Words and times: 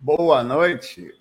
Boa 0.00 0.44
noite, 0.44 1.12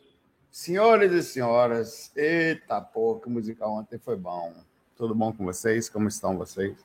senhores 0.52 1.12
e 1.12 1.24
senhoras. 1.24 2.12
Eita, 2.16 2.80
pô, 2.80 3.16
que 3.16 3.28
musical 3.28 3.74
ontem 3.74 3.98
foi 3.98 4.16
bom. 4.16 4.54
Tudo 4.96 5.16
bom 5.16 5.34
com 5.34 5.44
vocês? 5.46 5.90
Como 5.90 6.08
estão 6.08 6.38
vocês? 6.38 6.78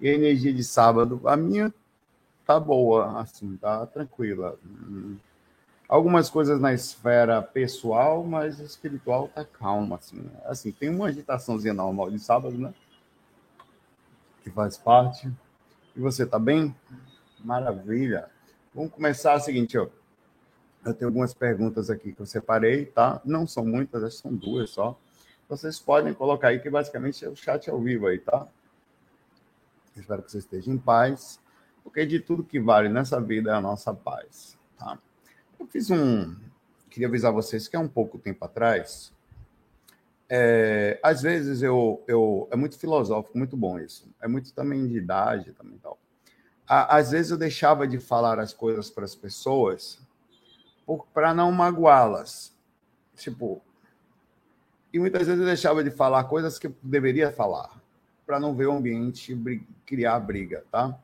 E 0.00 0.08
a 0.08 0.12
energia 0.12 0.52
de 0.52 0.64
sábado, 0.64 1.20
a 1.24 1.36
minha 1.36 1.72
tá 2.44 2.58
boa, 2.58 3.20
assim, 3.20 3.56
tá 3.58 3.86
tranquila. 3.86 4.58
Algumas 5.88 6.28
coisas 6.28 6.60
na 6.60 6.74
esfera 6.74 7.40
pessoal, 7.40 8.24
mas 8.24 8.58
espiritual 8.58 9.28
tá 9.28 9.44
calma, 9.44 9.98
assim. 9.98 10.28
Assim, 10.46 10.72
tem 10.72 10.88
uma 10.88 11.06
agitaçãozinha 11.06 11.72
normal 11.72 12.10
de 12.10 12.18
sábado, 12.18 12.58
né? 12.58 12.74
Que 14.42 14.50
faz 14.50 14.76
parte. 14.76 15.30
E 15.94 16.00
você 16.00 16.26
tá 16.26 16.40
bem? 16.40 16.74
Maravilha. 17.38 18.28
Vamos 18.74 18.90
começar 18.90 19.36
o 19.36 19.40
seguinte, 19.40 19.78
ó. 19.78 19.86
Eu 20.84 20.94
tenho 20.94 21.08
algumas 21.08 21.34
perguntas 21.34 21.90
aqui 21.90 22.12
que 22.12 22.20
eu 22.20 22.26
separei, 22.26 22.86
tá? 22.86 23.20
Não 23.24 23.46
são 23.46 23.64
muitas, 23.64 24.02
acho 24.02 24.16
que 24.16 24.22
são 24.22 24.34
duas 24.34 24.70
só. 24.70 24.98
Vocês 25.48 25.78
podem 25.78 26.14
colocar 26.14 26.48
aí 26.48 26.60
que 26.60 26.70
basicamente 26.70 27.24
é 27.24 27.28
o 27.28 27.36
chat 27.36 27.68
ao 27.68 27.80
vivo 27.80 28.06
aí, 28.06 28.18
tá? 28.18 28.46
Espero 29.96 30.22
que 30.22 30.30
você 30.30 30.38
esteja 30.38 30.70
em 30.70 30.78
paz, 30.78 31.40
porque 31.82 32.06
de 32.06 32.20
tudo 32.20 32.44
que 32.44 32.58
vale 32.60 32.88
nessa 32.88 33.20
vida 33.20 33.50
é 33.50 33.54
a 33.54 33.60
nossa 33.60 33.92
paz, 33.92 34.56
tá? 34.78 34.98
Eu 35.58 35.66
fiz 35.66 35.90
um. 35.90 36.34
Queria 36.88 37.08
avisar 37.08 37.32
vocês 37.32 37.68
que 37.68 37.76
há 37.76 37.80
um 37.80 37.88
pouco 37.88 38.18
tempo 38.18 38.44
atrás, 38.44 39.12
é, 40.32 41.00
às 41.02 41.22
vezes 41.22 41.60
eu, 41.60 42.04
eu. 42.06 42.48
É 42.52 42.56
muito 42.56 42.78
filosófico, 42.78 43.36
muito 43.36 43.56
bom 43.56 43.80
isso. 43.80 44.08
É 44.22 44.28
muito 44.28 44.54
também 44.54 44.86
de 44.86 44.96
idade, 44.96 45.52
também 45.52 45.76
tal. 45.78 45.98
Às 46.64 47.10
vezes 47.10 47.32
eu 47.32 47.36
deixava 47.36 47.84
de 47.84 47.98
falar 47.98 48.38
as 48.38 48.54
coisas 48.54 48.88
para 48.88 49.04
as 49.04 49.16
pessoas 49.16 49.98
para 50.98 51.34
não 51.34 51.50
magoá-las. 51.52 52.54
Tipo, 53.16 53.60
e 54.92 54.98
muitas 54.98 55.26
vezes 55.26 55.40
eu 55.40 55.46
deixava 55.46 55.84
de 55.84 55.90
falar 55.90 56.24
coisas 56.24 56.58
que 56.58 56.66
eu 56.66 56.74
deveria 56.82 57.30
falar, 57.30 57.80
para 58.26 58.40
não 58.40 58.54
ver 58.54 58.66
o 58.66 58.72
ambiente 58.72 59.38
criar 59.86 60.18
briga, 60.20 60.64
tá? 60.70 60.98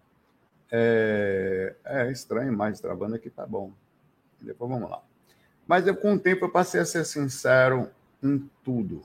É, 0.70 1.74
é 1.84 2.10
estranho, 2.10 2.52
mas 2.52 2.80
travando 2.80 3.14
aqui 3.14 3.30
tá 3.30 3.46
bom. 3.46 3.72
Depois 4.40 4.70
vamos 4.70 4.90
lá. 4.90 5.00
Mas 5.66 5.86
eu, 5.86 5.96
com 5.96 6.14
o 6.14 6.18
tempo 6.18 6.44
eu 6.44 6.50
passei 6.50 6.80
a 6.80 6.84
ser 6.84 7.04
sincero 7.04 7.90
em 8.22 8.50
tudo. 8.64 9.02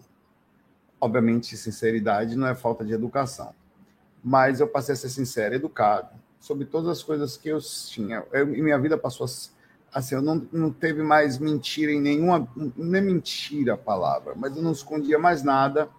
Obviamente, 0.99 1.57
sinceridade 1.57 2.35
não 2.35 2.47
é 2.47 2.55
falta 2.55 2.85
de 2.85 2.93
educação. 2.93 3.53
Mas 4.23 4.59
eu 4.59 4.67
passei 4.67 4.93
a 4.93 4.95
ser 4.95 5.09
sincero, 5.09 5.55
educado, 5.55 6.09
sobre 6.39 6.65
todas 6.65 6.89
as 6.89 7.03
coisas 7.03 7.37
que 7.37 7.49
eu 7.49 7.59
tinha. 7.59 8.23
Eu, 8.31 8.47
minha 8.47 8.77
vida 8.79 8.97
passou 8.97 9.25
a 9.25 9.29
assim, 9.93 10.15
eu 10.15 10.21
não, 10.21 10.47
não 10.51 10.71
teve 10.71 11.03
mais 11.03 11.37
mentira 11.37 11.91
em 11.91 11.99
nenhuma, 11.99 12.47
não 12.55 12.97
é 12.97 13.01
mentira 13.01 13.73
a 13.73 13.77
palavra, 13.77 14.33
mas 14.35 14.55
eu 14.55 14.63
não 14.63 14.71
escondia 14.71 15.19
mais 15.19 15.43
nada, 15.43 15.89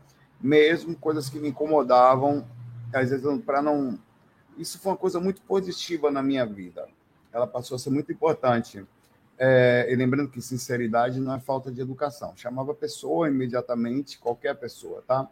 mesmo 0.40 0.96
coisas 0.96 1.28
que 1.28 1.38
me 1.38 1.48
incomodavam, 1.48 2.46
às 2.92 3.10
vezes 3.10 3.26
para 3.44 3.62
não. 3.62 3.98
Isso 4.58 4.78
foi 4.78 4.92
uma 4.92 4.98
coisa 4.98 5.20
muito 5.20 5.40
positiva 5.42 6.10
na 6.10 6.22
minha 6.22 6.44
vida. 6.44 6.86
Ela 7.32 7.46
passou 7.46 7.76
a 7.76 7.78
ser 7.78 7.90
muito 7.90 8.12
importante. 8.12 8.84
É, 9.38 9.88
e 9.90 9.96
lembrando 9.96 10.30
que 10.30 10.42
sinceridade 10.42 11.18
não 11.18 11.34
é 11.34 11.40
falta 11.40 11.72
de 11.72 11.80
educação. 11.80 12.34
Chamava 12.36 12.72
a 12.72 12.74
pessoa 12.74 13.28
imediatamente, 13.28 14.18
qualquer 14.18 14.54
pessoa, 14.56 15.02
tá? 15.06 15.28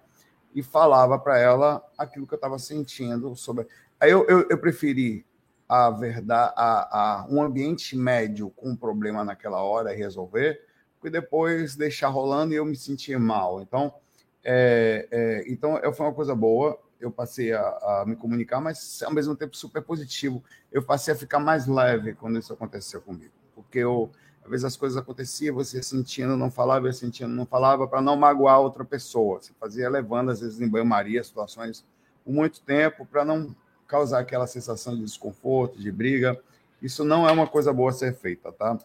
E 0.54 0.62
falava 0.62 1.18
para 1.18 1.38
ela 1.38 1.84
aquilo 1.98 2.26
que 2.26 2.32
eu 2.32 2.36
estava 2.36 2.58
sentindo 2.58 3.36
sobre. 3.36 3.66
Aí 4.00 4.10
eu, 4.10 4.26
eu, 4.26 4.48
eu 4.48 4.58
preferi 4.58 5.24
a 5.70 5.88
verdade, 5.88 6.52
a, 6.56 7.20
a, 7.22 7.26
um 7.30 7.40
ambiente 7.40 7.96
médio 7.96 8.50
com 8.50 8.70
um 8.70 8.76
problema 8.76 9.24
naquela 9.24 9.62
hora 9.62 9.94
e 9.94 9.96
resolver, 9.96 10.60
e 11.04 11.08
depois 11.08 11.76
deixar 11.76 12.08
rolando 12.08 12.52
e 12.52 12.56
eu 12.56 12.64
me 12.64 12.74
sentir 12.74 13.16
mal. 13.20 13.62
Então, 13.62 13.94
é, 14.42 15.06
é, 15.12 15.44
então 15.46 15.80
foi 15.94 16.06
uma 16.06 16.12
coisa 16.12 16.34
boa. 16.34 16.76
Eu 17.00 17.12
passei 17.12 17.52
a, 17.52 17.60
a, 17.60 18.04
me 18.04 18.16
comunicar, 18.16 18.60
mas 18.60 19.00
ao 19.04 19.14
mesmo 19.14 19.36
tempo 19.36 19.56
super 19.56 19.80
positivo. 19.80 20.42
Eu 20.72 20.82
passei 20.82 21.14
a 21.14 21.16
ficar 21.16 21.38
mais 21.38 21.68
leve 21.68 22.14
quando 22.14 22.36
isso 22.36 22.52
aconteceu 22.52 23.00
comigo, 23.00 23.32
porque 23.54 23.78
eu 23.78 24.10
às 24.42 24.50
vezes 24.50 24.64
as 24.64 24.76
coisas 24.76 24.98
aconteciam, 24.98 25.54
você 25.54 25.80
sentindo, 25.80 26.36
não 26.36 26.50
falava, 26.50 26.88
eu 26.88 26.92
sentindo, 26.92 27.28
não 27.28 27.46
falava, 27.46 27.86
para 27.86 28.02
não 28.02 28.16
magoar 28.16 28.58
outra 28.58 28.84
pessoa. 28.84 29.40
Você 29.40 29.52
fazia 29.60 29.88
levando, 29.88 30.30
às 30.30 30.40
vezes, 30.40 30.60
em 30.60 30.68
banho-maria, 30.68 31.22
situações 31.22 31.86
por 32.24 32.32
muito 32.32 32.60
tempo, 32.60 33.06
para 33.06 33.24
não 33.24 33.54
causar 33.90 34.20
aquela 34.20 34.46
sensação 34.46 34.94
de 34.94 35.02
desconforto, 35.02 35.80
de 35.80 35.90
briga. 35.90 36.40
Isso 36.80 37.04
não 37.04 37.28
é 37.28 37.32
uma 37.32 37.46
coisa 37.46 37.72
boa 37.72 37.90
a 37.90 37.92
ser 37.92 38.14
feita, 38.14 38.52
tá? 38.52 38.78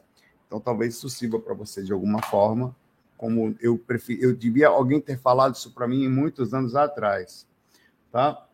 Então 0.47 0.59
talvez 0.59 0.95
isso 0.95 1.07
sirva 1.09 1.39
para 1.39 1.53
você 1.53 1.83
de 1.83 1.93
alguma 1.93 2.21
forma, 2.23 2.75
como 3.15 3.55
eu 3.61 3.77
prefiro, 3.77 4.23
eu 4.23 4.35
devia 4.35 4.67
alguém 4.67 4.99
ter 4.99 5.17
falado 5.19 5.55
isso 5.55 5.71
para 5.71 5.87
mim 5.87 6.09
muitos 6.09 6.53
anos 6.53 6.75
atrás, 6.75 7.47
tá? 8.11 8.45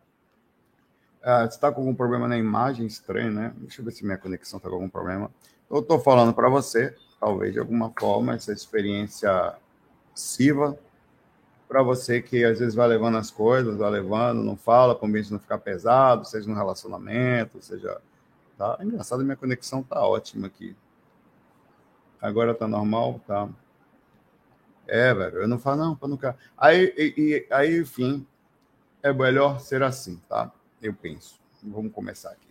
Ah, 1.22 1.42
você 1.42 1.56
está 1.56 1.72
com 1.72 1.80
algum 1.80 1.94
problema 1.94 2.28
na 2.28 2.36
imagem? 2.36 2.86
Estranho, 2.86 3.32
né? 3.32 3.54
Deixa 3.56 3.80
eu 3.80 3.84
ver 3.84 3.92
se 3.92 4.04
minha 4.04 4.18
conexão 4.18 4.58
está 4.58 4.68
com 4.68 4.74
algum 4.74 4.88
problema. 4.88 5.30
Eu 5.70 5.78
estou 5.78 5.98
falando 6.00 6.34
para 6.34 6.48
você, 6.48 6.94
talvez 7.18 7.52
de 7.52 7.58
alguma 7.58 7.92
forma, 7.98 8.34
essa 8.34 8.52
experiência 8.52 9.54
sirva 10.14 10.78
para 11.72 11.82
você 11.82 12.20
que 12.20 12.44
às 12.44 12.58
vezes 12.58 12.74
vai 12.74 12.86
levando 12.86 13.16
as 13.16 13.30
coisas, 13.30 13.78
vai 13.78 13.90
levando, 13.90 14.42
não 14.42 14.58
fala, 14.58 14.94
para 14.94 15.06
o 15.06 15.08
ambiente 15.08 15.32
não 15.32 15.38
ficar 15.38 15.56
pesado, 15.56 16.26
seja 16.26 16.46
no 16.46 16.54
relacionamento, 16.54 17.62
seja. 17.62 17.98
Tá? 18.58 18.76
É 18.78 18.84
engraçado, 18.84 19.24
minha 19.24 19.36
conexão 19.36 19.82
tá 19.82 20.06
ótima 20.06 20.48
aqui. 20.48 20.76
Agora 22.20 22.54
tá 22.54 22.68
normal, 22.68 23.22
tá? 23.26 23.48
É, 24.86 25.14
velho, 25.14 25.38
eu 25.38 25.48
não 25.48 25.58
falo, 25.58 25.78
não, 25.78 25.96
para 25.96 26.08
nunca. 26.08 26.38
Aí, 26.58 26.92
e, 26.94 27.14
e, 27.16 27.46
aí, 27.50 27.80
enfim, 27.80 28.26
é 29.02 29.10
melhor 29.10 29.58
ser 29.58 29.82
assim, 29.82 30.20
tá? 30.28 30.52
Eu 30.82 30.92
penso. 30.92 31.40
Vamos 31.62 31.90
começar 31.90 32.32
aqui. 32.32 32.48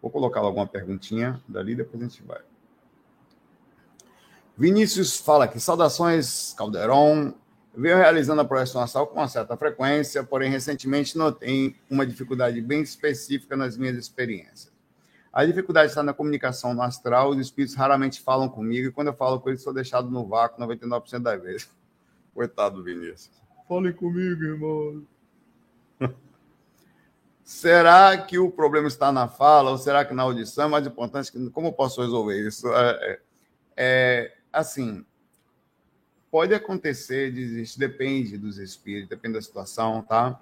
Vou 0.00 0.08
colocar 0.08 0.38
alguma 0.38 0.68
perguntinha 0.68 1.42
dali, 1.48 1.74
depois 1.74 2.00
a 2.00 2.06
gente 2.06 2.22
vai. 2.22 2.40
Vinícius 4.56 5.16
fala 5.18 5.46
aqui, 5.46 5.58
saudações, 5.58 6.54
Calderon 6.56 7.34
venho 7.74 7.96
realizando 7.96 8.40
a 8.40 8.44
projeção 8.44 8.82
astral 8.82 9.06
com 9.06 9.14
uma 9.14 9.28
certa 9.28 9.56
frequência, 9.56 10.22
porém, 10.22 10.50
recentemente 10.50 11.16
notei 11.16 11.74
uma 11.90 12.06
dificuldade 12.06 12.60
bem 12.60 12.82
específica 12.82 13.56
nas 13.56 13.76
minhas 13.76 13.96
experiências. 13.96 14.72
A 15.32 15.46
dificuldade 15.46 15.88
está 15.88 16.02
na 16.02 16.12
comunicação 16.12 16.74
no 16.74 16.82
astral, 16.82 17.30
os 17.30 17.38
espíritos 17.38 17.74
raramente 17.74 18.20
falam 18.20 18.48
comigo, 18.48 18.88
e 18.88 18.92
quando 18.92 19.08
eu 19.08 19.14
falo 19.14 19.40
com 19.40 19.48
eles, 19.48 19.62
sou 19.62 19.72
deixado 19.72 20.10
no 20.10 20.26
vácuo 20.26 20.62
99% 20.62 21.20
das 21.20 21.42
vezes. 21.42 21.70
Coitado 22.34 22.76
do 22.76 22.84
Vinícius. 22.84 23.30
Fale 23.66 23.92
comigo, 23.94 24.42
irmão. 24.42 25.06
será 27.42 28.16
que 28.18 28.38
o 28.38 28.50
problema 28.50 28.88
está 28.88 29.10
na 29.10 29.26
fala 29.26 29.70
ou 29.70 29.78
será 29.78 30.04
que 30.04 30.12
na 30.12 30.22
audição? 30.22 30.66
É 30.66 30.68
mais 30.68 30.86
importante, 30.86 31.32
como 31.50 31.68
eu 31.68 31.72
posso 31.72 32.02
resolver 32.02 32.46
isso? 32.46 32.68
É, 32.68 32.90
é, 33.00 33.20
é 33.76 34.32
assim, 34.52 35.04
Pode 36.32 36.54
acontecer, 36.54 37.30
desiste, 37.30 37.78
depende 37.78 38.38
dos 38.38 38.56
espíritos, 38.56 39.06
depende 39.10 39.34
da 39.34 39.42
situação, 39.42 40.00
tá? 40.00 40.40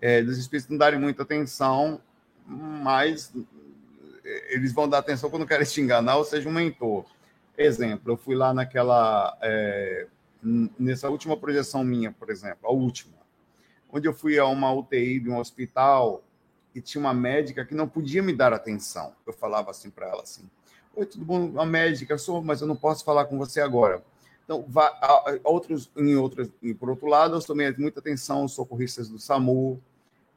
É, 0.00 0.22
dos 0.22 0.38
espíritos 0.38 0.70
não 0.70 0.78
darem 0.78 0.98
muita 0.98 1.24
atenção, 1.24 2.00
mas 2.46 3.34
é, 4.24 4.54
eles 4.54 4.72
vão 4.72 4.88
dar 4.88 4.96
atenção 4.96 5.28
quando 5.28 5.46
querem 5.46 5.66
te 5.66 5.78
enganar, 5.78 6.16
ou 6.16 6.24
seja, 6.24 6.48
um 6.48 6.52
mentor. 6.52 7.04
Exemplo, 7.58 8.12
eu 8.12 8.16
fui 8.16 8.34
lá 8.34 8.54
naquela. 8.54 9.36
É, 9.42 10.06
nessa 10.78 11.10
última 11.10 11.36
projeção 11.36 11.84
minha, 11.84 12.10
por 12.12 12.30
exemplo, 12.30 12.66
a 12.66 12.72
última, 12.72 13.18
onde 13.90 14.08
eu 14.08 14.14
fui 14.14 14.38
a 14.38 14.46
uma 14.46 14.72
UTI 14.72 15.20
de 15.20 15.28
um 15.28 15.38
hospital 15.38 16.24
e 16.74 16.80
tinha 16.80 16.98
uma 16.98 17.12
médica 17.12 17.62
que 17.62 17.74
não 17.74 17.86
podia 17.86 18.22
me 18.22 18.32
dar 18.32 18.54
atenção. 18.54 19.12
Eu 19.26 19.34
falava 19.34 19.70
assim 19.70 19.90
para 19.90 20.08
ela 20.08 20.22
assim: 20.22 20.48
"Oi, 20.94 21.04
tudo 21.04 21.26
bom? 21.26 21.44
Uma 21.44 21.66
médica 21.66 22.16
sou, 22.16 22.42
mas 22.42 22.62
eu 22.62 22.66
não 22.66 22.76
posso 22.76 23.04
falar 23.04 23.26
com 23.26 23.36
você 23.36 23.60
agora." 23.60 24.02
Então, 24.46 24.64
vá, 24.68 24.96
outros, 25.42 25.90
em 25.96 26.74
por 26.74 26.88
outro 26.88 27.08
lado, 27.08 27.34
eu 27.34 27.40
tomei 27.42 27.74
muita 27.76 27.98
atenção 27.98 28.42
aos 28.42 28.52
socorristas 28.52 29.08
do 29.08 29.18
SAMU, 29.18 29.82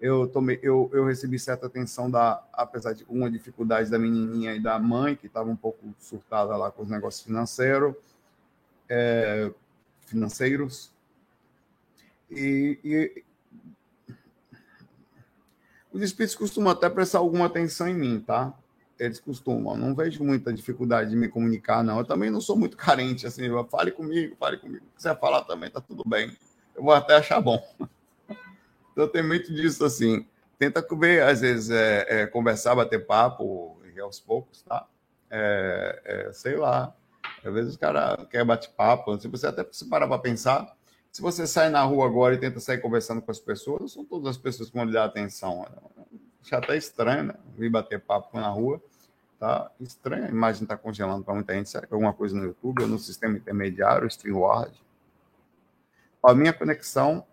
eu, 0.01 0.27
tomei, 0.27 0.59
eu, 0.63 0.89
eu 0.91 1.05
recebi 1.05 1.37
certa 1.37 1.67
atenção, 1.67 2.09
da, 2.09 2.43
apesar 2.51 2.93
de 2.93 3.05
uma 3.07 3.29
dificuldade 3.29 3.91
da 3.91 3.99
menininha 3.99 4.55
e 4.55 4.59
da 4.59 4.79
mãe, 4.79 5.15
que 5.15 5.27
estava 5.27 5.47
um 5.47 5.55
pouco 5.55 5.93
surtada 5.99 6.57
lá 6.57 6.71
com 6.71 6.81
os 6.81 6.89
negócios 6.89 7.23
financeiros, 7.23 7.93
é, 8.89 9.51
financeiros. 10.07 10.91
E, 12.31 12.79
e, 12.83 13.23
os 15.93 16.01
espíritos 16.01 16.35
costumam 16.35 16.71
até 16.71 16.89
prestar 16.89 17.19
alguma 17.19 17.45
atenção 17.45 17.87
em 17.87 17.93
mim, 17.93 18.19
tá? 18.19 18.57
Eles 18.99 19.19
costumam. 19.19 19.77
Não 19.77 19.95
vejo 19.95 20.23
muita 20.23 20.53
dificuldade 20.53 21.11
de 21.11 21.15
me 21.15 21.29
comunicar, 21.29 21.83
não. 21.83 21.99
Eu 21.99 22.05
também 22.05 22.29
não 22.29 22.41
sou 22.41 22.57
muito 22.57 22.75
carente, 22.77 23.25
assim, 23.25 23.43
fale 23.69 23.91
comigo, 23.91 24.35
fale 24.37 24.57
comigo. 24.57 24.85
Se 24.89 24.95
quiser 24.97 25.19
falar 25.19 25.43
também, 25.43 25.69
tá 25.69 25.79
tudo 25.79 26.03
bem. 26.05 26.35
Eu 26.75 26.83
vou 26.83 26.93
até 26.93 27.15
achar 27.15 27.41
bom. 27.41 27.61
Então 28.91 29.07
tem 29.07 29.23
muito 29.23 29.53
disso, 29.53 29.85
assim. 29.85 30.25
Tenta 30.57 30.83
comer, 30.83 31.23
às 31.23 31.39
vezes, 31.39 31.69
é, 31.69 32.05
é, 32.23 32.27
conversar, 32.27 32.75
bater 32.75 33.05
papo, 33.05 33.79
aos 34.01 34.19
poucos, 34.19 34.61
tá? 34.61 34.87
É, 35.29 36.01
é, 36.03 36.33
sei 36.33 36.55
lá. 36.55 36.93
Às 37.43 37.53
vezes 37.53 37.75
o 37.75 37.79
cara 37.79 38.25
quer 38.29 38.43
bate 38.43 38.69
papo. 38.69 39.17
Se 39.19 39.27
você 39.27 39.47
até 39.47 39.65
se 39.71 39.87
parar 39.87 40.07
para 40.07 40.19
pensar, 40.19 40.75
se 41.11 41.21
você 41.21 41.47
sai 41.47 41.69
na 41.69 41.81
rua 41.83 42.05
agora 42.05 42.35
e 42.35 42.37
tenta 42.37 42.59
sair 42.59 42.79
conversando 42.79 43.21
com 43.21 43.31
as 43.31 43.39
pessoas, 43.39 43.81
não 43.81 43.87
são 43.87 44.05
todas 44.05 44.27
as 44.27 44.37
pessoas 44.37 44.69
que 44.69 44.75
vão 44.75 44.85
lhe 44.85 44.93
dar 44.93 45.05
atenção. 45.05 45.65
Já 46.43 46.59
tá 46.59 46.75
estranho, 46.75 47.23
né? 47.23 47.35
Vir 47.59 47.69
bater 47.69 47.99
papo 47.99 48.39
na 48.39 48.49
rua. 48.49 48.81
Tá 49.37 49.71
estranho, 49.79 50.25
a 50.25 50.29
imagem 50.29 50.63
está 50.63 50.75
congelando 50.75 51.23
para 51.23 51.33
muita 51.33 51.53
gente. 51.53 51.69
Será 51.69 51.85
que 51.85 51.93
é 51.93 51.95
alguma 51.95 52.13
coisa 52.13 52.35
no 52.35 52.43
YouTube 52.43 52.83
ou 52.83 52.87
no 52.87 52.99
sistema 52.99 53.37
intermediário, 53.37 54.07
StreamYard? 54.07 54.73
A 56.21 56.33
minha 56.33 56.51
conexão 56.51 57.25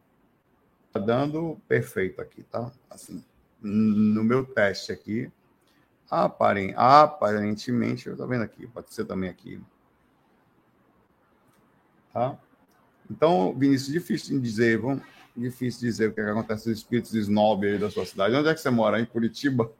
está 0.87 1.01
dando 1.01 1.61
perfeito 1.67 2.21
aqui, 2.21 2.45
tá? 2.45 2.71
Assim, 2.89 3.25
no 3.61 4.23
meu 4.23 4.45
teste 4.45 4.93
aqui, 4.93 5.31
aparentemente, 6.77 8.07
eu 8.07 8.13
estou 8.13 8.29
vendo 8.29 8.43
aqui, 8.43 8.67
pode 8.69 8.95
ser 8.95 9.05
também 9.05 9.29
aqui. 9.29 9.61
Tá? 12.13 12.39
Então, 13.11 13.55
Vinícius, 13.57 13.93
difícil 13.93 14.41
dizer, 14.41 14.79
vamos, 14.79 15.03
difícil 15.37 15.81
dizer 15.81 16.11
o 16.11 16.15
que, 16.15 16.21
é 16.21 16.25
que 16.25 16.31
acontece 16.31 16.65
com 16.65 16.71
os 16.71 16.79
espíritos 16.79 17.15
snob 17.15 17.67
aí 17.67 17.79
da 17.79 17.91
sua 17.91 18.07
cidade. 18.07 18.35
Onde 18.35 18.49
é 18.49 18.55
que 18.55 18.61
você 18.61 18.71
mora? 18.71 19.01
Em 19.01 19.05
Curitiba? 19.05 19.71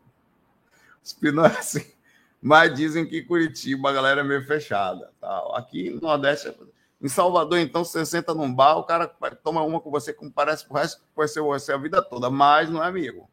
Espírito 1.07 1.37
não 1.37 1.47
é 1.47 1.59
assim. 1.59 1.85
Mas 2.41 2.75
dizem 2.75 3.07
que 3.07 3.23
Curitiba 3.23 3.91
a 3.91 3.93
galera 3.93 4.21
é 4.21 4.25
meio 4.25 4.45
fechada. 4.45 5.13
Tá? 5.21 5.51
Aqui 5.55 5.91
no 5.91 6.01
Nordeste, 6.01 6.55
em 7.01 7.09
Salvador, 7.09 7.59
então, 7.59 7.85
você 7.85 8.07
senta 8.07 8.35
num 8.35 8.53
bar, 8.53 8.79
o 8.79 8.85
cara 8.85 9.07
toma 9.43 9.63
uma 9.63 9.81
com 9.81 9.91
você 9.91 10.13
como 10.13 10.33
parece 10.33 10.67
pro 10.67 10.77
resto, 10.77 11.03
pode 11.15 11.31
ser 11.31 11.41
você 11.41 11.73
a 11.73 11.77
vida 11.77 12.03
toda, 12.03 12.31
mas 12.31 12.71
não 12.71 12.83
é 12.83 12.87
amigo. 12.87 13.29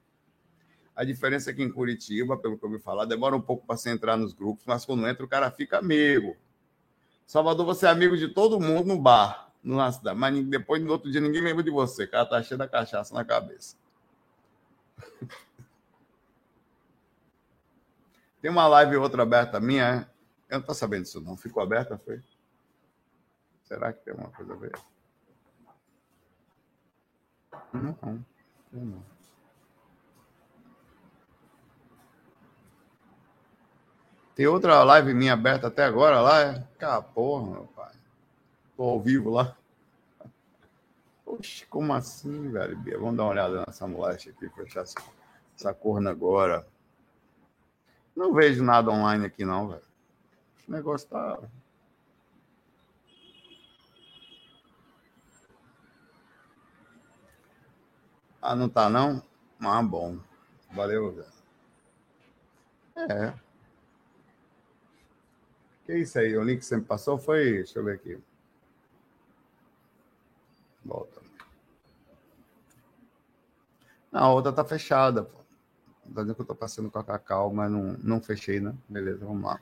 A 0.96 1.04
diferença 1.04 1.50
é 1.50 1.54
que 1.54 1.64
em 1.64 1.72
Curitiba, 1.72 2.38
pelo 2.38 2.58
que 2.58 2.66
eu 2.66 2.70
ouvi 2.70 2.82
falar, 2.82 3.06
demora 3.06 3.36
um 3.36 3.42
pouco 3.42 3.66
para 3.66 3.78
você 3.78 3.90
entrar 3.90 4.18
nos 4.18 4.34
grupos, 4.34 4.64
mas 4.68 4.86
quando 4.86 5.08
entra, 5.08 5.26
o 5.26 5.30
cara 5.30 5.50
fica 5.50 5.80
amigo. 5.80 6.36
Salvador, 7.26 7.66
você 7.66 7.88
é 7.88 7.90
amigo 7.90 8.18
de 8.18 8.28
todo 8.28 8.60
mundo 8.60 8.88
no 8.88 9.00
bar, 9.00 9.50
na 9.64 9.92
cidade, 9.92 10.20
mas 10.20 10.46
depois, 10.46 10.84
no 10.84 10.92
outro 10.92 11.10
dia, 11.10 11.22
ninguém 11.22 11.42
lembra 11.42 11.64
de 11.64 11.72
você. 11.72 12.04
O 12.04 12.12
cara 12.12 12.26
tá 12.26 12.44
cheio 12.44 12.58
da 12.58 12.68
cachaça 12.68 13.16
na 13.16 13.24
cabeça. 13.24 13.78
Tem 18.44 18.52
uma 18.52 18.68
live 18.68 18.98
outra 18.98 19.24
aberta 19.24 19.58
minha, 19.58 19.86
é? 19.86 20.00
Eu 20.50 20.56
não 20.56 20.60
estou 20.60 20.76
sabendo 20.76 21.04
disso, 21.04 21.22
não. 21.22 21.38
Ficou 21.38 21.64
aberta, 21.64 21.98
foi? 21.98 22.22
Será 23.64 23.94
que 23.94 24.04
tem 24.04 24.12
alguma 24.12 24.32
coisa 24.32 24.52
a 24.52 24.58
ver? 24.58 24.74
Não, 27.72 27.98
não. 28.74 29.04
Tem 34.36 34.46
outra 34.46 34.84
live 34.84 35.14
minha 35.14 35.32
aberta 35.32 35.68
até 35.68 35.86
agora 35.86 36.20
lá, 36.20 36.42
é? 36.42 36.68
Porra, 37.14 37.50
meu 37.50 37.68
pai. 37.68 37.94
Tô 38.76 38.84
ao 38.84 39.00
vivo 39.00 39.30
lá. 39.30 39.56
Oxe, 41.26 41.66
como 41.68 41.94
assim, 41.94 42.52
velho, 42.52 42.78
Bia? 42.78 43.00
Vamos 43.00 43.16
dar 43.16 43.24
uma 43.24 43.32
olhada 43.32 43.64
nessa 43.66 43.88
moleste 43.88 44.32
aqui, 44.32 44.50
fechar 44.50 44.82
essa, 44.82 45.02
essa 45.58 45.74
corna 45.74 46.12
agora. 46.12 46.73
Não 48.16 48.34
vejo 48.34 48.64
nada 48.64 48.92
online 48.92 49.26
aqui, 49.26 49.44
não, 49.44 49.70
velho. 49.70 49.82
Esse 50.60 50.72
negócio 50.72 51.10
tá. 51.10 51.40
Ah, 58.42 58.56
não 58.56 58.70
tá, 58.70 58.90
não? 58.90 59.24
Ah, 59.60 59.82
bom. 59.82 60.20
Valeu, 60.72 61.12
velho. 61.14 61.34
É. 62.96 63.34
Que 65.86 65.98
isso 65.98 66.20
aí? 66.20 66.38
O 66.38 66.44
link 66.44 66.60
que 66.60 66.66
você 66.66 66.78
me 66.78 66.84
passou 66.84 67.18
foi. 67.18 67.54
Deixa 67.54 67.80
eu 67.80 67.84
ver 67.84 67.96
aqui. 67.96 68.22
Volta. 70.84 71.22
Não, 74.12 74.24
a 74.24 74.34
outra 74.34 74.54
tá 74.54 74.64
fechada, 74.64 75.24
pô. 75.24 75.43
Tá 76.14 76.22
dizendo 76.22 76.36
que 76.36 76.42
eu 76.42 76.46
tô 76.46 76.56
passando 76.56 76.92
com 76.92 77.00
a 77.00 77.04
Cacau, 77.04 77.52
mas 77.54 77.72
não, 77.72 77.98
não 78.04 78.22
fechei, 78.22 78.60
né? 78.60 78.74
Beleza, 78.88 79.26
vamos 79.26 79.44
lá. 79.44 79.60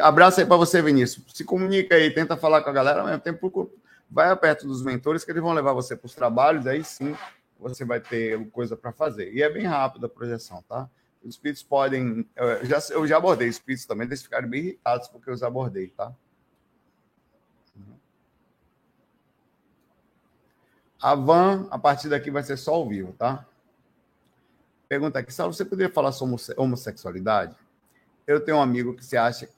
Abraço 0.00 0.40
aí 0.40 0.46
para 0.46 0.56
você, 0.56 0.80
Vinícius. 0.80 1.24
Se 1.34 1.44
comunica 1.44 1.94
aí, 1.94 2.10
tenta 2.10 2.36
falar 2.36 2.62
com 2.62 2.70
a 2.70 2.72
galera 2.72 3.00
ao 3.00 3.06
mesmo 3.06 3.20
tempo. 3.20 3.70
Vai 4.10 4.34
perto 4.36 4.66
dos 4.66 4.82
mentores 4.82 5.24
que 5.24 5.30
eles 5.30 5.42
vão 5.42 5.52
levar 5.52 5.72
você 5.72 5.96
para 5.96 6.06
os 6.06 6.14
trabalhos, 6.14 6.66
aí 6.66 6.82
sim 6.84 7.16
você 7.58 7.84
vai 7.84 8.00
ter 8.00 8.48
coisa 8.50 8.76
para 8.76 8.92
fazer. 8.92 9.32
E 9.32 9.42
é 9.42 9.50
bem 9.50 9.64
rápido 9.64 10.06
a 10.06 10.08
projeção, 10.08 10.62
tá? 10.68 10.88
Os 11.22 11.30
espíritos 11.30 11.62
podem. 11.62 12.28
Eu 12.36 12.64
já, 12.66 12.78
eu 12.90 13.06
já 13.06 13.16
abordei 13.16 13.48
espíritos 13.48 13.86
também, 13.86 14.06
eles 14.06 14.22
ficaram 14.22 14.48
bem 14.48 14.60
irritados 14.60 15.08
porque 15.08 15.28
eu 15.28 15.34
os 15.34 15.42
abordei, 15.42 15.88
tá? 15.88 16.12
A 21.00 21.14
van, 21.14 21.68
a 21.70 21.78
partir 21.78 22.08
daqui, 22.08 22.30
vai 22.30 22.42
ser 22.42 22.56
só 22.56 22.74
ao 22.74 22.88
vivo, 22.88 23.12
tá? 23.12 23.46
Pergunta 24.88 25.18
aqui, 25.18 25.32
Saulo, 25.32 25.52
você 25.52 25.64
poderia 25.64 25.92
falar 25.92 26.12
sobre 26.12 26.36
homossexualidade? 26.56 27.56
Eu 28.26 28.40
tenho 28.40 28.58
um 28.58 28.62
amigo 28.62 28.94
que 28.94 29.04
se 29.04 29.16
acha 29.16 29.48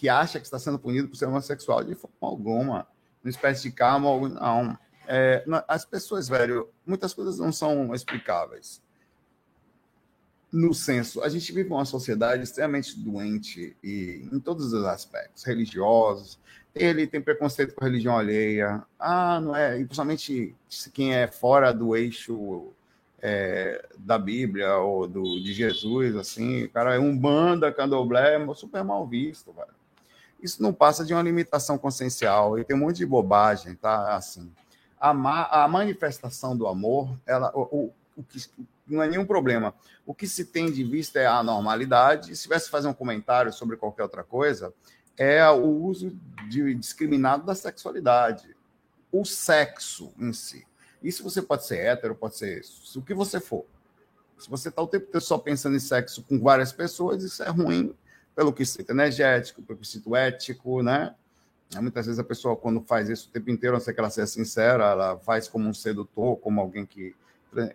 que 0.00 0.08
acha 0.08 0.40
que 0.40 0.46
está 0.46 0.58
sendo 0.58 0.78
punido 0.78 1.08
por 1.08 1.16
ser 1.16 1.26
homossexual 1.26 1.84
de 1.84 1.94
forma 1.94 2.16
alguma, 2.22 2.88
uma 3.22 3.28
espécie 3.28 3.64
de 3.64 3.70
karma, 3.70 4.08
não. 4.30 4.78
É, 5.06 5.44
as 5.68 5.84
pessoas, 5.84 6.26
velho, 6.26 6.70
muitas 6.86 7.12
coisas 7.12 7.38
não 7.38 7.52
são 7.52 7.94
explicáveis. 7.94 8.82
No 10.50 10.72
senso, 10.72 11.22
a 11.22 11.28
gente 11.28 11.52
vive 11.52 11.68
uma 11.68 11.84
sociedade 11.84 12.42
extremamente 12.42 12.98
doente 12.98 13.76
e 13.84 14.26
em 14.32 14.40
todos 14.40 14.72
os 14.72 14.84
aspectos, 14.84 15.44
religiosos. 15.44 16.38
Ele 16.74 17.06
tem 17.06 17.20
preconceito 17.20 17.74
com 17.74 17.84
a 17.84 17.86
religião 17.86 18.16
alheia. 18.16 18.82
Ah, 18.98 19.38
não 19.38 19.54
é, 19.54 19.78
e 19.78 19.84
principalmente 19.84 20.56
quem 20.94 21.14
é 21.14 21.26
fora 21.26 21.72
do 21.72 21.94
eixo 21.94 22.72
é, 23.22 23.86
da 23.98 24.18
Bíblia 24.18 24.76
ou 24.76 25.06
do, 25.06 25.22
de 25.40 25.52
Jesus, 25.52 26.16
assim, 26.16 26.68
cara, 26.68 26.94
é 26.94 26.98
um 26.98 27.16
banda, 27.16 27.72
candomblé, 27.72 28.36
é 28.36 28.54
super 28.54 28.82
mal 28.82 29.06
visto, 29.06 29.52
velho. 29.52 29.68
Isso 30.42 30.62
não 30.62 30.72
passa 30.72 31.04
de 31.04 31.12
uma 31.12 31.22
limitação 31.22 31.76
consciencial 31.76 32.58
e 32.58 32.64
tem 32.64 32.74
um 32.74 32.80
monte 32.80 32.96
de 32.96 33.06
bobagem, 33.06 33.74
tá? 33.74 34.16
Assim, 34.16 34.50
a, 34.98 35.12
ma 35.12 35.44
a 35.46 35.68
manifestação 35.68 36.56
do 36.56 36.66
amor, 36.66 37.14
ela, 37.26 37.52
o, 37.54 37.62
o, 37.62 37.92
o 38.16 38.22
que, 38.22 38.38
não 38.86 39.02
é 39.02 39.08
nenhum 39.08 39.26
problema. 39.26 39.74
O 40.06 40.14
que 40.14 40.26
se 40.26 40.46
tem 40.46 40.70
de 40.70 40.82
vista 40.82 41.20
é 41.20 41.26
a 41.26 41.42
normalidade. 41.42 42.34
Se 42.34 42.44
tivesse 42.44 42.70
fazer 42.70 42.88
um 42.88 42.94
comentário 42.94 43.52
sobre 43.52 43.76
qualquer 43.76 44.02
outra 44.02 44.24
coisa, 44.24 44.72
é 45.16 45.46
o 45.50 45.66
uso 45.66 46.16
de, 46.48 46.74
discriminado 46.74 47.44
da 47.44 47.54
sexualidade, 47.54 48.56
o 49.12 49.24
sexo 49.24 50.12
em 50.18 50.32
si. 50.32 50.66
Isso 51.02 51.22
você 51.22 51.40
pode 51.40 51.66
ser 51.66 51.78
hétero, 51.78 52.14
pode 52.14 52.36
ser 52.36 52.62
o 52.96 53.02
que 53.02 53.14
você 53.14 53.40
for. 53.40 53.64
Se 54.38 54.48
você 54.48 54.68
está 54.68 54.80
o 54.80 54.86
tempo 54.86 55.06
todo 55.10 55.20
só 55.20 55.38
pensando 55.38 55.76
em 55.76 55.80
sexo 55.80 56.22
com 56.22 56.38
várias 56.40 56.72
pessoas, 56.72 57.22
isso 57.22 57.42
é 57.42 57.48
ruim 57.48 57.94
pelo 58.34 58.52
que 58.52 58.64
sinto 58.64 58.90
energético, 58.90 59.62
pelo 59.62 59.78
que 59.78 59.86
sinto 59.86 60.16
ético, 60.16 60.82
né? 60.82 61.14
Muitas 61.76 62.06
vezes 62.06 62.18
a 62.18 62.24
pessoa, 62.24 62.56
quando 62.56 62.80
faz 62.80 63.08
isso 63.08 63.28
o 63.28 63.32
tempo 63.32 63.50
inteiro, 63.50 63.76
não 63.76 63.80
sei 63.80 63.94
que 63.94 64.00
ela 64.00 64.10
seja 64.10 64.26
sincera, 64.26 64.90
ela 64.90 65.18
faz 65.18 65.46
como 65.46 65.68
um 65.68 65.74
sedutor, 65.74 66.36
como 66.38 66.60
alguém 66.60 66.84
que. 66.84 67.14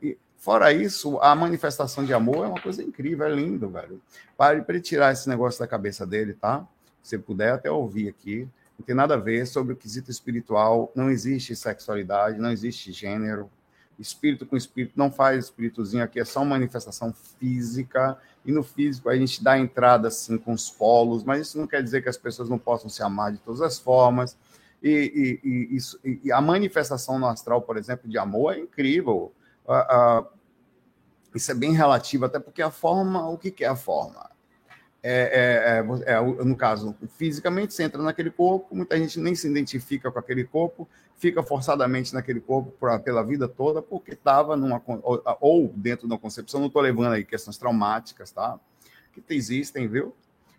E, 0.01 0.17
fora 0.37 0.73
isso, 0.73 1.17
a 1.19 1.33
manifestação 1.33 2.03
de 2.03 2.13
amor 2.13 2.45
é 2.45 2.49
uma 2.49 2.61
coisa 2.61 2.83
incrível, 2.83 3.25
é 3.25 3.29
lindo, 3.29 3.69
velho. 3.69 4.01
Pare 4.35 4.61
para 4.63 4.79
tirar 4.81 5.13
esse 5.13 5.29
negócio 5.29 5.59
da 5.59 5.67
cabeça 5.67 6.05
dele, 6.05 6.33
tá? 6.33 6.67
Se 7.01 7.17
puder, 7.17 7.53
até 7.53 7.71
ouvir 7.71 8.09
aqui 8.09 8.49
não 8.77 8.85
tem 8.85 8.95
nada 8.95 9.13
a 9.15 9.17
ver 9.17 9.45
sobre 9.47 9.73
o 9.73 9.75
quesito 9.75 10.11
espiritual, 10.11 10.91
não 10.95 11.09
existe 11.09 11.55
sexualidade, 11.55 12.39
não 12.39 12.51
existe 12.51 12.91
gênero. 12.91 13.49
Espírito 13.97 14.45
com 14.45 14.57
espírito 14.57 14.93
não 14.95 15.09
faz 15.09 15.45
espíritozinho 15.45 16.03
aqui, 16.03 16.19
é 16.19 16.25
só 16.25 16.41
uma 16.41 16.51
manifestação 16.51 17.13
física. 17.39 18.17
E 18.45 18.51
no 18.51 18.61
físico 18.61 19.09
a 19.09 19.15
gente 19.15 19.41
dá 19.41 19.57
entrada 19.57 20.09
assim 20.09 20.37
com 20.37 20.51
os 20.51 20.69
polos, 20.69 21.23
mas 21.23 21.47
isso 21.47 21.57
não 21.57 21.65
quer 21.65 21.81
dizer 21.81 22.03
que 22.03 22.09
as 22.09 22.17
pessoas 22.17 22.49
não 22.49 22.59
possam 22.59 22.89
se 22.89 23.01
amar 23.01 23.31
de 23.31 23.37
todas 23.39 23.61
as 23.61 23.79
formas. 23.79 24.37
E, 24.83 25.39
e, 25.43 25.49
e, 25.49 25.75
isso, 25.75 25.99
e 26.03 26.31
a 26.31 26.41
manifestação 26.41 27.17
no 27.17 27.27
astral, 27.27 27.61
por 27.61 27.77
exemplo, 27.77 28.09
de 28.09 28.17
amor 28.17 28.55
é 28.55 28.59
incrível. 28.59 29.31
Isso 31.33 31.51
é 31.51 31.55
bem 31.55 31.73
relativo, 31.73 32.25
até 32.25 32.39
porque 32.39 32.61
a 32.61 32.69
forma, 32.69 33.27
o 33.29 33.37
que 33.37 33.63
é 33.63 33.67
a 33.67 33.75
forma? 33.75 34.29
É, 35.07 35.83
é, 36.07 36.11
é, 36.11 36.15
é, 36.15 36.19
no 36.43 36.55
caso, 36.55 36.95
fisicamente 37.15 37.75
você 37.75 37.83
entra 37.83 38.01
naquele 38.01 38.31
corpo, 38.31 38.75
muita 38.75 38.97
gente 38.97 39.19
nem 39.19 39.35
se 39.35 39.47
identifica 39.47 40.11
com 40.11 40.17
aquele 40.17 40.43
corpo, 40.43 40.89
fica 41.15 41.43
forçadamente 41.43 42.11
naquele 42.11 42.39
corpo 42.39 42.71
pra, 42.79 42.97
pela 42.97 43.21
vida 43.23 43.47
toda, 43.47 43.83
porque 43.83 44.13
estava 44.13 44.57
numa. 44.57 44.81
Ou, 45.03 45.21
ou, 45.39 45.73
dentro 45.75 46.07
da 46.07 46.17
concepção, 46.17 46.59
não 46.59 46.69
estou 46.69 46.81
levando 46.81 47.13
aí 47.13 47.23
questões 47.23 47.55
traumáticas, 47.55 48.31
tá? 48.31 48.59
Que 49.13 49.21
existem, 49.35 49.87
viu? 49.87 50.11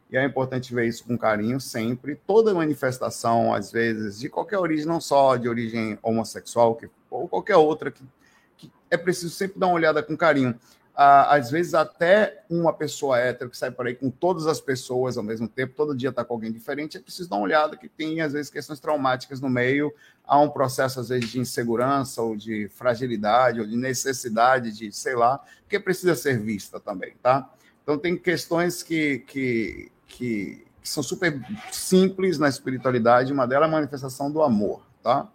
E 0.09 0.17
é 0.17 0.25
importante 0.25 0.73
ver 0.73 0.87
isso 0.87 1.05
com 1.05 1.19
carinho 1.19 1.59
sempre. 1.61 2.15
Toda 2.25 2.55
manifestação, 2.55 3.53
às 3.53 3.73
vezes, 3.73 4.17
de 4.21 4.29
qualquer 4.29 4.61
origem, 4.61 4.87
não 4.87 5.01
só 5.01 5.35
de 5.35 5.49
origem 5.49 5.99
homossexual, 6.01 6.77
que, 6.77 6.89
ou 7.11 7.27
qualquer 7.27 7.57
outra, 7.57 7.91
que, 7.91 8.05
que 8.57 8.71
é 8.93 8.97
preciso 8.97 9.35
sempre 9.35 9.59
dar 9.59 9.67
uma 9.67 9.75
olhada 9.75 10.05
com 10.05 10.17
carinho 10.17 10.57
às 10.97 11.51
vezes 11.51 11.75
até 11.75 12.43
uma 12.49 12.73
pessoa 12.73 13.19
hétero 13.19 13.51
que 13.51 13.59
sai 13.59 13.71
por 13.71 13.87
aí 13.87 13.95
com 13.95 14.11
todas 14.11 14.47
as 14.47 14.63
pessoas 14.63 15.19
ao 15.19 15.23
mesmo 15.23 15.47
tempo, 15.47 15.75
todo 15.77 15.95
dia 15.95 16.09
está 16.09 16.25
com 16.25 16.33
alguém 16.33 16.51
diferente, 16.51 16.97
é 16.97 17.01
preciso 17.01 17.29
dar 17.29 17.37
uma 17.37 17.45
olhada 17.45 17.77
que 17.77 17.87
tem, 17.87 18.23
às 18.23 18.33
vezes, 18.33 18.51
questões 18.51 18.81
traumáticas 18.81 19.39
no 19.39 19.51
meio, 19.51 19.93
há 20.25 20.41
um 20.41 20.49
processo, 20.49 20.99
às 20.99 21.11
vezes, 21.11 21.29
de 21.29 21.39
insegurança 21.39 22.23
ou 22.23 22.35
de 22.35 22.69
fragilidade 22.71 23.61
ou 23.61 23.67
de 23.67 23.77
necessidade 23.77 24.73
de, 24.73 24.91
sei 24.91 25.15
lá, 25.15 25.39
que 25.69 25.79
precisa 25.79 26.15
ser 26.15 26.39
vista 26.39 26.81
também, 26.81 27.15
tá? 27.23 27.51
Então, 27.83 27.99
tem 27.99 28.17
questões 28.17 28.83
que, 28.83 29.19
que, 29.21 29.93
que, 30.07 30.65
que 30.81 30.89
são 30.89 31.03
super 31.03 31.39
simples 31.71 32.39
na 32.39 32.49
espiritualidade, 32.49 33.35
uma 33.35 33.47
delas 33.47 33.67
é 33.67 33.69
a 33.69 33.73
manifestação 33.73 34.33
do 34.33 34.43
amor, 34.43 34.81
tá? 35.03 35.29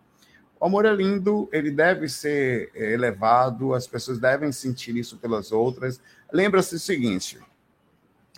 O 0.61 0.65
amor 0.67 0.85
é 0.85 0.93
lindo, 0.93 1.49
ele 1.51 1.71
deve 1.71 2.07
ser 2.07 2.69
é, 2.75 2.93
elevado, 2.93 3.73
as 3.73 3.87
pessoas 3.87 4.19
devem 4.19 4.51
sentir 4.51 4.95
isso 4.95 5.17
pelas 5.17 5.51
outras. 5.51 5.99
Lembra-se 6.31 6.75
o 6.75 6.79
seguinte: 6.79 7.39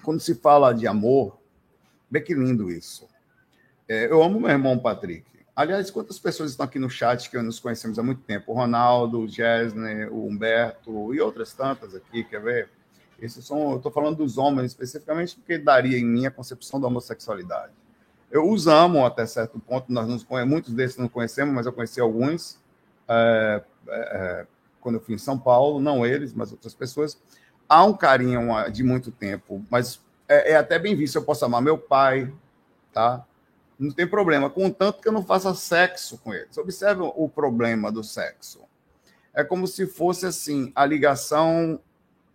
quando 0.02 0.22
se 0.22 0.34
fala 0.34 0.74
de 0.74 0.88
amor, 0.88 1.38
vê 2.10 2.22
que 2.22 2.34
lindo 2.34 2.72
isso. 2.72 3.10
É, 3.90 4.10
eu 4.10 4.24
amo 4.24 4.40
meu 4.40 4.50
irmão 4.50 4.80
Patrick. 4.80 5.26
Aliás, 5.54 5.92
quantas 5.92 6.18
pessoas 6.18 6.52
estão 6.52 6.66
aqui 6.66 6.80
no 6.80 6.90
chat 6.90 7.30
que 7.30 7.38
nos 7.42 7.60
conhecemos 7.60 8.00
há 8.00 8.04
muito 8.04 8.22
tempo? 8.22 8.54
O 8.54 8.56
Ronaldo, 8.56 9.20
o 9.20 9.28
Gessner, 9.28 10.10
o 10.10 10.26
Humberto 10.26 11.14
e 11.14 11.20
outras 11.20 11.52
tantas 11.52 11.94
aqui, 11.94 12.24
quer 12.24 12.42
ver? 12.42 12.70
Esses 13.20 13.46
são, 13.46 13.72
eu 13.72 13.78
estou 13.78 13.92
falando 13.92 14.16
dos 14.16 14.38
homens 14.38 14.72
especificamente 14.72 15.36
porque 15.36 15.58
daria 15.58 15.98
em 15.98 16.06
mim 16.06 16.26
a 16.26 16.32
concepção 16.32 16.80
da 16.80 16.88
homossexualidade. 16.88 17.74
Eu 18.34 18.50
os 18.50 18.66
amo 18.66 19.06
até 19.06 19.28
certo 19.28 19.60
ponto, 19.60 19.94
nós 19.94 20.08
nos 20.08 20.24
conhecemos, 20.24 20.52
muitos 20.52 20.74
desses 20.74 20.98
não 20.98 21.08
conhecemos, 21.08 21.54
mas 21.54 21.68
eu 21.68 21.72
conheci 21.72 22.02
alguns 22.02 22.60
é, 23.08 23.62
é, 23.88 23.96
é, 23.96 24.48
quando 24.82 24.96
eu 24.96 25.02
fui 25.02 25.14
em 25.14 25.20
São 25.20 25.38
Paulo, 25.38 25.80
não 25.80 26.04
eles, 26.04 26.34
mas 26.34 26.52
outras 26.52 26.74
pessoas. 26.74 27.22
Há 27.70 27.84
um 27.84 27.94
carinho 27.94 28.42
de 28.72 28.82
muito 28.82 29.12
tempo, 29.12 29.64
mas 29.70 30.02
é, 30.28 30.54
é 30.54 30.56
até 30.56 30.80
bem 30.80 30.96
visto. 30.96 31.16
Eu 31.16 31.24
posso 31.24 31.46
amar 31.46 31.62
meu 31.62 31.78
pai, 31.78 32.34
tá? 32.92 33.24
Não 33.78 33.92
tem 33.92 34.08
problema, 34.08 34.50
contanto 34.50 35.00
que 35.00 35.08
eu 35.08 35.14
não 35.14 35.24
faça 35.24 35.54
sexo 35.54 36.18
com 36.18 36.34
eles. 36.34 36.58
Observe 36.58 37.04
o 37.04 37.30
problema 37.30 37.92
do 37.92 38.04
sexo. 38.04 38.62
É 39.32 39.44
como 39.44 39.68
se 39.68 39.86
fosse 39.86 40.26
assim 40.26 40.72
a 40.74 40.88
ligação 40.88 41.80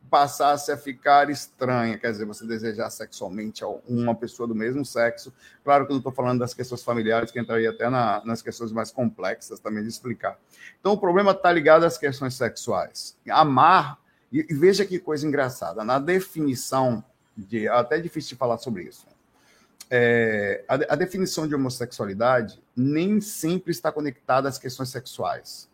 passasse 0.08 0.72
a 0.72 0.76
ficar 0.76 1.30
estranha, 1.30 1.98
quer 1.98 2.10
dizer, 2.10 2.24
você 2.24 2.46
desejar 2.46 2.90
sexualmente 2.90 3.62
uma 3.86 4.14
pessoa 4.14 4.46
do 4.48 4.54
mesmo 4.54 4.84
sexo. 4.84 5.32
Claro 5.62 5.86
que 5.86 5.92
eu 5.92 5.94
não 5.94 6.00
estou 6.00 6.12
falando 6.12 6.40
das 6.40 6.54
questões 6.54 6.82
familiares, 6.82 7.30
que 7.30 7.38
entraria 7.38 7.70
até 7.70 7.88
na, 7.88 8.22
nas 8.24 8.42
questões 8.42 8.72
mais 8.72 8.90
complexas 8.90 9.60
também 9.60 9.82
de 9.82 9.88
explicar. 9.88 10.38
Então, 10.80 10.92
o 10.92 10.98
problema 10.98 11.32
está 11.32 11.52
ligado 11.52 11.84
às 11.84 11.98
questões 11.98 12.34
sexuais. 12.34 13.16
Amar, 13.30 13.98
e, 14.32 14.46
e, 14.48 14.54
veja 14.54 14.84
que 14.84 14.98
coisa 14.98 15.26
engraçada, 15.26 15.84
na 15.84 15.98
definição, 15.98 17.04
de, 17.36 17.66
é 17.66 17.70
até 17.70 17.96
é 17.96 18.00
difícil 18.00 18.30
de 18.30 18.36
falar 18.36 18.58
sobre 18.58 18.82
isso, 18.82 19.06
é, 19.90 20.64
a, 20.68 20.74
a 20.74 20.96
definição 20.96 21.46
de 21.46 21.54
homossexualidade 21.54 22.62
nem 22.76 23.20
sempre 23.20 23.70
está 23.70 23.90
conectada 23.90 24.48
às 24.48 24.58
questões 24.58 24.90
sexuais. 24.90 25.68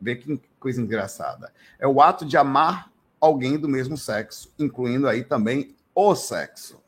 Vê 0.00 0.16
que 0.16 0.40
coisa 0.58 0.80
engraçada. 0.80 1.52
É 1.78 1.86
o 1.86 2.00
ato 2.00 2.24
de 2.24 2.36
amar 2.36 2.91
alguém 3.22 3.56
do 3.56 3.68
mesmo 3.68 3.96
sexo, 3.96 4.52
incluindo 4.58 5.06
aí 5.06 5.22
também 5.22 5.76
o 5.94 6.12
sexo. 6.16 6.82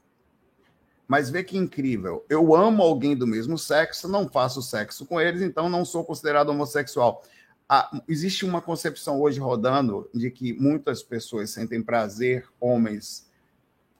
Mas 1.07 1.31
vê 1.31 1.45
que 1.45 1.57
incrível. 1.57 2.27
Eu 2.29 2.57
amo 2.57 2.83
alguém 2.83 3.17
do 3.17 3.25
mesmo 3.25 3.57
sexo, 3.57 4.09
não 4.09 4.29
faço 4.29 4.61
sexo 4.61 5.07
com 5.07 5.21
eles, 5.21 5.43
então 5.43 5.69
não 5.69 5.85
sou 5.85 6.05
considerado 6.05 6.49
homossexual. 6.49 7.23
Ah, 7.69 7.89
existe 8.09 8.45
uma 8.45 8.61
concepção 8.61 9.21
hoje 9.21 9.39
rodando 9.39 10.11
de 10.13 10.29
que 10.29 10.53
muitas 10.55 11.05
pessoas 11.05 11.51
sentem 11.51 11.81
prazer, 11.81 12.49
homens, 12.61 13.31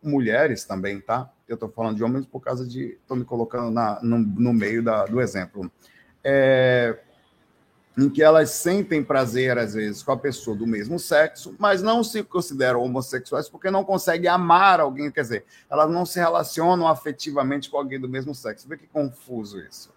mulheres 0.03 0.65
também, 0.65 1.01
tá? 1.01 1.33
Eu 1.47 1.55
estou 1.55 1.69
falando 1.69 1.97
de 1.97 2.03
homens 2.03 2.27
por 2.27 2.41
causa 2.41 2.67
de. 2.67 2.95
Estou 2.95 3.17
me 3.17 3.25
colocando 3.25 3.71
na, 3.71 4.03
no, 4.03 4.19
no 4.19 4.53
meio 4.53 4.83
da, 4.83 5.05
do 5.05 5.21
exemplo. 5.21 5.71
É, 6.23 6.99
em 7.97 8.09
que 8.09 8.23
elas 8.23 8.51
sentem 8.51 9.05
prazer, 9.05 9.57
às 9.57 9.75
vezes, 9.75 10.03
com 10.03 10.13
a 10.13 10.17
pessoa 10.17 10.57
do 10.57 10.67
mesmo 10.67 10.99
sexo, 10.99 11.55
mas 11.59 11.81
não 11.81 12.03
se 12.03 12.23
consideram 12.25 12.83
homossexuais 12.83 13.49
porque 13.49 13.71
não 13.71 13.85
conseguem 13.85 14.29
amar 14.29 14.81
alguém, 14.81 15.11
quer 15.11 15.23
dizer, 15.23 15.45
elas 15.71 15.91
não 15.91 16.05
se 16.05 16.19
relacionam 16.19 16.89
afetivamente 16.89 17.71
com 17.71 17.79
alguém 17.79 18.01
do 18.01 18.09
mesmo 18.09 18.35
sexo. 18.35 18.69
Vê 18.69 18.77
que 18.77 18.87
confuso 18.87 19.61
isso. 19.61 19.93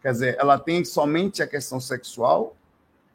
Quer 0.00 0.12
dizer, 0.12 0.36
ela 0.38 0.58
tem 0.58 0.84
somente 0.84 1.42
a 1.42 1.46
questão 1.46 1.78
sexual, 1.78 2.56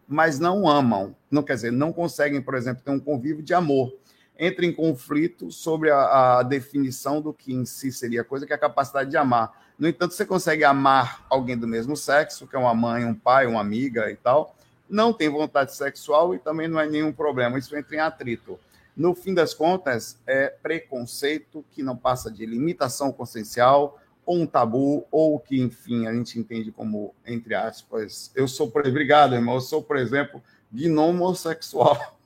mas 0.08 0.40
não 0.40 0.70
amam. 0.70 1.16
Não 1.30 1.42
quer 1.42 1.56
dizer, 1.56 1.72
não 1.72 1.92
conseguem, 1.92 2.42
por 2.42 2.54
exemplo, 2.54 2.84
ter 2.84 2.92
um 2.92 3.00
convívio 3.00 3.44
de 3.44 3.54
amor 3.54 3.92
entra 4.40 4.66
em 4.66 4.74
conflito 4.74 5.52
sobre 5.52 5.90
a, 5.90 6.38
a, 6.40 6.44
definição 6.44 7.22
do 7.22 7.34
que 7.34 7.54
em 7.54 7.66
si 7.66 7.92
seria 7.92 8.24
coisa, 8.24 8.46
que 8.46 8.54
é 8.54 8.56
a 8.56 8.60
capacidade 8.60 9.10
de 9.10 9.18
amar. 9.18 9.52
No 9.78 9.88
entanto, 9.88 10.14
você 10.14 10.26
consegue 10.26 10.64
amar 10.64 11.26
alguém 11.30 11.58
do 11.58 11.68
mesmo 11.68 11.96
sexo, 11.96 12.48
que 12.48 12.56
é 12.56 12.60
uma 12.60 12.74
mãe, 12.74 13.06
um 13.06 13.14
pai, 13.14 13.46
uma 13.46 13.62
amiga 13.62 14.10
e 14.10 14.16
tal, 14.16 14.56
não 14.90 15.14
tem 15.14 15.30
vontade 15.30 15.76
sexual 15.76 16.34
e 16.34 16.40
também 16.40 16.68
não 16.68 16.80
é 16.80 16.88
nenhum 16.88 17.14
problema. 17.14 17.60
Isso 17.60 17.76
entra 17.76 17.96
em 17.96 18.00
atrito. 18.00 18.60
No 18.96 19.14
fim 19.14 19.34
das 19.34 19.54
contas, 19.54 20.20
é 20.26 20.48
preconceito 20.48 21.64
que 21.72 21.84
não 21.84 21.96
passa 21.96 22.32
de 22.32 22.46
limitação 22.46 23.12
consciencial 23.12 24.00
ou 24.26 24.40
um 24.40 24.48
tabu, 24.48 25.06
ou 25.10 25.40
que, 25.40 25.62
enfim, 25.62 26.06
a 26.06 26.14
gente 26.14 26.38
entende 26.38 26.70
como, 26.72 27.16
entre 27.26 27.56
aspas, 27.56 28.30
eu 28.36 28.46
sou, 28.46 28.68
obrigado, 28.68 29.36
irmão, 29.36 29.56
eu 29.56 29.62
sou, 29.62 29.82
por 29.82 29.96
exemplo, 29.96 30.44
gnomosexual 30.70 32.18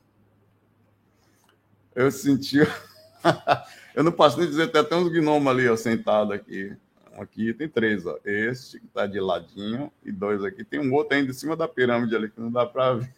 eu 1.96 2.12
senti. 2.12 2.58
eu 3.96 4.03
não 4.03 4.12
posso 4.12 4.39
nem 4.39 4.48
dizer, 4.48 4.72
tem 4.72 4.81
até 4.81 4.96
uns 4.96 5.10
gnomos 5.10 5.51
ali, 5.51 5.67
ó, 5.67 5.75
sentado 5.75 6.34
aqui. 6.34 6.75
Aqui 7.18 7.53
tem 7.53 7.68
três, 7.68 8.06
ó. 8.06 8.18
Este 8.24 8.80
que 8.80 8.88
tá 8.88 9.06
de 9.06 9.20
ladinho 9.20 9.91
e 10.03 10.12
dois 10.12 10.44
aqui. 10.44 10.63
Tem 10.63 10.80
um 10.80 10.94
outro 10.94 11.15
ainda 11.15 11.32
em 11.32 11.34
cima 11.34 11.56
da 11.56 11.68
pirâmide 11.68 12.15
ali 12.15 12.30
que 12.30 12.39
não 12.39 12.51
dá 12.51 12.65
para 12.65 12.94
ver. 12.96 13.13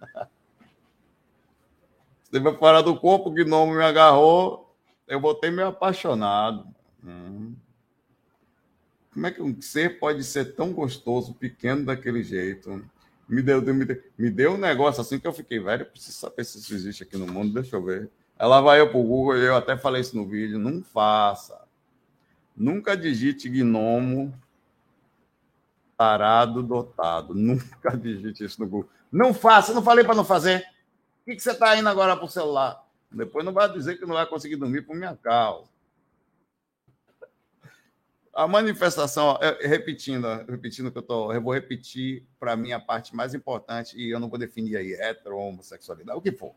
Esteve 2.22 2.52
fora 2.58 2.82
do 2.82 2.98
corpo, 2.98 3.30
o 3.30 3.32
gnomo 3.32 3.74
me 3.74 3.82
agarrou. 3.82 4.74
Eu 5.06 5.18
voltei 5.18 5.50
meio 5.50 5.68
apaixonado. 5.68 6.66
Hum. 7.02 7.54
Como 9.12 9.26
é 9.26 9.30
que 9.30 9.42
um 9.42 9.60
ser 9.60 9.98
pode 9.98 10.22
ser 10.22 10.54
tão 10.54 10.72
gostoso, 10.72 11.34
pequeno 11.34 11.86
daquele 11.86 12.22
jeito? 12.22 12.84
Me 13.28 13.42
deu, 13.42 13.62
me 13.62 13.84
deu, 13.84 14.02
me 14.16 14.30
deu 14.30 14.52
um 14.52 14.58
negócio 14.58 15.00
assim 15.00 15.18
que 15.18 15.26
eu 15.26 15.32
fiquei, 15.32 15.58
velho, 15.58 15.82
eu 15.82 15.86
preciso 15.86 16.16
saber 16.16 16.44
se 16.44 16.58
isso 16.58 16.74
existe 16.74 17.02
aqui 17.02 17.16
no 17.16 17.26
mundo, 17.26 17.52
deixa 17.52 17.76
eu 17.76 17.84
ver. 17.84 18.10
Ela 18.38 18.60
vai 18.60 18.80
eu 18.80 18.90
para 18.90 18.98
o 18.98 19.02
Google, 19.02 19.36
eu 19.36 19.56
até 19.56 19.76
falei 19.76 20.02
isso 20.02 20.16
no 20.16 20.26
vídeo, 20.26 20.58
não 20.58 20.82
faça. 20.82 21.67
Nunca 22.58 22.96
digite 22.96 23.48
gnomo 23.48 24.34
tarado 25.96 26.60
dotado. 26.60 27.32
Nunca 27.32 27.94
digite 27.96 28.44
isso 28.44 28.60
no 28.60 28.68
Google. 28.68 28.90
Não 29.12 29.32
faça, 29.32 29.72
não 29.72 29.82
falei 29.82 30.04
para 30.04 30.16
não 30.16 30.24
fazer. 30.24 30.66
O 31.22 31.24
que, 31.24 31.36
que 31.36 31.42
você 31.42 31.52
está 31.52 31.76
indo 31.76 31.88
agora 31.88 32.16
para 32.16 32.24
o 32.24 32.28
celular? 32.28 32.84
Depois 33.12 33.44
não 33.44 33.52
vai 33.52 33.72
dizer 33.72 33.96
que 33.96 34.04
não 34.04 34.14
vai 34.14 34.26
conseguir 34.26 34.56
dormir 34.56 34.82
por 34.82 34.96
minha 34.96 35.16
causa. 35.16 35.68
A 38.34 38.46
manifestação, 38.46 39.38
repetindo, 39.60 40.26
repetindo 40.48 40.90
que 40.90 40.98
eu 40.98 41.02
tô, 41.02 41.32
eu 41.32 41.40
vou 41.40 41.54
repetir 41.54 42.24
para 42.38 42.56
mim 42.56 42.72
a 42.72 42.80
parte 42.80 43.14
mais 43.14 43.34
importante 43.34 43.96
e 43.96 44.10
eu 44.10 44.20
não 44.20 44.28
vou 44.28 44.38
definir 44.38 44.76
aí 44.76 44.92
hetero, 44.92 45.36
homossexualidade, 45.36 46.18
o 46.18 46.22
que 46.22 46.32
for 46.32 46.54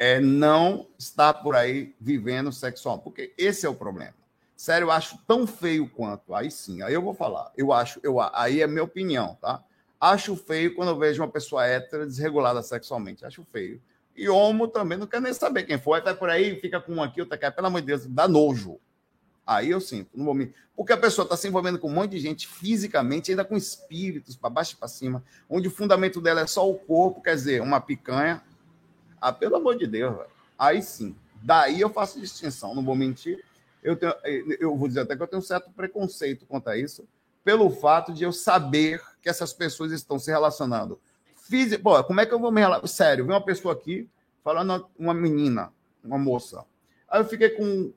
é 0.00 0.18
não 0.18 0.86
estar 0.98 1.34
por 1.34 1.54
aí 1.54 1.94
vivendo 2.00 2.50
sexual, 2.50 3.00
porque 3.00 3.34
esse 3.36 3.66
é 3.66 3.68
o 3.68 3.74
problema. 3.74 4.14
Sério, 4.56 4.86
eu 4.86 4.90
acho 4.90 5.18
tão 5.26 5.46
feio 5.46 5.86
quanto. 5.90 6.34
Aí 6.34 6.50
sim, 6.50 6.80
aí 6.80 6.94
eu 6.94 7.02
vou 7.02 7.12
falar. 7.12 7.52
Eu 7.54 7.70
acho, 7.70 8.00
eu 8.02 8.18
aí 8.18 8.62
é 8.62 8.66
minha 8.66 8.82
opinião, 8.82 9.36
tá? 9.42 9.62
Acho 10.00 10.34
feio 10.36 10.74
quando 10.74 10.88
eu 10.88 10.98
vejo 10.98 11.22
uma 11.22 11.30
pessoa 11.30 11.66
hétera 11.66 12.06
desregulada 12.06 12.62
sexualmente. 12.62 13.26
Acho 13.26 13.46
feio. 13.52 13.78
E 14.16 14.26
homo 14.26 14.66
também 14.68 14.96
não 14.96 15.06
quer 15.06 15.20
nem 15.20 15.34
saber 15.34 15.64
quem 15.64 15.78
for. 15.78 16.02
Vai 16.02 16.14
por 16.14 16.30
aí, 16.30 16.58
fica 16.58 16.80
com 16.80 16.94
um 16.94 17.02
aqui, 17.02 17.20
outra 17.20 17.36
aqui. 17.36 17.50
Pelo 17.54 17.66
amor 17.66 17.82
de 17.82 17.88
Deus, 17.88 18.06
dá 18.06 18.26
nojo. 18.26 18.80
Aí 19.46 19.68
eu 19.68 19.80
sinto, 19.80 20.10
não 20.14 20.24
vou 20.24 20.34
me... 20.34 20.54
Porque 20.74 20.94
a 20.94 20.96
pessoa 20.96 21.24
está 21.24 21.36
se 21.36 21.46
envolvendo 21.46 21.78
com 21.78 21.88
um 21.88 21.94
monte 21.94 22.12
de 22.12 22.20
gente 22.20 22.46
fisicamente, 22.46 23.30
ainda 23.30 23.44
com 23.44 23.56
espíritos, 23.56 24.34
para 24.34 24.48
baixo 24.48 24.74
e 24.74 24.76
para 24.76 24.88
cima, 24.88 25.22
onde 25.48 25.68
o 25.68 25.70
fundamento 25.70 26.20
dela 26.20 26.40
é 26.40 26.46
só 26.46 26.70
o 26.70 26.74
corpo, 26.74 27.20
quer 27.20 27.34
dizer, 27.34 27.60
uma 27.60 27.80
picanha. 27.80 28.42
Ah, 29.20 29.32
pelo 29.32 29.56
amor 29.56 29.76
de 29.76 29.86
Deus, 29.86 30.16
velho. 30.16 30.30
Aí 30.58 30.82
sim. 30.82 31.14
Daí 31.42 31.80
eu 31.80 31.90
faço 31.90 32.20
distinção, 32.20 32.74
não 32.74 32.84
vou 32.84 32.94
mentir. 32.94 33.44
Eu, 33.82 33.96
tenho, 33.96 34.14
eu 34.60 34.76
vou 34.76 34.88
dizer 34.88 35.00
até 35.00 35.16
que 35.16 35.22
eu 35.22 35.26
tenho 35.26 35.40
um 35.40 35.44
certo 35.44 35.70
preconceito 35.70 36.44
quanto 36.46 36.68
a 36.68 36.76
isso, 36.76 37.08
pelo 37.42 37.70
fato 37.70 38.12
de 38.12 38.24
eu 38.24 38.32
saber 38.32 39.02
que 39.22 39.28
essas 39.28 39.52
pessoas 39.52 39.92
estão 39.92 40.18
se 40.18 40.30
relacionando. 40.30 41.00
Fiz, 41.34 41.76
pô, 41.78 42.02
como 42.04 42.20
é 42.20 42.26
que 42.26 42.34
eu 42.34 42.38
vou 42.38 42.52
me 42.52 42.60
relacionar? 42.60 42.88
Sério, 42.88 43.24
vem 43.24 43.34
uma 43.34 43.44
pessoa 43.44 43.74
aqui 43.74 44.08
falando 44.44 44.86
uma 44.98 45.14
menina, 45.14 45.72
uma 46.04 46.18
moça. 46.18 46.64
Aí 47.08 47.20
eu 47.20 47.24
fiquei 47.24 47.50
com 47.50 47.92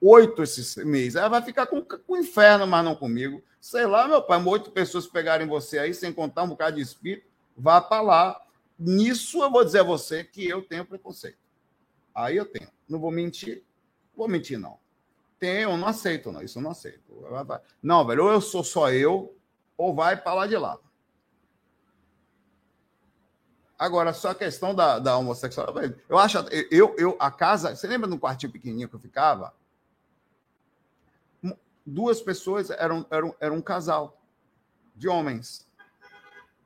oito 0.00 0.42
esses 0.42 0.76
meses. 0.76 1.16
Ela 1.16 1.28
vai 1.28 1.42
ficar 1.42 1.66
com, 1.66 1.82
com 1.82 2.12
o 2.12 2.16
inferno, 2.16 2.66
mas 2.66 2.84
não 2.84 2.94
comigo. 2.94 3.42
Sei 3.60 3.86
lá, 3.86 4.08
meu 4.08 4.22
pai, 4.22 4.42
oito 4.44 4.70
pessoas 4.70 5.06
pegarem 5.06 5.46
você 5.46 5.78
aí, 5.78 5.92
sem 5.92 6.12
contar 6.12 6.44
um 6.44 6.48
bocado 6.48 6.76
de 6.76 6.82
espírito, 6.82 7.26
vá 7.56 7.80
para 7.80 8.00
lá. 8.00 8.40
Nisso 8.80 9.42
eu 9.42 9.50
vou 9.50 9.62
dizer 9.62 9.80
a 9.80 9.84
você 9.84 10.24
que 10.24 10.48
eu 10.48 10.62
tenho 10.62 10.86
preconceito. 10.86 11.36
Aí 12.14 12.38
eu 12.38 12.46
tenho. 12.46 12.70
Não 12.88 12.98
vou 12.98 13.10
mentir. 13.10 13.62
Vou 14.16 14.26
mentir, 14.26 14.58
não. 14.58 14.78
Tenho, 15.38 15.76
não 15.76 15.88
aceito, 15.88 16.32
não. 16.32 16.42
Isso 16.42 16.58
eu 16.58 16.62
não 16.62 16.70
aceito. 16.70 17.00
Não, 17.82 18.06
velho, 18.06 18.24
ou 18.24 18.32
eu 18.32 18.40
sou 18.40 18.64
só 18.64 18.90
eu, 18.90 19.36
ou 19.76 19.94
vai 19.94 20.16
para 20.16 20.32
lá 20.32 20.46
de 20.46 20.56
lá. 20.56 20.78
Agora, 23.78 24.14
só 24.14 24.30
a 24.30 24.34
questão 24.34 24.74
da, 24.74 24.98
da 24.98 25.16
homossexualidade. 25.18 25.96
Eu 26.08 26.18
acho. 26.18 26.38
Eu, 26.70 26.94
eu, 26.98 27.16
a 27.18 27.30
casa. 27.30 27.76
Você 27.76 27.86
lembra 27.86 28.08
no 28.08 28.18
quartinho 28.18 28.52
pequenininho 28.52 28.88
que 28.88 28.94
eu 28.94 29.00
ficava? 29.00 29.54
Duas 31.84 32.20
pessoas 32.20 32.70
eram, 32.70 33.06
eram, 33.10 33.34
eram 33.40 33.56
um 33.56 33.62
casal 33.62 34.20
de 34.96 35.06
homens. 35.06 35.66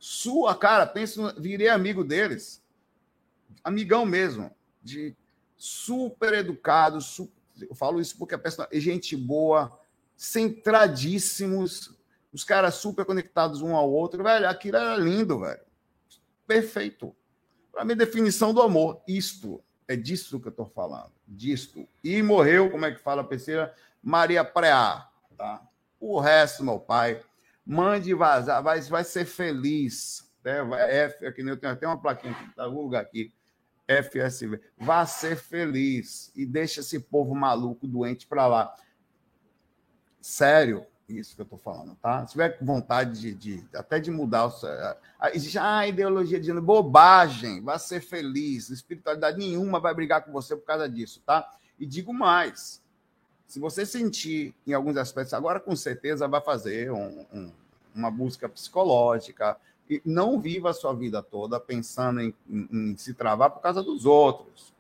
Sua 0.07 0.55
cara, 0.55 0.87
penso, 0.87 1.33
virei 1.41 1.71
amigo 1.71 2.05
deles. 2.05 2.63
Amigão 3.65 4.05
mesmo. 4.05 4.55
De 4.83 5.17
super 5.57 6.35
educado. 6.35 7.01
Super, 7.01 7.33
eu 7.71 7.75
falo 7.75 7.99
isso 8.03 8.19
porque 8.19 8.35
a 8.35 8.39
pessoa 8.39 8.69
é 8.71 8.79
gente 8.79 9.17
boa, 9.17 9.81
centradíssimos 10.15 11.97
os 12.35 12.45
caras 12.45 12.75
super 12.75 13.07
conectados 13.07 13.63
um 13.63 13.75
ao 13.75 13.91
outro, 13.91 14.23
velho, 14.23 14.47
aquilo 14.47 14.77
era 14.77 14.95
lindo, 14.99 15.41
velho. 15.41 15.63
Perfeito. 16.47 17.17
Para 17.73 17.83
mim, 17.83 17.97
definição 17.97 18.53
do 18.53 18.61
amor, 18.61 19.01
isto. 19.09 19.65
É 19.89 19.97
disso 19.97 20.39
que 20.39 20.49
eu 20.49 20.51
estou 20.51 20.67
falando. 20.67 21.13
Disto. 21.27 21.89
E 22.03 22.21
morreu, 22.23 22.71
como 22.71 22.85
é 22.85 22.93
que 22.93 23.01
fala 23.01 23.25
a? 23.25 23.73
Maria 24.03 24.45
Preá. 24.45 25.09
Tá? 25.35 25.67
O 25.99 26.21
resto, 26.21 26.63
meu 26.63 26.79
pai, 26.79 27.23
mande 27.67 28.13
vazar, 28.15 28.63
vai, 28.63 28.81
vai 28.83 29.05
ser 29.05 29.25
feliz. 29.25 30.31
Né? 30.45 30.59
F, 31.07 31.27
aqui, 31.27 31.41
eu 31.43 31.57
tenho 31.57 31.73
até 31.73 31.87
uma 31.87 32.01
plaquinha 32.01 32.33
aqui, 32.33 32.55
tá? 32.55 32.69
Vou 32.69 32.95
aqui. 32.95 33.33
FSV. 33.87 34.61
Vá 34.79 35.05
ser 35.05 35.37
feliz 35.37 36.33
e 36.35 36.47
deixa 36.47 36.81
esse 36.81 36.99
povo 36.99 37.35
maluco, 37.35 37.87
doente 37.87 38.27
para 38.27 38.47
lá. 38.47 38.75
Sério, 40.21 40.87
isso 41.09 41.35
que 41.35 41.43
eu 41.43 41.45
estou 41.45 41.59
falando, 41.59 41.95
tá? 41.97 42.25
Se 42.25 42.33
tiver 42.33 42.59
vontade 42.63 43.21
de, 43.21 43.35
de, 43.35 43.69
até 43.75 44.01
de 44.01 44.11
mudar, 44.11 44.51
existe 45.35 45.59
a 45.59 45.79
ah, 45.79 45.87
ideologia 45.87 46.41
de 46.41 46.53
bobagem, 46.55 47.63
vai 47.63 47.79
ser 47.79 48.01
feliz, 48.01 48.71
espiritualidade 48.71 49.39
nenhuma 49.39 49.81
vai 49.81 49.95
brigar 49.95 50.25
com 50.25 50.33
você 50.33 50.57
por 50.57 50.65
causa 50.65 50.89
disso, 50.89 51.23
tá? 51.27 51.47
E 51.79 51.85
digo 51.85 52.13
mais, 52.13 52.83
se 53.47 53.61
você 53.61 53.87
sentir 53.87 54.55
em 54.67 54.73
alguns 54.73 54.97
aspectos, 54.97 55.35
agora 55.35 55.61
com 55.61 55.77
certeza 55.77 56.27
vai 56.27 56.41
fazer 56.41 56.91
um, 56.91 57.25
um, 57.33 57.53
uma 57.95 58.11
busca 58.11 58.49
psicológica 58.49 59.57
e 59.89 60.01
não 60.05 60.41
viva 60.41 60.71
a 60.71 60.75
sua 60.75 60.95
vida 60.95 61.23
toda 61.23 61.61
pensando 61.61 62.21
em, 62.21 62.35
em, 62.49 62.69
em 62.73 62.97
se 62.97 63.15
travar 63.15 63.51
por 63.51 63.61
causa 63.61 63.83
dos 63.83 64.07
outros 64.07 64.75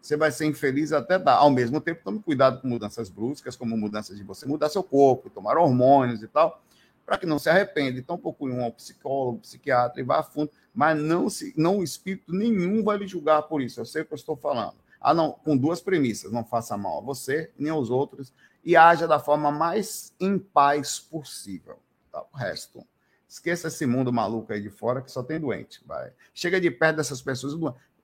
você 0.00 0.16
vai 0.16 0.32
ser 0.32 0.46
infeliz 0.46 0.92
até 0.92 1.18
dar. 1.18 1.34
Ao 1.34 1.50
mesmo 1.50 1.80
tempo, 1.80 2.00
tome 2.02 2.20
cuidado 2.20 2.60
com 2.60 2.68
mudanças 2.68 3.08
bruscas, 3.08 3.54
como 3.54 3.76
mudanças 3.76 4.16
de 4.16 4.24
você 4.24 4.46
mudar 4.46 4.68
seu 4.68 4.82
corpo, 4.82 5.28
tomar 5.28 5.58
hormônios 5.58 6.22
e 6.22 6.28
tal, 6.28 6.62
para 7.04 7.18
que 7.18 7.26
não 7.26 7.38
se 7.38 7.50
arrependa. 7.50 7.98
Então, 7.98 8.16
procure 8.16 8.52
um 8.52 8.70
psicólogo, 8.70 9.38
um 9.38 9.40
psiquiatra 9.40 10.00
e 10.00 10.04
vá 10.04 10.20
a 10.20 10.22
fundo, 10.22 10.50
mas 10.74 10.98
não, 10.98 11.28
se, 11.28 11.52
não 11.56 11.82
espírito 11.82 12.32
nenhum 12.32 12.82
vai 12.82 12.96
lhe 12.96 13.06
julgar 13.06 13.42
por 13.42 13.60
isso. 13.60 13.80
Eu 13.80 13.84
sei 13.84 14.02
o 14.02 14.06
que 14.06 14.12
eu 14.12 14.16
estou 14.16 14.36
falando. 14.36 14.76
Ah, 15.00 15.14
não, 15.14 15.32
com 15.32 15.56
duas 15.56 15.80
premissas: 15.80 16.30
não 16.30 16.44
faça 16.44 16.76
mal 16.76 16.98
a 16.98 17.00
você 17.00 17.50
nem 17.58 17.70
aos 17.70 17.90
outros 17.90 18.32
e 18.64 18.76
haja 18.76 19.08
da 19.08 19.18
forma 19.18 19.50
mais 19.50 20.14
em 20.20 20.38
paz 20.38 20.98
possível. 20.98 21.78
Tá? 22.12 22.24
O 22.32 22.36
resto. 22.36 22.86
Esqueça 23.28 23.68
esse 23.68 23.86
mundo 23.86 24.12
maluco 24.12 24.52
aí 24.52 24.60
de 24.60 24.70
fora 24.70 25.00
que 25.00 25.10
só 25.10 25.22
tem 25.22 25.38
doente. 25.38 25.80
Vai. 25.86 26.12
Chega 26.34 26.60
de 26.60 26.70
perto 26.70 26.96
dessas 26.96 27.22
pessoas. 27.22 27.54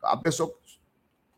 A 0.00 0.16
pessoa 0.16 0.56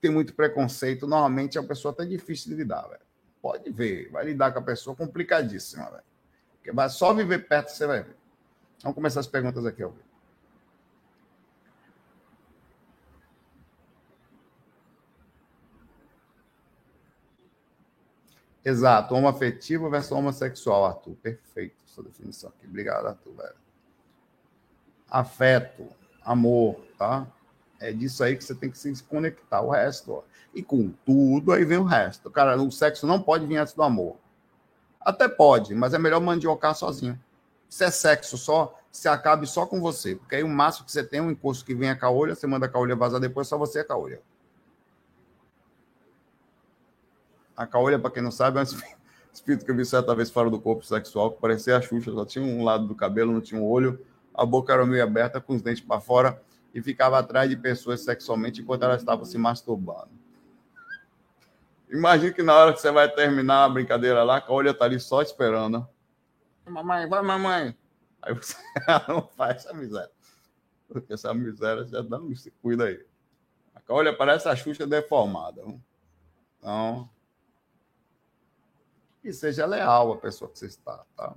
tem 0.01 0.11
muito 0.11 0.35
preconceito, 0.35 1.07
normalmente 1.07 1.59
é 1.59 1.61
uma 1.61 1.66
pessoa 1.66 1.92
até 1.92 2.05
difícil 2.05 2.51
de 2.51 2.57
lidar, 2.57 2.83
velho. 2.83 3.01
Pode 3.40 3.71
ver, 3.71 4.11
vai 4.11 4.25
lidar 4.25 4.53
com 4.53 4.59
a 4.59 4.62
pessoa 4.62 4.94
complicadíssima, 4.94 6.03
vai 6.73 6.88
só 6.90 7.14
viver 7.14 7.49
perto, 7.49 7.71
você 7.71 7.87
vai 7.87 8.03
ver. 8.03 8.16
Vamos 8.83 8.94
começar 8.94 9.21
as 9.21 9.27
perguntas 9.27 9.64
aqui, 9.64 9.83
ó. 9.83 9.90
Exato, 18.68 19.14
homoafetivo 19.14 19.88
versus 19.88 20.12
homossexual, 20.12 20.85
Arthur. 20.85 21.14
Perfeito 21.22 21.74
essa 21.87 22.02
definição 22.02 22.50
aqui. 22.50 22.66
Obrigado, 22.66 23.07
Arthur, 23.07 23.33
velho. 23.35 23.54
Afeto, 25.11 25.88
amor, 26.22 26.78
tá? 26.98 27.26
É 27.81 27.90
disso 27.94 28.22
aí 28.22 28.37
que 28.37 28.44
você 28.44 28.54
tem 28.54 28.70
que 28.70 28.76
se 28.76 29.02
conectar. 29.04 29.62
O 29.62 29.70
resto, 29.70 30.12
ó. 30.12 30.22
E 30.54 30.62
com 30.62 30.90
tudo, 31.07 31.50
aí 31.50 31.64
vem 31.64 31.78
o 31.78 31.85
resto. 31.85 32.31
Cara, 32.31 32.61
o 32.61 32.70
sexo 32.70 33.07
não 33.07 33.22
pode 33.22 33.46
vir 33.46 33.57
antes 33.57 33.72
do 33.72 33.83
amor. 33.83 34.16
Até 35.00 35.28
pode, 35.28 35.74
mas 35.74 35.94
é 35.94 35.98
melhor 35.98 36.20
mandiocar 36.20 36.74
sozinho. 36.74 37.18
Se 37.70 37.85
é 37.85 37.90
sexo 37.90 38.37
só, 38.37 38.78
se 38.92 39.09
acabe 39.09 39.46
só 39.46 39.64
com 39.64 39.81
você. 39.81 40.14
Porque 40.14 40.37
aí 40.37 40.42
o 40.42 40.48
máximo 40.48 40.85
que 40.85 40.92
você 40.92 41.02
tem 41.02 41.20
é 41.20 41.22
um 41.22 41.31
encosto 41.31 41.64
que 41.64 41.74
vem 41.74 41.88
a 41.88 41.96
caolha, 41.96 42.35
você 42.35 42.46
manda 42.46 42.66
a 42.66 42.68
caolha 42.68 42.94
vazar 42.94 43.18
depois, 43.18 43.48
só 43.48 43.57
você 43.57 43.78
é 43.78 43.81
a 43.81 43.87
caolha. 43.87 44.20
A 47.59 47.66
caolha, 47.66 47.99
para 47.99 48.12
quem 48.12 48.23
não 48.23 48.31
sabe, 48.31 48.61
é 48.61 48.62
um 48.62 48.64
espírito 49.35 49.64
que 49.64 49.71
eu 49.73 49.75
vi 49.75 49.85
certa 49.85 50.14
vez 50.14 50.31
fora 50.31 50.49
do 50.49 50.61
corpo 50.61 50.85
sexual, 50.85 51.33
que 51.33 51.40
parecia 51.40 51.77
a 51.77 51.83
Xuxa, 51.83 52.12
só 52.12 52.25
tinha 52.25 52.44
um 52.44 52.62
lado 52.62 52.87
do 52.87 52.94
cabelo, 52.94 53.33
não 53.33 53.40
tinha 53.40 53.61
um 53.61 53.68
olho, 53.68 54.01
a 54.33 54.47
boca 54.47 54.73
era 54.73 54.87
meio 54.87 55.03
aberta, 55.03 55.40
com 55.40 55.57
os 55.57 55.61
dentes 55.61 55.83
para 55.83 56.01
fora 56.01 56.40
e 56.73 56.81
ficava 56.81 57.18
atrás 57.18 57.51
de 57.51 57.57
pessoas 57.57 58.03
sexualmente 58.03 58.62
enquanto 58.62 58.85
elas 58.85 59.01
estavam 59.01 59.25
se 59.25 59.37
masturbando. 59.37 60.11
Imagina 61.90 62.33
que 62.33 62.44
na 62.44 62.55
hora 62.55 62.73
que 62.73 62.81
você 62.81 62.92
vai 62.92 63.11
terminar 63.11 63.64
a 63.64 63.68
brincadeira 63.68 64.23
lá, 64.23 64.38
a 64.38 64.53
olha 64.53 64.73
tá 64.73 64.85
ali 64.85 65.01
só 65.01 65.21
esperando. 65.21 65.85
Mamãe, 66.64 67.09
vai, 67.09 67.23
mamãe. 67.23 67.77
Aí 68.23 68.35
você 68.35 68.57
não 69.09 69.27
faz 69.37 69.64
essa 69.64 69.75
miséria. 69.75 70.12
Porque 70.87 71.12
essa 71.12 71.35
miséria 71.35 71.85
já 71.85 72.03
dá 72.03 72.18
um 72.18 72.33
se 72.37 72.53
cuida 72.62 72.85
aí. 72.85 73.05
A 73.75 73.92
olha 73.92 74.14
parece 74.14 74.49
a 74.49 74.55
Xuxa 74.55 74.87
deformada. 74.87 75.61
Então, 76.59 77.09
e 79.28 79.32
seja 79.32 79.66
leal 79.66 80.12
à 80.12 80.16
pessoa 80.16 80.50
que 80.50 80.58
você 80.58 80.66
está, 80.66 81.04
tá? 81.16 81.36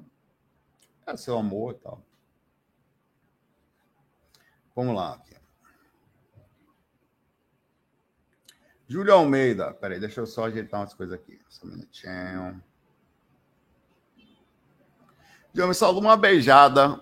É 1.05 1.17
seu 1.17 1.37
amor 1.37 1.75
e 1.75 1.77
tal. 1.79 2.01
Vamos 4.75 4.95
lá. 4.95 5.21
Júlio 8.87 9.13
Almeida. 9.13 9.73
Peraí, 9.73 9.99
deixa 9.99 10.21
eu 10.21 10.25
só 10.25 10.45
ajeitar 10.45 10.79
umas 10.79 10.93
coisas 10.93 11.13
aqui. 11.13 11.39
Só 11.49 11.65
um 11.65 11.69
minutinho. 11.69 12.63
Já 15.53 15.67
me 15.67 15.73
salvou 15.73 16.01
uma 16.01 16.15
beijada. 16.15 17.01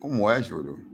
Como 0.00 0.30
é, 0.30 0.42
Júlio? 0.42 0.86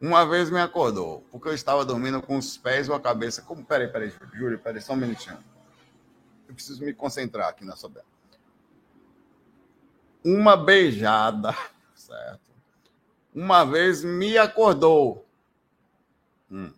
Uma 0.00 0.26
vez 0.26 0.50
me 0.50 0.60
acordou, 0.60 1.26
porque 1.30 1.48
eu 1.48 1.54
estava 1.54 1.84
dormindo 1.84 2.20
com 2.20 2.36
os 2.36 2.58
pés 2.58 2.88
ou 2.88 2.94
a 2.94 3.00
cabeça. 3.00 3.42
Como? 3.42 3.64
Peraí, 3.64 3.88
peraí, 3.88 4.12
Júlio, 4.34 4.58
peraí, 4.58 4.80
só 4.80 4.92
um 4.92 4.96
minutinho. 4.96 5.38
Eu 6.48 6.54
preciso 6.54 6.84
me 6.84 6.92
concentrar 6.92 7.48
aqui 7.48 7.64
nessa 7.64 7.88
bela. 7.88 8.06
Uma 10.24 10.56
beijada, 10.56 11.54
certo? 11.94 12.46
uma 13.34 13.64
vez 13.64 14.02
me 14.02 14.38
acordou. 14.38 15.26
Hum. 16.50 16.72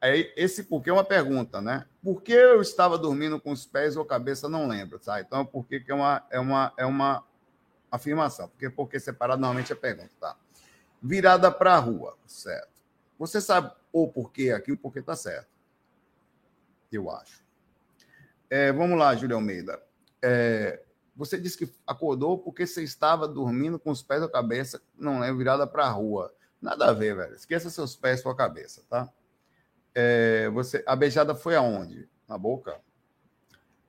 Aí, 0.00 0.32
esse 0.36 0.64
porquê 0.64 0.90
é 0.90 0.92
uma 0.92 1.04
pergunta, 1.04 1.60
né? 1.62 1.86
Por 2.02 2.20
que 2.20 2.32
eu 2.32 2.60
estava 2.60 2.98
dormindo 2.98 3.40
com 3.40 3.52
os 3.52 3.64
pés 3.64 3.96
ou 3.96 4.02
a 4.02 4.06
cabeça? 4.06 4.48
Não 4.48 4.66
lembro, 4.66 4.98
tá? 4.98 5.20
Então, 5.20 5.48
é 5.70 5.80
que 5.80 5.92
é 5.92 5.94
uma, 5.94 6.26
é 6.28 6.40
uma, 6.40 6.72
é 6.76 6.84
uma 6.84 7.24
afirmação. 7.90 8.48
Porque 8.48 8.68
porque 8.68 8.98
separado 8.98 9.40
normalmente 9.40 9.72
é 9.72 9.76
pergunta, 9.76 10.10
tá? 10.20 10.36
virada 11.04 11.52
para 11.52 11.74
a 11.74 11.78
rua, 11.78 12.16
certo? 12.26 12.82
Você 13.18 13.38
sabe 13.38 13.70
o 13.92 14.08
porquê 14.08 14.50
aqui, 14.50 14.72
o 14.72 14.76
porquê 14.76 15.00
está 15.00 15.14
certo. 15.14 15.48
Eu 16.90 17.10
acho. 17.10 17.43
É, 18.54 18.70
vamos 18.70 18.96
lá, 18.96 19.16
Júlio 19.16 19.34
Almeida. 19.34 19.82
É, 20.22 20.80
você 21.16 21.36
disse 21.36 21.58
que 21.58 21.74
acordou 21.84 22.38
porque 22.38 22.64
você 22.64 22.84
estava 22.84 23.26
dormindo 23.26 23.80
com 23.80 23.90
os 23.90 24.00
pés 24.00 24.20
na 24.20 24.28
cabeça, 24.28 24.80
não 24.96 25.24
é 25.24 25.34
virada 25.34 25.66
para 25.66 25.86
a 25.86 25.90
rua. 25.90 26.32
Nada 26.62 26.88
a 26.88 26.92
ver, 26.92 27.16
velho. 27.16 27.34
Esqueça 27.34 27.68
seus 27.68 27.96
pés 27.96 28.22
com 28.22 28.30
a 28.30 28.36
cabeça, 28.36 28.84
tá? 28.88 29.12
É, 29.92 30.48
você, 30.50 30.84
a 30.86 30.94
beijada 30.94 31.34
foi 31.34 31.56
aonde? 31.56 32.08
Na 32.28 32.38
boca? 32.38 32.80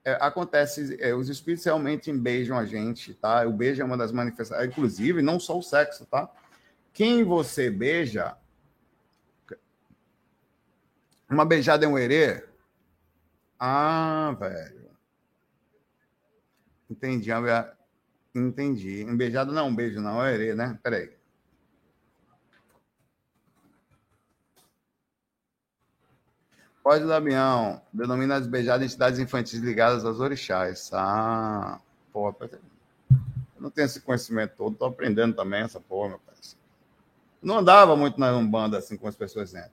É, 0.03 0.17
acontece, 0.19 0.97
é, 0.99 1.13
os 1.13 1.29
espíritos 1.29 1.63
realmente 1.63 2.11
beijam 2.11 2.57
a 2.57 2.65
gente, 2.65 3.13
tá? 3.13 3.45
O 3.45 3.53
beijo 3.53 3.83
é 3.83 3.85
uma 3.85 3.95
das 3.95 4.11
manifestações, 4.11 4.67
inclusive, 4.67 5.21
não 5.21 5.39
só 5.39 5.59
o 5.59 5.61
sexo, 5.61 6.07
tá? 6.07 6.27
Quem 6.91 7.23
você 7.23 7.69
beija. 7.69 8.35
Uma 11.29 11.45
beijada 11.45 11.85
é 11.85 11.87
um 11.87 11.99
herê? 11.99 12.54
Ah, 13.67 14.37
velho. 14.39 14.91
Entendi. 16.87 17.31
Entendi. 18.35 19.03
Um 19.03 19.17
beijado 19.17 19.51
não, 19.51 19.69
um 19.69 19.75
beijo 19.75 19.99
não, 19.99 20.23
é 20.23 20.35
herê, 20.35 20.53
né? 20.53 20.77
Peraí. 20.83 21.11
Pode, 26.83 27.07
Damião. 27.07 27.81
Denomina 27.91 28.35
as 28.35 28.45
beijadas 28.45 28.85
entidades 28.85 29.17
infantis 29.17 29.59
ligadas 29.59 30.05
aos 30.05 30.19
orixás. 30.19 30.91
Ah, 30.93 31.79
porra. 32.13 32.35
Eu 32.51 32.59
não 33.59 33.71
tenho 33.71 33.85
esse 33.85 33.99
conhecimento 33.99 34.53
todo, 34.57 34.75
tô 34.75 34.85
aprendendo 34.85 35.35
também 35.35 35.63
essa 35.63 35.79
porra, 35.79 36.09
meu 36.09 36.19
pai. 36.19 36.35
Não 37.41 37.57
andava 37.57 37.95
muito 37.95 38.19
na 38.19 38.31
Umbanda 38.37 38.77
assim 38.77 38.95
com 38.95 39.07
as 39.07 39.15
pessoas 39.15 39.55
entram. 39.55 39.71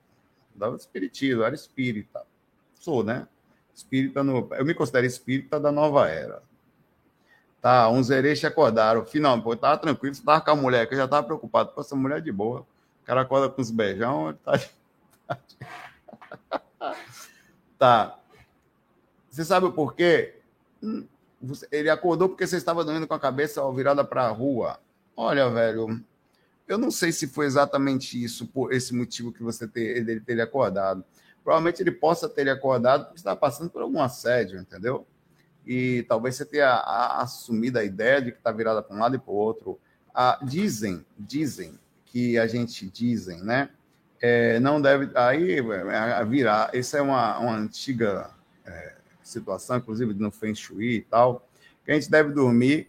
Andava 0.56 0.76
de 0.76 0.80
espiritismo, 0.80 1.42
era 1.42 1.54
espírita. 1.54 2.24
Sou, 2.74 3.04
né? 3.04 3.28
Espírita 3.74 4.22
no. 4.22 4.48
Eu 4.52 4.64
me 4.64 4.74
considero 4.74 5.06
espírita 5.06 5.58
da 5.58 5.72
nova 5.72 6.08
era. 6.08 6.42
Tá, 7.60 7.88
uns 7.88 8.10
ereixes 8.10 8.44
acordaram. 8.44 9.04
Finalmente, 9.06 9.44
pô, 9.44 9.56
tava 9.56 9.78
tranquilo, 9.78 10.14
você 10.14 10.22
tava 10.22 10.40
com 10.40 10.50
a 10.50 10.56
mulher, 10.56 10.86
que 10.86 10.94
eu 10.94 10.98
já 10.98 11.08
tava 11.08 11.26
preocupado. 11.26 11.72
com 11.72 11.80
essa 11.80 11.94
mulher 11.94 12.20
de 12.20 12.32
boa. 12.32 12.60
O 13.02 13.04
cara 13.04 13.22
acorda 13.22 13.48
com 13.48 13.62
os 13.62 13.70
beijão, 13.70 14.30
ele 14.30 14.38
tá. 14.44 14.60
tá. 17.78 18.18
Você 19.30 19.44
sabe 19.44 19.66
o 19.66 19.72
porquê? 19.72 20.40
Hum, 20.82 21.06
ele 21.70 21.88
acordou 21.88 22.28
porque 22.28 22.46
você 22.46 22.56
estava 22.56 22.84
dormindo 22.84 23.06
com 23.06 23.14
a 23.14 23.20
cabeça 23.20 23.62
virada 23.72 24.04
para 24.04 24.24
a 24.24 24.30
rua. 24.30 24.78
Olha, 25.16 25.48
velho, 25.50 26.02
eu 26.68 26.78
não 26.78 26.90
sei 26.90 27.12
se 27.12 27.26
foi 27.26 27.46
exatamente 27.46 28.22
isso, 28.22 28.46
por 28.46 28.72
esse 28.72 28.94
motivo 28.94 29.32
que 29.32 29.42
você 29.42 29.66
ter, 29.66 29.96
ele 29.96 30.20
ter 30.20 30.40
acordado. 30.40 31.04
Provavelmente 31.42 31.82
ele 31.82 31.90
possa 31.90 32.28
ter 32.28 32.48
acordado 32.48 33.04
porque 33.04 33.18
está 33.18 33.34
passando 33.34 33.70
por 33.70 33.82
algum 33.82 34.00
assédio, 34.00 34.60
entendeu? 34.60 35.06
E 35.66 36.04
talvez 36.08 36.36
você 36.36 36.44
tenha 36.44 36.80
assumido 37.18 37.78
a 37.78 37.84
ideia 37.84 38.20
de 38.20 38.32
que 38.32 38.38
está 38.38 38.50
virada 38.50 38.82
para 38.82 38.96
um 38.96 39.00
lado 39.00 39.16
e 39.16 39.18
para 39.18 39.32
o 39.32 39.36
outro. 39.36 39.78
Ah, 40.14 40.38
dizem, 40.42 41.04
dizem 41.18 41.78
que 42.06 42.38
a 42.38 42.46
gente 42.46 42.88
dizem, 42.88 43.42
né? 43.42 43.70
É, 44.20 44.60
não 44.60 44.80
deve. 44.80 45.10
Aí 45.16 45.58
é, 45.58 46.24
virar. 46.24 46.70
Essa 46.72 46.98
é 46.98 47.02
uma, 47.02 47.38
uma 47.38 47.56
antiga 47.56 48.30
é, 48.64 48.94
situação, 49.22 49.78
inclusive 49.78 50.14
no 50.14 50.30
Feng 50.30 50.54
Shui 50.54 50.96
e 50.96 51.00
tal, 51.02 51.48
que 51.84 51.90
a 51.90 51.94
gente 51.94 52.10
deve 52.10 52.32
dormir 52.32 52.88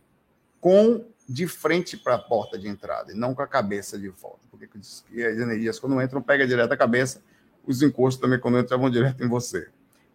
com 0.59 1.05
de 1.27 1.47
frente 1.47 1.97
para 1.97 2.15
a 2.15 2.19
porta 2.19 2.57
de 2.59 2.67
entrada 2.67 3.11
e 3.11 3.15
não 3.15 3.33
com 3.33 3.41
a 3.41 3.47
cabeça 3.47 3.97
de 3.97 4.09
volta. 4.09 4.39
Porque 4.51 4.67
as 4.77 5.03
energias, 5.37 5.79
quando 5.79 6.01
entram, 6.01 6.21
pega 6.21 6.45
direto 6.45 6.71
a 6.71 6.77
cabeça, 6.77 7.21
os 7.65 7.81
encostos 7.81 8.21
também, 8.21 8.39
quando 8.39 8.59
entram, 8.59 8.79
vão 8.79 8.89
direto 8.89 9.23
em 9.23 9.27
você. 9.27 9.69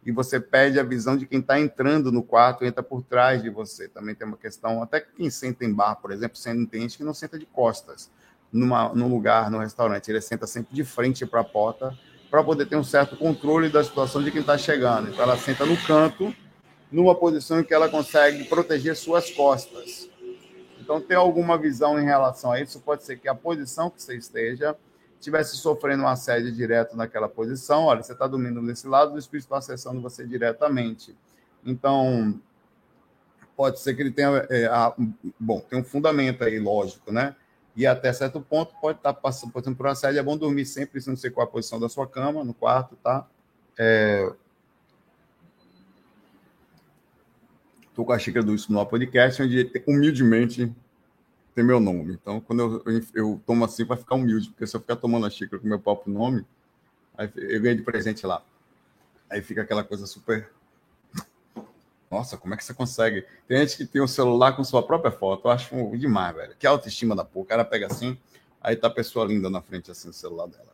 E 0.05 0.13
você 0.13 0.41
perde 0.41 0.79
a 0.79 0.83
visão 0.83 1.17
de 1.17 1.27
quem 1.27 1.41
está 1.41 1.59
entrando 1.59 2.13
no 2.13 2.23
quarto, 2.23 2.65
entra 2.65 2.83
por 2.83 3.03
trás 3.03 3.43
de 3.43 3.51
você. 3.51 3.89
Também 3.89 4.15
tem 4.15 4.27
uma 4.27 4.37
questão, 4.37 4.83
até 4.83 5.01
quem 5.01 5.29
senta 5.29 5.65
em 5.65 5.73
bar, 5.73 5.97
por 5.97 6.11
exemplo, 6.11 6.37
sendo 6.37 6.67
tem 6.67 6.83
gente 6.83 6.97
que 6.97 7.05
não 7.05 7.13
senta 7.13 7.39
de 7.39 7.47
costas 7.47 8.11
numa, 8.53 8.89
num 8.95 9.09
lugar, 9.09 9.51
no 9.51 9.59
restaurante. 9.59 10.11
Ele 10.11 10.21
senta 10.21 10.47
sempre 10.47 10.75
de 10.75 10.85
frente 10.85 11.27
para 11.27 11.41
a 11.41 11.45
porta 11.45 11.97
para 12.31 12.43
poder 12.43 12.67
ter 12.67 12.77
um 12.77 12.85
certo 12.85 13.17
controle 13.17 13.69
da 13.69 13.83
situação 13.83 14.23
de 14.23 14.31
quem 14.31 14.41
está 14.41 14.57
chegando. 14.57 15.09
Então, 15.09 15.23
ela 15.23 15.37
senta 15.37 15.65
no 15.65 15.77
canto, 15.77 16.35
numa 16.91 17.15
posição 17.15 17.61
em 17.61 17.65
que 17.65 17.75
ela 17.75 17.89
consegue 17.89 18.45
proteger 18.45 18.97
suas 18.97 19.31
costas. 19.31 20.09
Então, 20.81 21.01
tem 21.01 21.17
alguma 21.17 21.59
visão 21.59 22.01
em 22.01 22.05
relação 22.05 22.53
a 22.53 22.61
isso? 22.61 22.81
Pode 22.81 23.05
ser 23.05 23.19
que 23.19 23.29
a 23.29 23.35
posição 23.35 23.91
que 23.91 24.03
você 24.03 24.17
esteja 24.17 24.77
estivesse 25.19 25.57
sofrendo 25.57 26.05
um 26.05 26.09
assédio 26.09 26.53
direto 26.53 26.97
naquela 26.97 27.29
posição. 27.29 27.85
Olha, 27.85 28.03
você 28.03 28.13
está 28.13 28.27
dormindo 28.27 28.65
desse 28.65 28.87
lado, 28.87 29.15
o 29.15 29.19
espírito 29.19 29.45
está 29.47 29.59
acessando 29.59 30.01
você 30.01 30.27
diretamente. 30.27 31.17
Então, 31.65 32.41
pode 33.57 33.81
ser 33.81 33.95
que 33.95 34.03
ele 34.03 34.13
tenha. 34.13 34.47
É, 34.49 34.67
a, 34.67 34.95
bom, 35.39 35.61
tem 35.61 35.79
um 35.79 35.85
fundamento 35.85 36.45
aí, 36.45 36.59
lógico, 36.59 37.13
né? 37.13 37.35
e 37.79 37.87
até 37.87 38.13
certo 38.13 38.41
ponto 38.41 38.75
pode 38.81 38.99
estar 38.99 39.15
passando, 39.15 39.53
por 39.53 39.63
exemplo, 39.63 39.77
por 39.77 39.87
assédio. 39.87 40.19
É 40.19 40.23
bom 40.23 40.37
dormir 40.37 40.67
sempre, 40.67 41.01
não 41.07 41.15
sei 41.15 41.31
qual 41.31 41.47
a 41.47 41.51
posição 41.51 41.79
da 41.79 41.89
sua 41.89 42.09
cama, 42.09 42.43
no 42.43 42.53
quarto, 42.53 42.97
tá? 42.97 43.25
É... 43.79 44.29
Estou 47.89 48.05
com 48.05 48.13
a 48.13 48.19
xícara 48.19 48.45
do 48.45 48.53
Isso 48.53 48.73
no 48.73 48.85
Podcast, 48.85 49.41
onde 49.41 49.71
humildemente 49.87 50.75
tem 51.59 51.65
meu 51.65 51.81
nome. 51.81 52.15
Então, 52.15 52.41
quando 52.41 52.61
eu, 52.61 52.95
eu, 52.95 53.03
eu 53.15 53.43
tomo 53.45 53.65
assim, 53.65 53.83
vai 53.83 53.97
ficar 53.97 54.15
humilde, 54.15 54.49
porque 54.51 54.65
se 54.65 54.77
eu 54.77 54.81
ficar 54.81 54.95
tomando 54.95 55.27
a 55.27 55.31
xícara 55.31 55.61
com 55.61 55.67
meu 55.67 55.81
próprio 55.81 56.15
nome, 56.15 56.47
aí 57.17 57.29
eu 57.35 57.61
ganhei 57.61 57.77
de 57.77 57.83
presente 57.83 58.25
lá. 58.25 58.41
Aí 59.29 59.43
fica 59.43 59.63
aquela 59.63 59.83
coisa 59.83 60.07
super 60.07 60.49
nossa, 62.09 62.37
como 62.37 62.55
é 62.55 62.57
que 62.57 62.65
você 62.65 62.73
consegue? 62.73 63.27
Tem 63.49 63.59
gente 63.59 63.77
que 63.77 63.85
tem 63.85 64.01
um 64.01 64.07
celular 64.07 64.53
com 64.53 64.63
sua 64.63 64.85
própria 64.85 65.11
foto. 65.11 65.49
Eu 65.49 65.51
acho 65.51 65.97
demais, 65.97 66.37
velho. 66.37 66.55
Que 66.57 66.65
autoestima 66.65 67.17
da 67.17 67.25
porra. 67.25 67.43
O 67.43 67.49
cara 67.49 67.65
pega 67.65 67.87
assim, 67.87 68.17
aí 68.61 68.77
tá 68.77 68.87
a 68.87 68.91
pessoa 68.91 69.27
linda 69.27 69.51
na 69.51 69.61
frente, 69.61 69.91
assim, 69.91 70.11
do 70.11 70.15
celular 70.15 70.47
dela. 70.47 70.73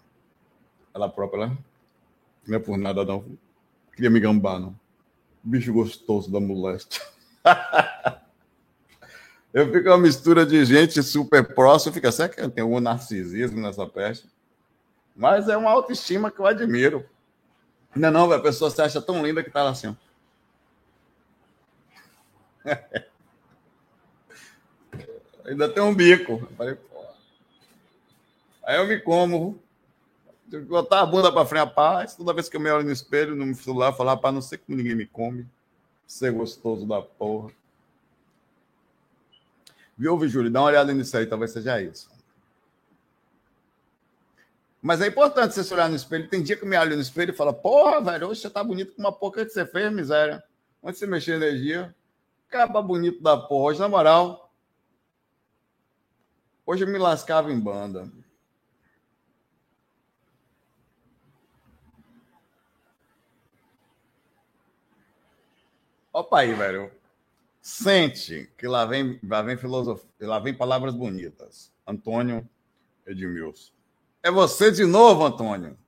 Ela 0.92 1.08
própria, 1.08 1.44
ela. 1.44 1.58
Não 2.46 2.56
é 2.56 2.58
por 2.58 2.76
nada, 2.76 3.06
não. 3.06 3.24
Queria 3.96 4.10
me 4.10 4.20
gambar, 4.20 4.60
não. 4.60 4.78
Bicho 5.42 5.72
gostoso 5.72 6.30
da 6.30 6.40
moléstia. 6.40 7.00
eu 9.54 9.72
fico 9.72 9.88
uma 9.88 9.96
mistura 9.98 10.44
de 10.44 10.64
gente 10.64 11.00
super 11.00 11.54
próxima. 11.54 11.92
Fica, 11.92 12.10
será 12.10 12.28
que 12.28 12.48
tem 12.48 12.62
algum 12.62 12.80
narcisismo 12.80 13.60
nessa 13.60 13.86
peste? 13.86 14.28
Mas 15.14 15.48
é 15.48 15.56
uma 15.56 15.70
autoestima 15.70 16.28
que 16.28 16.40
eu 16.40 16.46
admiro. 16.46 17.08
Não, 17.94 18.10
não, 18.10 18.32
a 18.32 18.40
pessoa 18.40 18.68
se 18.68 18.82
acha 18.82 19.00
tão 19.00 19.24
linda 19.24 19.44
que 19.44 19.50
tá 19.52 19.62
lá 19.62 19.70
assim. 19.70 19.96
Ainda 25.46 25.68
tem 25.68 25.84
um 25.84 25.94
bico. 25.94 26.32
Eu 26.32 26.56
falei, 26.56 26.74
pô. 26.74 27.04
Aí 28.64 28.76
eu 28.78 28.88
me 28.88 28.98
como. 28.98 29.62
Botar 30.66 31.02
a 31.02 31.06
bunda 31.06 31.30
para 31.30 31.46
frente 31.46 31.72
paz. 31.72 32.16
Toda 32.16 32.32
vez 32.32 32.48
que 32.48 32.56
eu 32.56 32.60
me 32.60 32.70
olho 32.70 32.84
no 32.84 32.90
espelho, 32.90 33.36
no 33.36 33.54
celular, 33.54 33.92
falar 33.92 34.16
para 34.16 34.32
não 34.32 34.42
sei 34.42 34.58
como 34.58 34.76
ninguém 34.76 34.96
me 34.96 35.06
come. 35.06 35.46
Ser 36.08 36.32
gostoso 36.32 36.84
da 36.84 37.00
porra. 37.00 37.52
Viu, 39.96 40.28
Júlio? 40.28 40.50
Dá 40.50 40.60
uma 40.60 40.68
olhada 40.68 40.92
nisso 40.92 41.16
aí, 41.16 41.26
talvez 41.26 41.52
seja 41.52 41.80
isso. 41.80 42.10
Mas 44.82 45.00
é 45.00 45.06
importante 45.06 45.54
você 45.54 45.64
se 45.64 45.72
olhar 45.72 45.88
no 45.88 45.96
espelho. 45.96 46.28
Tem 46.28 46.42
dia 46.42 46.56
que 46.56 46.64
eu 46.64 46.68
me 46.68 46.76
olho 46.76 46.94
no 46.94 47.00
espelho 47.00 47.32
e 47.32 47.36
falo, 47.36 47.54
porra, 47.54 48.02
velho, 48.02 48.28
hoje 48.28 48.40
você 48.42 48.50
tá 48.50 48.62
bonito 48.62 48.94
com 48.94 49.00
uma 49.00 49.12
porca 49.12 49.44
que 49.44 49.50
você 49.50 49.64
fez, 49.64 49.90
miséria. 49.90 50.44
Onde 50.82 50.98
você 50.98 51.06
mexeu 51.06 51.36
energia? 51.36 51.94
Caba 52.48 52.82
bonito 52.82 53.22
da 53.22 53.36
porra. 53.36 53.70
Hoje, 53.70 53.80
na 53.80 53.88
moral, 53.88 54.52
hoje 56.66 56.84
eu 56.84 56.88
me 56.88 56.98
lascava 56.98 57.50
em 57.50 57.58
banda. 57.58 58.10
Opa 66.12 66.40
aí, 66.40 66.52
velho. 66.52 66.92
Sente 67.64 68.52
que 68.58 68.68
lá 68.68 68.84
vem, 68.84 69.18
lá 69.26 69.40
vem 69.40 69.56
filosofia, 69.56 70.06
lá 70.20 70.38
vem 70.38 70.52
palavras 70.52 70.94
bonitas. 70.94 71.72
Antônio 71.86 72.46
Edmilson. 73.06 73.72
É 74.22 74.30
você 74.30 74.70
de 74.70 74.84
novo, 74.84 75.24
Antônio. 75.24 75.78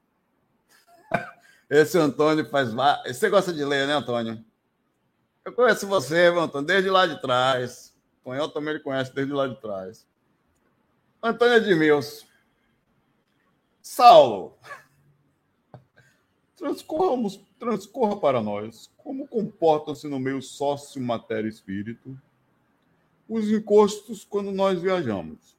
Esse 1.68 1.98
Antônio 1.98 2.48
faz. 2.48 2.70
Você 3.06 3.28
gosta 3.28 3.52
de 3.52 3.62
ler, 3.62 3.86
né, 3.86 3.92
Antônio? 3.92 4.42
Eu 5.44 5.52
conheço 5.52 5.86
você, 5.86 6.28
Antônio, 6.28 6.66
desde 6.66 6.88
lá 6.88 7.06
de 7.06 7.20
trás. 7.20 7.94
O 8.22 8.30
Tonhão 8.30 8.48
também 8.48 8.72
ele 8.72 8.82
conhece 8.82 9.14
desde 9.14 9.34
lá 9.34 9.46
de 9.46 9.60
trás. 9.60 10.08
Antônio 11.22 11.56
Edmilson. 11.56 12.24
Saulo. 13.82 14.58
Transcorramos, 16.56 17.38
transcorra 17.58 18.16
para 18.18 18.42
nós. 18.42 18.90
Como 18.98 19.26
comportam-se 19.26 20.08
no 20.08 20.18
meio 20.18 20.42
sócio, 20.42 21.00
matéria 21.00 21.48
e 21.48 21.50
espírito 21.50 22.18
os 23.28 23.50
encostos 23.50 24.24
quando 24.24 24.52
nós 24.52 24.80
viajamos? 24.80 25.56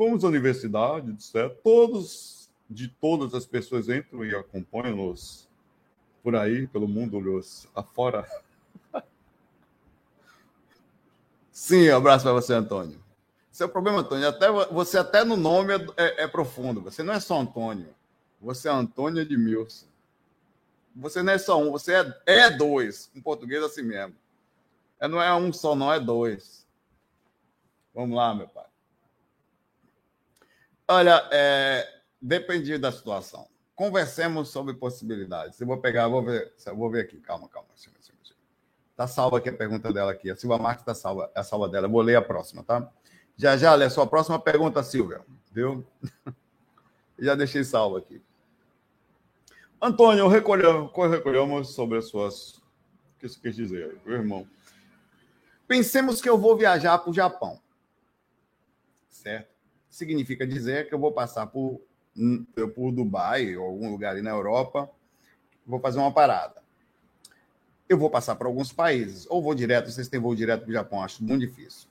vamos 0.00 0.24
à 0.24 0.28
universidade, 0.28 1.10
etc. 1.10 1.54
Todos, 1.62 2.50
de 2.68 2.88
todas 2.88 3.34
as 3.34 3.44
pessoas 3.44 3.88
entram 3.88 4.24
e 4.24 4.34
acompanham-nos 4.34 5.46
por 6.22 6.34
aí, 6.34 6.66
pelo 6.66 6.88
mundo, 6.88 7.18
los 7.18 7.68
afora. 7.74 8.26
Sim, 11.52 11.90
um 11.90 11.96
abraço 11.96 12.24
para 12.24 12.32
você, 12.32 12.54
Antônio. 12.54 12.98
Seu 13.50 13.68
problema, 13.68 14.00
Antônio, 14.00 14.26
até, 14.26 14.50
você 14.72 14.96
até 14.96 15.22
no 15.22 15.36
nome 15.36 15.74
é, 15.74 15.86
é, 15.98 16.24
é, 16.24 16.26
profundo. 16.26 16.80
Você 16.80 17.02
não 17.02 17.12
é 17.12 17.20
só 17.20 17.38
Antônio. 17.38 17.88
Você 18.40 18.68
é 18.68 18.72
Antônio 18.72 19.20
Edmilson. 19.20 19.86
Você 21.00 21.22
não 21.22 21.32
é 21.32 21.38
só 21.38 21.60
um, 21.60 21.70
você 21.70 21.94
é, 21.94 22.22
é 22.26 22.50
dois. 22.50 23.10
Em 23.14 23.20
português, 23.20 23.62
assim 23.62 23.82
mesmo. 23.82 24.14
É, 25.00 25.08
não 25.08 25.20
é 25.20 25.34
um 25.34 25.52
só, 25.52 25.74
não, 25.74 25.92
é 25.92 25.98
dois. 25.98 26.66
Vamos 27.94 28.16
lá, 28.16 28.34
meu 28.34 28.48
pai. 28.48 28.66
Olha, 30.86 31.28
é, 31.32 32.02
depende 32.20 32.76
da 32.78 32.92
situação. 32.92 33.48
Conversemos 33.74 34.50
sobre 34.50 34.74
possibilidades. 34.74 35.60
Eu 35.60 35.66
vou 35.66 35.78
pegar, 35.78 36.06
vou 36.08 36.22
ver, 36.22 36.52
vou 36.74 36.90
ver 36.90 37.02
aqui. 37.02 37.18
Calma, 37.20 37.48
calma. 37.48 37.70
Está 39.00 39.08
salva 39.08 39.38
aqui 39.38 39.48
a 39.48 39.52
pergunta 39.54 39.90
dela 39.90 40.12
aqui. 40.12 40.30
A 40.30 40.36
Silva 40.36 40.58
Marques 40.58 40.82
está 40.82 40.94
salva, 40.94 41.32
é 41.34 41.40
a 41.40 41.42
salva 41.42 41.70
dela. 41.70 41.86
Eu 41.86 41.90
vou 41.90 42.02
ler 42.02 42.16
a 42.16 42.20
próxima, 42.22 42.62
tá? 42.62 42.86
Já 43.34 43.56
já, 43.56 43.74
lê 43.74 43.86
a 43.86 43.90
sua 43.90 44.06
próxima 44.06 44.38
pergunta, 44.38 44.82
Silvia. 44.82 45.22
Viu? 45.50 45.86
já 47.18 47.34
deixei 47.34 47.64
salvo 47.64 47.96
aqui. 47.96 48.22
Antônio, 49.82 50.28
recolhemos, 50.28 50.92
recolhemos 51.10 51.74
sobre 51.74 51.98
as 51.98 52.08
suas. 52.08 52.56
O 52.56 52.62
que 53.18 53.28
você 53.28 53.40
quer 53.40 53.52
dizer 53.52 53.98
meu 54.04 54.14
irmão? 54.14 54.46
Pensemos 55.66 56.20
que 56.20 56.28
eu 56.28 56.36
vou 56.36 56.54
viajar 56.56 56.98
para 56.98 57.10
o 57.10 57.14
Japão. 57.14 57.58
Certo? 59.08 59.48
Significa 59.88 60.46
dizer 60.46 60.88
que 60.88 60.94
eu 60.94 60.98
vou 60.98 61.12
passar 61.12 61.46
por, 61.46 61.80
por 62.74 62.92
Dubai 62.92 63.56
ou 63.56 63.66
algum 63.66 63.90
lugar 63.90 64.10
ali 64.10 64.22
na 64.22 64.30
Europa. 64.30 64.90
Vou 65.66 65.80
fazer 65.80 65.98
uma 65.98 66.12
parada. 66.12 66.62
Eu 67.88 67.96
vou 67.96 68.10
passar 68.10 68.36
por 68.36 68.46
alguns 68.46 68.72
países. 68.72 69.26
Ou 69.30 69.42
vou 69.42 69.54
direto, 69.54 69.90
vocês 69.90 70.08
têm 70.08 70.20
voo 70.20 70.34
direto 70.34 70.62
para 70.62 70.70
o 70.70 70.74
Japão, 70.74 71.02
acho 71.02 71.24
muito 71.24 71.46
difícil. 71.46 71.88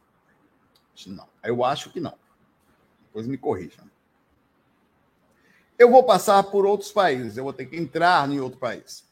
Não. 1.08 1.28
Eu 1.44 1.64
acho 1.64 1.92
que 1.92 2.00
não. 2.00 2.18
Depois 3.06 3.26
me 3.26 3.38
corrijam. 3.38 3.90
Eu 5.80 5.90
vou 5.90 6.04
passar 6.04 6.44
por 6.44 6.66
outros 6.66 6.92
países, 6.92 7.38
eu 7.38 7.46
vou 7.46 7.54
ter 7.54 7.66
que 7.66 7.78
entrar 7.78 8.30
em 8.30 8.42
outro 8.42 8.60
país. 8.60 9.08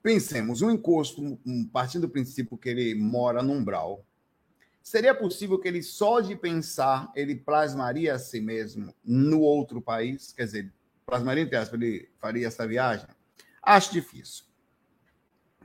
Pensemos, 0.00 0.62
um 0.62 0.70
encosto, 0.70 1.40
partindo 1.72 2.02
do 2.02 2.08
princípio 2.08 2.56
que 2.56 2.68
ele 2.68 2.94
mora 2.94 3.42
no 3.42 3.54
umbral, 3.54 4.06
seria 4.80 5.12
possível 5.12 5.58
que 5.58 5.66
ele 5.66 5.82
só 5.82 6.20
de 6.20 6.36
pensar, 6.36 7.10
ele 7.16 7.34
plasmaria 7.34 8.14
a 8.14 8.18
si 8.18 8.40
mesmo 8.40 8.94
no 9.04 9.40
outro 9.40 9.82
país? 9.82 10.32
Quer 10.32 10.44
dizer, 10.44 10.72
plasmaria 11.04 11.42
entre 11.42 11.56
aspas, 11.56 11.80
ele 11.80 12.08
faria 12.20 12.46
essa 12.46 12.64
viagem? 12.64 13.08
Acho 13.60 13.92
difícil. 13.92 14.44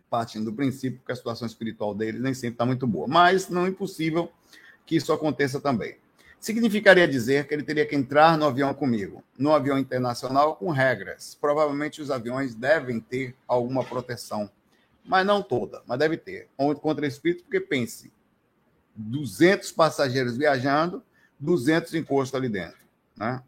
Partindo 0.10 0.46
do 0.46 0.54
princípio 0.54 1.00
que 1.06 1.12
a 1.12 1.16
situação 1.16 1.46
espiritual 1.46 1.94
dele 1.94 2.18
nem 2.18 2.34
sempre 2.34 2.56
está 2.56 2.66
muito 2.66 2.88
boa, 2.88 3.08
mas 3.08 3.50
não 3.50 3.68
é 3.68 3.70
impossível 3.70 4.32
que 4.84 4.96
isso 4.96 5.14
aconteça 5.14 5.62
também. 5.62 5.96
Significaria 6.46 7.08
dizer 7.08 7.48
que 7.48 7.56
ele 7.56 7.64
teria 7.64 7.88
que 7.88 7.96
entrar 7.96 8.38
no 8.38 8.46
avião 8.46 8.72
comigo, 8.72 9.24
no 9.36 9.52
avião 9.52 9.80
internacional 9.80 10.56
com 10.56 10.70
regras. 10.70 11.36
Provavelmente 11.42 12.04
os 12.04 12.12
aviões 12.12 12.54
devem 12.54 13.00
ter 13.00 13.36
alguma 13.48 13.84
proteção, 13.84 14.48
mas 15.04 15.26
não 15.26 15.42
toda, 15.42 15.82
mas 15.88 15.98
deve 15.98 16.18
ter. 16.18 16.48
Contra 16.84 17.08
espírito, 17.08 17.46
porque 17.46 17.60
pense, 17.60 18.14
200 18.96 19.72
passageiros 19.72 20.38
viajando, 20.38 21.04
200 21.40 21.96
encostos 21.96 22.40
ali 22.40 22.48
dentro, 22.48 22.78
né? 23.18 23.42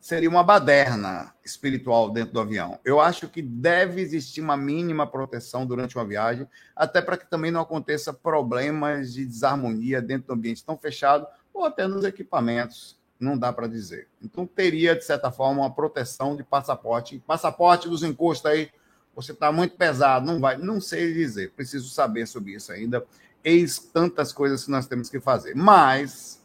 Seria 0.00 0.30
uma 0.30 0.42
baderna 0.42 1.34
espiritual 1.44 2.10
dentro 2.10 2.32
do 2.32 2.40
avião. 2.40 2.80
Eu 2.82 3.00
acho 3.00 3.28
que 3.28 3.42
deve 3.42 4.00
existir 4.00 4.40
uma 4.40 4.56
mínima 4.56 5.06
proteção 5.06 5.66
durante 5.66 5.96
uma 5.96 6.06
viagem, 6.06 6.48
até 6.74 7.02
para 7.02 7.18
que 7.18 7.28
também 7.28 7.50
não 7.50 7.60
aconteça 7.60 8.12
problemas 8.12 9.12
de 9.12 9.26
desarmonia 9.26 10.00
dentro 10.00 10.28
do 10.28 10.32
ambiente 10.32 10.64
tão 10.64 10.78
fechado 10.78 11.26
ou 11.52 11.64
até 11.64 11.86
nos 11.86 12.04
equipamentos, 12.04 12.98
não 13.18 13.36
dá 13.36 13.52
para 13.52 13.66
dizer. 13.66 14.08
Então 14.22 14.46
teria 14.46 14.96
de 14.96 15.04
certa 15.04 15.30
forma 15.30 15.60
uma 15.60 15.70
proteção 15.70 16.34
de 16.34 16.42
passaporte, 16.42 17.22
passaporte 17.26 17.88
dos 17.88 18.02
encostos 18.02 18.50
aí. 18.50 18.70
Você 19.14 19.32
está 19.32 19.52
muito 19.52 19.76
pesado, 19.76 20.24
não 20.24 20.40
vai, 20.40 20.56
não 20.56 20.80
sei 20.80 21.12
dizer, 21.12 21.50
preciso 21.50 21.90
saber 21.90 22.26
sobre 22.26 22.52
isso 22.52 22.72
ainda. 22.72 23.04
Eis 23.44 23.78
tantas 23.78 24.32
coisas 24.32 24.64
que 24.64 24.70
nós 24.70 24.86
temos 24.86 25.10
que 25.10 25.20
fazer. 25.20 25.54
Mas 25.54 26.39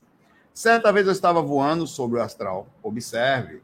Certa 0.55 0.89
vez 0.89 1.05
eu 1.05 1.11
estava 1.11 1.41
voando 1.41 1.85
sobre 1.85 2.17
o 2.17 2.21
astral. 2.21 2.65
Observe. 2.81 3.61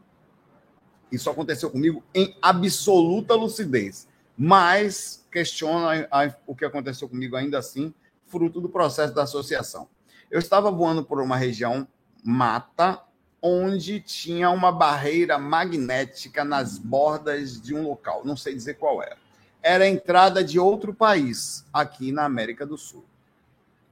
Isso 1.10 1.30
aconteceu 1.30 1.72
comigo 1.72 2.04
em 2.14 2.36
absoluta 2.42 3.34
lucidez. 3.34 4.10
Mas 4.38 5.26
questiona 5.32 6.06
o 6.46 6.54
que 6.54 6.66
aconteceu 6.66 7.08
comigo 7.08 7.38
ainda 7.38 7.58
assim, 7.58 7.94
fruto 8.28 8.60
do 8.60 8.68
processo 8.68 9.14
da 9.14 9.24
associação. 9.24 9.88
Eu 10.30 10.38
estava 10.38 10.70
voando 10.70 11.02
por 11.02 11.22
uma 11.22 11.38
região 11.38 11.88
mata, 12.22 13.02
onde 13.42 14.02
tinha 14.02 14.50
uma 14.50 14.70
barreira 14.70 15.38
magnética 15.38 16.44
nas 16.44 16.78
bordas 16.78 17.62
de 17.62 17.74
um 17.74 17.88
local. 17.88 18.26
Não 18.26 18.36
sei 18.36 18.54
dizer 18.54 18.74
qual 18.74 19.02
era. 19.02 19.18
Era 19.64 19.86
a 19.86 19.88
entrada 19.88 20.44
de 20.44 20.60
outro 20.60 20.94
país, 20.94 21.66
aqui 21.72 22.12
na 22.12 22.26
América 22.26 22.66
do 22.66 22.78
Sul. 22.78 23.06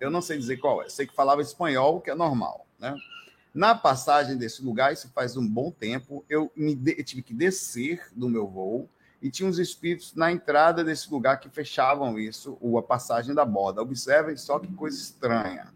Eu 0.02 0.12
não 0.12 0.22
sei 0.22 0.38
dizer 0.38 0.58
qual 0.58 0.84
é. 0.84 0.90
Sei 0.90 1.08
que 1.08 1.16
falava 1.16 1.42
espanhol, 1.42 2.02
que 2.02 2.10
é 2.10 2.16
normal. 2.16 2.66
Né? 2.80 2.96
Na 3.54 3.74
passagem 3.76 4.38
desse 4.38 4.64
lugar, 4.64 4.94
isso 4.94 5.10
faz 5.10 5.36
um 5.36 5.48
bom 5.48 5.72
tempo, 5.72 6.24
eu, 6.30 6.52
me 6.56 6.76
de, 6.76 6.96
eu 6.98 7.04
tive 7.04 7.22
que 7.22 7.34
descer 7.34 8.08
do 8.16 8.30
meu 8.30 8.48
voo 8.48 8.90
e 9.22 9.30
tinha 9.30 9.50
uns 9.50 9.60
espíritos 9.60 10.14
na 10.16 10.32
entrada 10.32 10.84
desse 10.84 11.12
lugar 11.12 11.40
que 11.40 11.50
fechavam 11.50 12.18
isso, 12.18 12.58
a 12.78 12.82
passagem 12.82 13.36
da 13.36 13.44
borda. 13.44 13.82
Observem 13.82 14.38
só 14.38 14.60
que 14.60 14.72
coisa 14.74 14.98
estranha. 14.98 15.74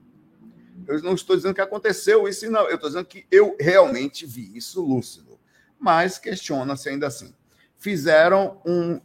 Eu 0.88 1.02
não 1.02 1.13
estou 1.13 1.36
dizendo 1.36 1.54
que 1.54 1.62
aconteceu 1.62 2.28
isso, 2.28 2.50
não. 2.50 2.68
Eu 2.68 2.76
estou 2.76 2.89
dizendo 2.89 3.06
que 3.06 3.26
eu 3.30 3.56
realmente 3.60 4.26
vi 4.26 4.56
isso 4.56 4.82
lúcido. 4.82 5.39
Mas 5.80 6.18
questiona-se 6.18 6.89
ainda 6.89 7.08
assim. 7.08 7.34
Fizeram 7.78 8.62
um 8.66 9.02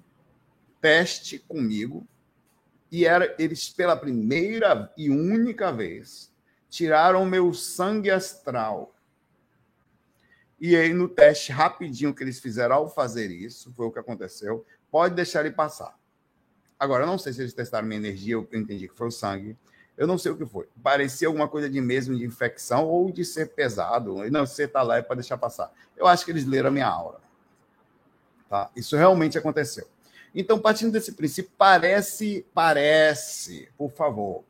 teste 0.81 1.39
comigo 1.41 2.07
e 2.91 3.05
era 3.05 3.35
eles 3.39 3.69
pela 3.69 3.97
primeira 3.97 4.93
e 4.97 5.11
única 5.11 5.73
vez 5.73 6.33
tiraram 6.69 7.25
meu 7.25 7.53
sangue 7.55 8.11
astral. 8.11 8.95
E 10.61 10.75
aí, 10.75 10.93
no 10.93 11.09
teste 11.09 11.53
rapidinho 11.53 12.15
que 12.15 12.23
eles 12.23 12.41
fizeram 12.41 12.77
ao 12.77 12.89
fazer 12.89 13.31
isso, 13.31 13.73
foi 13.73 13.87
o 13.87 13.93
que 13.93 13.99
aconteceu, 13.99 14.67
pode 14.91 15.15
deixar 15.15 15.41
ele 15.45 15.55
passar. 15.55 15.97
Agora, 16.79 17.05
eu 17.05 17.07
não 17.07 17.19
sei 17.19 17.33
se 17.33 17.41
eles 17.41 17.53
testaram 17.53 17.87
minha 17.87 17.99
energia, 17.99 18.35
eu 18.35 18.49
entendi 18.53 18.89
que 18.89 18.95
foi 18.95 19.09
o 19.09 19.13
sangue. 19.13 19.57
Eu 19.97 20.07
não 20.07 20.17
sei 20.17 20.31
o 20.31 20.37
que 20.37 20.47
foi. 20.47 20.69
Parecia 20.81 21.27
alguma 21.27 21.49
coisa 21.49 21.69
de 21.69 21.81
mesmo 21.81 22.17
de 22.17 22.25
infecção 22.25 22.87
ou 22.87 23.11
de 23.11 23.25
ser 23.25 23.47
pesado. 23.55 24.31
Não, 24.31 24.47
você 24.47 24.65
está 24.65 24.81
lá 24.81 24.99
é 24.99 25.03
para 25.03 25.17
deixar 25.17 25.37
passar. 25.37 25.73
Eu 25.97 26.07
acho 26.07 26.25
que 26.25 26.31
eles 26.31 26.47
leram 26.47 26.69
a 26.69 26.71
minha 26.71 26.87
aura. 26.87 27.19
Tá? 28.49 28.71
Isso 28.77 28.97
realmente 28.97 29.37
aconteceu. 29.37 29.89
Então, 30.33 30.59
partindo 30.59 30.93
desse 30.93 31.13
princípio, 31.13 31.51
parece, 31.59 32.47
parece, 32.55 33.69
por 33.77 33.91
favor, 33.91 34.45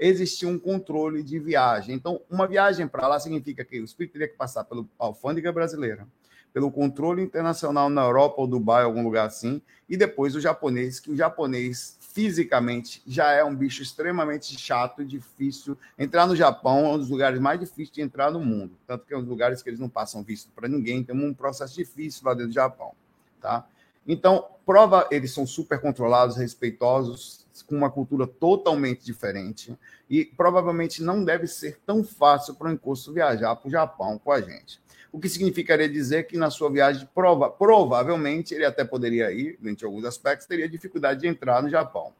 existia 0.00 0.48
um 0.48 0.58
controle 0.58 1.22
de 1.22 1.38
viagem. 1.38 1.94
Então, 1.94 2.22
uma 2.30 2.48
viagem 2.48 2.88
para 2.88 3.06
lá 3.06 3.20
significa 3.20 3.62
que 3.64 3.78
o 3.78 3.84
espírito 3.84 4.14
teria 4.14 4.28
que 4.28 4.36
passar 4.36 4.64
pela 4.64 4.84
alfândega 4.98 5.52
brasileira, 5.52 6.08
pelo 6.54 6.70
controle 6.70 7.22
internacional 7.22 7.90
na 7.90 8.02
Europa 8.02 8.40
ou 8.40 8.46
Dubai, 8.46 8.82
algum 8.82 9.04
lugar 9.04 9.26
assim, 9.26 9.60
e 9.88 9.96
depois 9.96 10.34
o 10.34 10.40
japonês, 10.40 10.98
que 10.98 11.10
o 11.10 11.16
japonês 11.16 11.98
fisicamente 12.00 13.02
já 13.06 13.30
é 13.30 13.44
um 13.44 13.54
bicho 13.54 13.82
extremamente 13.82 14.58
chato 14.58 15.02
e 15.02 15.04
difícil. 15.04 15.78
Entrar 15.96 16.26
no 16.26 16.34
Japão 16.34 16.86
é 16.86 16.88
um 16.88 16.98
dos 16.98 17.08
lugares 17.08 17.38
mais 17.38 17.60
difíceis 17.60 17.90
de 17.90 18.00
entrar 18.00 18.32
no 18.32 18.40
mundo, 18.40 18.72
tanto 18.86 19.06
que 19.06 19.14
é 19.14 19.16
um 19.16 19.20
dos 19.20 19.28
lugares 19.28 19.62
que 19.62 19.70
eles 19.70 19.78
não 19.78 19.88
passam 19.88 20.22
visto 20.22 20.50
para 20.56 20.66
ninguém, 20.66 21.04
tem 21.04 21.14
um 21.14 21.34
processo 21.34 21.74
difícil 21.74 22.22
lá 22.24 22.32
dentro 22.32 22.48
do 22.48 22.54
Japão, 22.54 22.92
tá? 23.40 23.64
Então, 24.06 24.46
prova, 24.64 25.06
eles 25.10 25.32
são 25.32 25.46
super 25.46 25.80
controlados, 25.80 26.36
respeitosos, 26.36 27.40
com 27.66 27.76
uma 27.76 27.90
cultura 27.90 28.26
totalmente 28.26 29.04
diferente 29.04 29.76
e 30.08 30.24
provavelmente 30.24 31.02
não 31.02 31.24
deve 31.24 31.46
ser 31.46 31.78
tão 31.84 32.02
fácil 32.02 32.54
para 32.54 32.68
o 32.68 32.72
encosto 32.72 33.12
viajar 33.12 33.54
para 33.56 33.68
o 33.68 33.70
Japão 33.70 34.18
com 34.18 34.32
a 34.32 34.40
gente. 34.40 34.80
O 35.12 35.18
que 35.18 35.28
significaria 35.28 35.88
dizer 35.88 36.26
que 36.26 36.36
na 36.36 36.50
sua 36.50 36.70
viagem, 36.70 37.08
prova, 37.14 37.50
provavelmente, 37.50 38.54
ele 38.54 38.64
até 38.64 38.84
poderia 38.84 39.30
ir, 39.32 39.58
em 39.62 39.76
alguns 39.82 40.04
aspectos, 40.04 40.46
teria 40.46 40.68
dificuldade 40.68 41.20
de 41.20 41.26
entrar 41.26 41.62
no 41.62 41.68
Japão. 41.68 42.12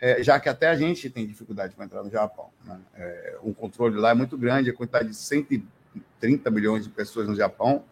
É, 0.00 0.22
já 0.22 0.38
que 0.38 0.48
até 0.48 0.68
a 0.68 0.76
gente 0.76 1.10
tem 1.10 1.26
dificuldade 1.26 1.74
para 1.74 1.84
entrar 1.84 2.04
no 2.04 2.10
Japão. 2.10 2.50
Né? 2.64 2.78
É, 2.94 3.38
o 3.42 3.52
controle 3.52 3.96
lá 3.96 4.10
é 4.10 4.14
muito 4.14 4.38
grande, 4.38 4.70
a 4.70 4.72
quantidade 4.72 5.08
de 5.08 5.16
130 5.16 6.48
milhões 6.50 6.84
de 6.84 6.90
pessoas 6.90 7.26
no 7.26 7.34
Japão, 7.34 7.82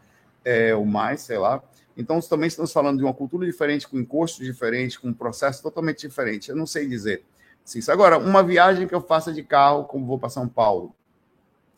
é, 0.44 0.72
ou 0.72 0.86
mais, 0.86 1.22
sei 1.22 1.38
lá, 1.38 1.60
então, 1.96 2.20
também 2.20 2.48
estamos 2.48 2.72
falando 2.72 2.98
de 2.98 3.04
uma 3.04 3.14
cultura 3.14 3.46
diferente, 3.46 3.88
com 3.88 3.98
encosto 3.98 4.44
diferente, 4.44 5.00
com 5.00 5.08
um 5.08 5.14
processo 5.14 5.62
totalmente 5.62 6.06
diferente. 6.06 6.50
Eu 6.50 6.56
não 6.56 6.66
sei 6.66 6.86
dizer 6.86 7.24
isso. 7.74 7.90
Agora, 7.90 8.18
uma 8.18 8.42
viagem 8.42 8.86
que 8.86 8.94
eu 8.94 9.00
faça 9.00 9.32
de 9.32 9.42
carro, 9.42 9.84
como 9.84 10.06
vou 10.06 10.18
para 10.18 10.28
São 10.28 10.46
Paulo, 10.46 10.94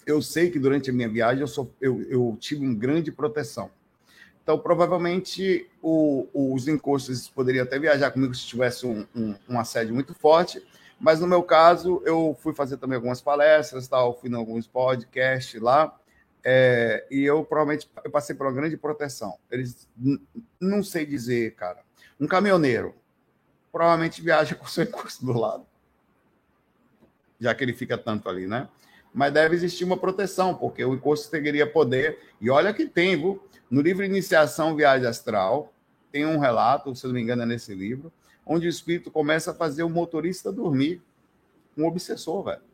eu 0.04 0.20
sei 0.20 0.50
que 0.50 0.58
durante 0.58 0.90
a 0.90 0.92
minha 0.92 1.08
viagem 1.08 1.40
eu, 1.40 1.46
sou, 1.46 1.72
eu, 1.80 2.02
eu 2.02 2.36
tive 2.40 2.64
uma 2.64 2.74
grande 2.74 3.12
proteção. 3.12 3.70
Então, 4.42 4.58
provavelmente, 4.58 5.68
o, 5.82 6.26
os 6.32 6.66
encostos 6.66 7.28
poderiam 7.28 7.64
até 7.64 7.78
viajar 7.78 8.10
comigo 8.10 8.34
se 8.34 8.46
tivesse 8.46 8.86
um, 8.86 9.06
um, 9.14 9.34
um, 9.48 9.60
assédio 9.60 9.94
muito 9.94 10.14
forte, 10.14 10.62
mas 10.98 11.20
no 11.20 11.26
meu 11.26 11.42
caso, 11.42 12.02
eu 12.04 12.36
fui 12.40 12.54
fazer 12.54 12.78
também 12.78 12.96
algumas 12.96 13.20
palestras, 13.20 13.86
tal, 13.86 14.18
fui 14.18 14.30
em 14.30 14.34
alguns 14.34 14.66
podcasts 14.66 15.60
lá, 15.60 15.94
é, 16.44 17.06
e 17.10 17.24
eu 17.24 17.44
provavelmente 17.44 17.90
eu 18.04 18.10
passei 18.10 18.34
por 18.34 18.46
uma 18.46 18.52
grande 18.52 18.76
proteção. 18.76 19.38
Eles 19.50 19.88
não 20.60 20.82
sei 20.82 21.04
dizer, 21.04 21.54
cara. 21.54 21.80
Um 22.20 22.26
caminhoneiro 22.26 22.94
provavelmente 23.70 24.22
viaja 24.22 24.54
com 24.54 24.64
o 24.64 24.68
seu 24.68 24.84
encosto 24.84 25.24
do 25.24 25.32
lado, 25.32 25.66
já 27.38 27.54
que 27.54 27.62
ele 27.62 27.72
fica 27.72 27.96
tanto 27.96 28.28
ali, 28.28 28.46
né? 28.46 28.68
Mas 29.12 29.32
deve 29.32 29.54
existir 29.54 29.84
uma 29.84 29.96
proteção, 29.96 30.54
porque 30.54 30.84
o 30.84 30.94
encosto 30.94 31.30
teria 31.30 31.66
poder. 31.66 32.18
E 32.40 32.50
olha 32.50 32.74
que 32.74 32.86
tem, 32.86 33.16
viu? 33.16 33.42
No 33.70 33.80
livro 33.80 34.04
Iniciação 34.04 34.76
Viagem 34.76 35.06
Astral, 35.06 35.72
tem 36.10 36.26
um 36.26 36.38
relato, 36.38 36.94
se 36.94 37.06
não 37.06 37.14
me 37.14 37.20
engano, 37.20 37.42
é 37.42 37.46
nesse 37.46 37.74
livro, 37.74 38.12
onde 38.44 38.66
o 38.66 38.70
espírito 38.70 39.10
começa 39.10 39.50
a 39.50 39.54
fazer 39.54 39.82
o 39.82 39.90
motorista 39.90 40.52
dormir. 40.52 41.02
Um 41.76 41.86
obsessor, 41.86 42.42
velho. 42.44 42.67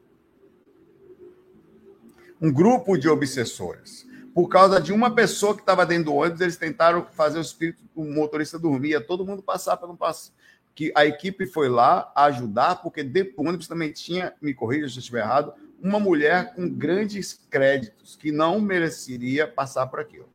Um 2.40 2.52
grupo 2.52 2.96
de 2.96 3.08
obsessores. 3.08 4.06
Por 4.34 4.48
causa 4.48 4.80
de 4.80 4.92
uma 4.92 5.14
pessoa 5.14 5.54
que 5.54 5.60
estava 5.60 5.86
dentro 5.86 6.06
do 6.06 6.14
ônibus, 6.14 6.40
eles 6.40 6.56
tentaram 6.56 7.06
fazer 7.12 7.38
o 7.38 7.42
espírito, 7.42 7.78
o 7.94 8.04
motorista 8.04 8.58
dormir, 8.58 9.00
todo 9.06 9.24
mundo 9.24 9.42
passar 9.42 9.76
pelo 9.76 9.96
passo. 9.96 10.32
Que 10.74 10.92
a 10.96 11.06
equipe 11.06 11.46
foi 11.46 11.68
lá 11.68 12.12
ajudar, 12.16 12.82
porque 12.82 13.04
dentro 13.04 13.36
do 13.36 13.48
ônibus 13.48 13.68
também 13.68 13.92
tinha, 13.92 14.34
me 14.42 14.52
corrija 14.52 14.88
se 14.88 14.96
eu 14.96 14.98
estiver 14.98 15.20
errado, 15.20 15.54
uma 15.80 16.00
mulher 16.00 16.52
com 16.54 16.68
grandes 16.68 17.38
créditos 17.48 18.16
que 18.16 18.32
não 18.32 18.60
mereceria 18.60 19.46
passar 19.46 19.86
por 19.86 20.00
aquilo. 20.00 20.28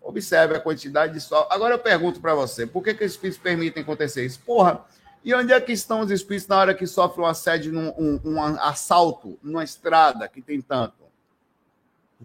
Observe 0.00 0.56
a 0.56 0.60
quantidade 0.60 1.12
de 1.12 1.20
sol. 1.20 1.46
Agora 1.50 1.74
eu 1.74 1.78
pergunto 1.78 2.20
para 2.20 2.34
você, 2.34 2.66
por 2.66 2.82
que, 2.82 2.94
que 2.94 3.04
os 3.04 3.12
espíritos 3.12 3.42
permitem 3.42 3.82
acontecer 3.82 4.24
isso? 4.24 4.40
Porra, 4.40 4.86
e 5.24 5.34
onde 5.34 5.52
é 5.52 5.60
que 5.60 5.72
estão 5.72 6.00
os 6.00 6.10
espíritos 6.10 6.48
na 6.48 6.58
hora 6.58 6.74
que 6.74 6.86
sofrem 6.86 7.24
um 7.24 7.28
assédio, 7.28 7.78
um, 7.78 8.20
um 8.24 8.42
assalto 8.60 9.38
numa 9.42 9.62
estrada 9.62 10.28
que 10.28 10.40
tem 10.40 10.60
tanto? 10.60 10.94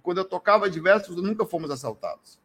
Quando 0.01 0.19
eu 0.19 0.25
tocava 0.25 0.69
diversos, 0.69 1.15
nunca 1.15 1.45
fomos 1.45 1.71
assaltados. 1.71 2.37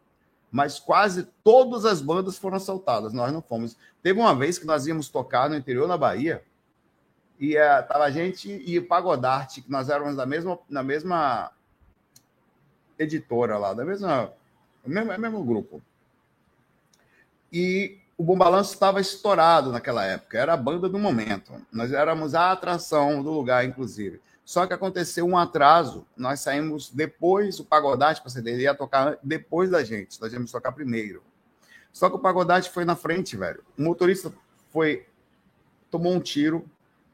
Mas 0.50 0.78
quase 0.78 1.28
todas 1.44 1.84
as 1.84 2.00
bandas 2.00 2.36
foram 2.36 2.56
assaltadas, 2.56 3.12
nós 3.12 3.32
não 3.32 3.40
fomos. 3.40 3.76
Teve 4.02 4.18
uma 4.18 4.34
vez 4.34 4.58
que 4.58 4.66
nós 4.66 4.86
íamos 4.86 5.08
tocar 5.08 5.48
no 5.48 5.56
interior 5.56 5.86
da 5.86 5.96
Bahia, 5.96 6.44
e 7.38 7.56
é, 7.56 7.80
tava 7.82 8.04
a 8.04 8.10
gente 8.10 8.50
e 8.50 8.80
Pagodarte, 8.80 9.62
que 9.62 9.70
nós 9.70 9.88
éramos 9.88 10.16
da 10.16 10.26
mesma, 10.26 10.58
na 10.68 10.82
mesma 10.82 11.52
editora 12.98 13.56
lá, 13.56 13.72
da 13.72 13.84
mesma 13.84 14.32
é 14.84 14.88
mesmo, 14.88 15.12
é 15.12 15.18
mesmo 15.18 15.44
grupo. 15.44 15.82
E 17.52 17.99
o 18.20 18.22
Bom 18.22 18.36
Balanço 18.36 18.74
estava 18.74 19.00
estourado 19.00 19.72
naquela 19.72 20.04
época, 20.04 20.36
era 20.36 20.52
a 20.52 20.56
banda 20.56 20.90
do 20.90 20.98
momento. 20.98 21.54
Nós 21.72 21.90
éramos 21.90 22.34
a 22.34 22.52
atração 22.52 23.22
do 23.22 23.30
lugar, 23.30 23.64
inclusive. 23.64 24.20
Só 24.44 24.66
que 24.66 24.74
aconteceu 24.74 25.24
um 25.24 25.38
atraso, 25.38 26.06
nós 26.14 26.40
saímos 26.40 26.90
depois, 26.90 27.58
o 27.58 27.64
Pagodate, 27.64 28.20
para 28.20 28.30
ter 28.42 28.60
ia 28.60 28.74
tocar 28.74 29.16
depois 29.22 29.70
da 29.70 29.82
gente, 29.82 30.20
nós 30.20 30.34
íamos 30.34 30.52
tocar 30.52 30.72
primeiro. 30.72 31.22
Só 31.94 32.10
que 32.10 32.16
o 32.16 32.18
Pagodate 32.18 32.68
foi 32.68 32.84
na 32.84 32.94
frente, 32.94 33.38
velho. 33.38 33.64
O 33.78 33.82
motorista 33.82 34.30
foi, 34.68 35.06
tomou 35.90 36.12
um 36.12 36.20
tiro, 36.20 36.66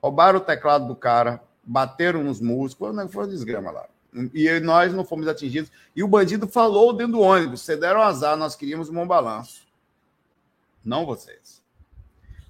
roubaram 0.02 0.40
o 0.40 0.42
teclado 0.42 0.88
do 0.88 0.96
cara, 0.96 1.40
bateram 1.62 2.24
nos 2.24 2.40
músicos, 2.40 2.88
foi 3.12 3.22
uma 3.22 3.28
desgrama 3.28 3.70
lá. 3.70 3.86
E 4.34 4.58
nós 4.58 4.92
não 4.92 5.04
fomos 5.04 5.28
atingidos. 5.28 5.70
E 5.94 6.02
o 6.02 6.08
bandido 6.08 6.48
falou 6.48 6.92
dentro 6.92 7.12
do 7.12 7.20
ônibus: 7.20 7.60
você 7.60 7.76
deram 7.76 8.02
azar, 8.02 8.36
nós 8.36 8.56
queríamos 8.56 8.88
um 8.88 8.94
bom 8.94 9.06
balanço. 9.06 9.65
Não 10.86 11.04
vocês. 11.04 11.60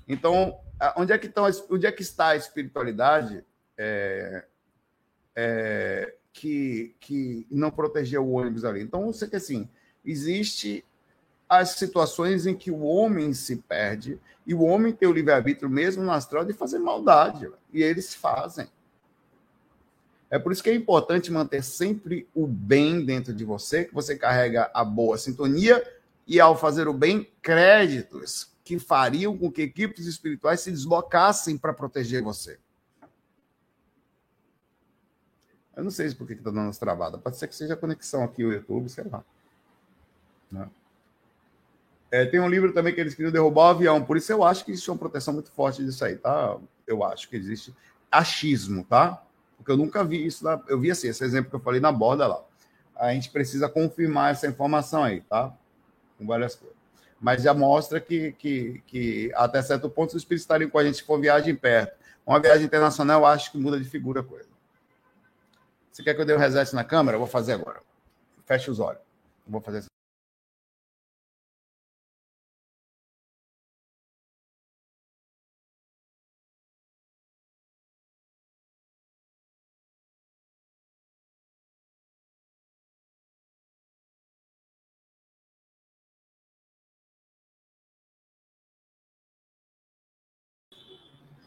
Então, 0.07 0.61
onde 0.97 1.13
é 1.13 1.19
que, 1.19 1.27
estão, 1.27 1.47
onde 1.71 1.87
é 1.87 1.91
que 1.91 2.03
está 2.03 2.29
a 2.29 2.37
espiritualidade 2.37 3.43
é, 3.79 4.45
é, 5.35 6.15
que, 6.35 6.95
que 7.01 7.47
não 7.51 7.71
protegeu 7.71 8.23
o 8.23 8.33
ônibus 8.33 8.65
ali? 8.65 8.83
Então, 8.83 9.07
você 9.07 9.27
que 9.27 9.37
assim, 9.37 9.67
existe 10.05 10.85
as 11.49 11.71
situações 11.71 12.47
em 12.47 12.55
que 12.55 12.71
o 12.71 12.83
homem 12.83 13.33
se 13.33 13.57
perde 13.57 14.21
e 14.47 14.53
o 14.53 14.63
homem 14.63 14.93
tem 14.93 15.09
o 15.09 15.13
livre-arbítrio 15.13 15.71
mesmo 15.71 16.03
no 16.03 16.13
astral 16.13 16.45
de 16.45 16.53
fazer 16.53 16.79
maldade. 16.79 17.51
E 17.73 17.83
eles 17.83 18.15
fazem. 18.15 18.69
É 20.29 20.39
por 20.39 20.53
isso 20.53 20.63
que 20.63 20.71
é 20.71 20.75
importante 20.75 21.33
manter 21.33 21.63
sempre 21.63 22.29
o 22.35 22.47
bem 22.47 23.05
dentro 23.05 23.33
de 23.33 23.45
você, 23.45 23.85
que 23.85 23.95
você 23.95 24.17
carrega 24.17 24.71
a 24.75 24.85
boa 24.85 25.17
sintonia 25.17 25.83
e, 26.27 26.41
ao 26.41 26.57
fazer 26.57 26.89
o 26.89 26.93
bem, 26.93 27.31
créditos 27.41 28.51
que 28.65 28.79
fariam 28.79 29.37
com 29.37 29.51
que 29.51 29.63
equipes 29.63 30.07
espirituais 30.07 30.61
se 30.61 30.73
deslocassem 30.73 31.57
para 31.57 31.73
proteger 31.73 32.23
você. 32.23 32.59
Eu 35.77 35.85
não 35.85 35.91
sei 35.91 36.13
por 36.15 36.27
que 36.27 36.33
está 36.33 36.51
dando 36.51 36.71
essa 36.71 36.81
travada. 36.81 37.19
Pode 37.19 37.37
ser 37.37 37.47
que 37.47 37.55
seja 37.55 37.75
a 37.75 37.77
conexão 37.77 38.25
aqui, 38.25 38.45
o 38.45 38.53
YouTube, 38.53 38.89
sei 38.89 39.05
lá. 39.05 39.23
Né? 40.51 40.69
É, 42.11 42.25
tem 42.25 42.41
um 42.41 42.49
livro 42.49 42.73
também 42.73 42.95
que 42.95 43.01
eles 43.01 43.15
queriam 43.15 43.31
derrubar 43.31 43.67
o 43.67 43.69
avião, 43.69 44.03
por 44.03 44.17
isso 44.17 44.33
eu 44.33 44.43
acho 44.43 44.65
que 44.65 44.71
existe 44.71 44.91
uma 44.91 44.97
proteção 44.97 45.35
muito 45.35 45.51
forte 45.51 45.85
disso 45.85 46.05
aí, 46.05 46.17
tá? 46.17 46.57
Eu 46.87 47.05
acho 47.05 47.29
que 47.29 47.37
existe 47.37 47.75
achismo, 48.11 48.85
tá? 48.85 49.23
Porque 49.57 49.71
eu 49.71 49.77
nunca 49.77 50.03
vi 50.05 50.25
isso. 50.25 50.45
Na, 50.45 50.63
eu 50.69 50.81
vi 50.81 50.91
assim, 50.91 51.09
esse 51.09 51.23
exemplo 51.25 51.51
que 51.51 51.57
eu 51.57 51.61
falei 51.61 51.81
na 51.81 51.93
borda 51.93 52.27
lá. 52.27 52.45
A 52.95 53.13
gente 53.13 53.31
precisa 53.31 53.69
confirmar 53.69 54.33
essa 54.33 54.47
informação 54.47 55.05
aí, 55.05 55.21
tá? 55.23 55.55
Com 56.19 56.27
várias 56.27 56.55
coisas. 56.55 56.77
Mas 57.21 57.43
já 57.43 57.55
mostra 57.55 58.01
que, 58.01 58.33
que, 58.33 58.83
que 58.87 59.33
até 59.35 59.63
certo 59.63 59.89
ponto 59.89 60.11
os 60.11 60.17
espíritos 60.17 60.43
estariam 60.43 60.71
com 60.71 60.79
a 60.79 60.85
gente 60.85 61.03
for 61.03 61.21
viagem 61.21 61.55
perto. 61.55 61.97
Uma 62.27 62.41
viagem 62.41 62.67
internacional, 62.67 63.23
eu 63.23 63.27
acho 63.27 63.53
que 63.53 63.59
muda 63.59 63.79
de 63.79 63.89
figura 63.89 64.21
a 64.21 64.25
coisa. 64.25 64.49
Você 65.91 66.03
quer 66.03 66.15
que 66.15 66.21
eu 66.21 66.27
dê 66.27 66.35
um 66.35 66.39
reset 66.39 66.75
na 66.75 66.85
câmera? 66.85 67.15
Eu 67.17 67.21
vou 67.21 67.29
fazer 67.29 67.55
agora. 67.55 67.81
Feche 68.45 68.71
os 68.71 68.79
olhos. 68.81 69.01
Eu 69.47 69.53
vou 69.53 69.61
fazer 69.61 69.85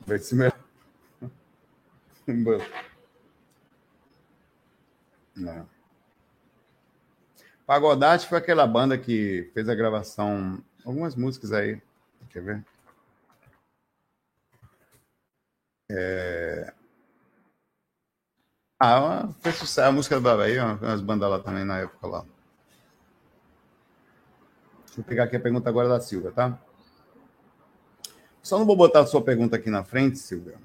Vai 0.10 0.18
se 0.18 0.36
Não. 5.36 5.70
Pagodate 7.68 8.28
foi 8.28 8.40
aquela 8.40 8.66
banda 8.66 8.98
que 8.98 9.52
fez 9.54 9.70
a 9.70 9.76
gravação, 9.76 10.64
algumas 10.84 11.16
músicas 11.16 11.52
aí. 11.54 11.80
Quer 12.32 12.42
ver? 12.42 12.66
É... 15.92 16.74
Ah, 18.80 19.30
fez 19.42 19.56
sucesso. 19.58 19.88
A 19.88 19.92
música 19.92 20.20
da 20.20 20.36
Bahia, 20.36 20.66
umas 20.82 21.02
bandas 21.02 21.30
lá 21.30 21.40
também 21.40 21.64
na 21.64 21.82
época 21.82 22.08
lá. 22.08 22.26
Deixa 24.88 25.02
eu 25.02 25.04
pegar 25.04 25.26
aqui 25.26 25.36
a 25.36 25.40
pergunta 25.40 25.70
agora 25.70 25.88
da 25.88 26.02
Silvia, 26.02 26.32
tá? 26.32 26.60
Só 28.50 28.58
não 28.58 28.66
vou 28.66 28.76
botar 28.76 29.02
a 29.02 29.06
sua 29.06 29.22
pergunta 29.22 29.58
aqui 29.58 29.70
na 29.70 29.84
frente, 29.84 30.18
Silvia, 30.18 30.56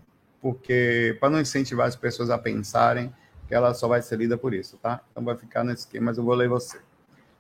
porque 0.41 1.18
para 1.20 1.28
não 1.28 1.39
incentivar 1.39 1.87
as 1.87 1.95
pessoas 1.95 2.30
a 2.30 2.39
pensarem 2.39 3.14
que 3.47 3.55
ela 3.55 3.74
só 3.74 3.87
vai 3.87 4.01
ser 4.01 4.16
lida 4.16 4.39
por 4.39 4.55
isso, 4.55 4.78
tá? 4.78 5.03
Então 5.12 5.22
vai 5.22 5.37
ficar 5.37 5.62
nesse 5.62 5.80
esquema, 5.80 6.07
mas 6.07 6.16
eu 6.16 6.24
vou 6.24 6.35
ler 6.35 6.49
você. 6.49 6.80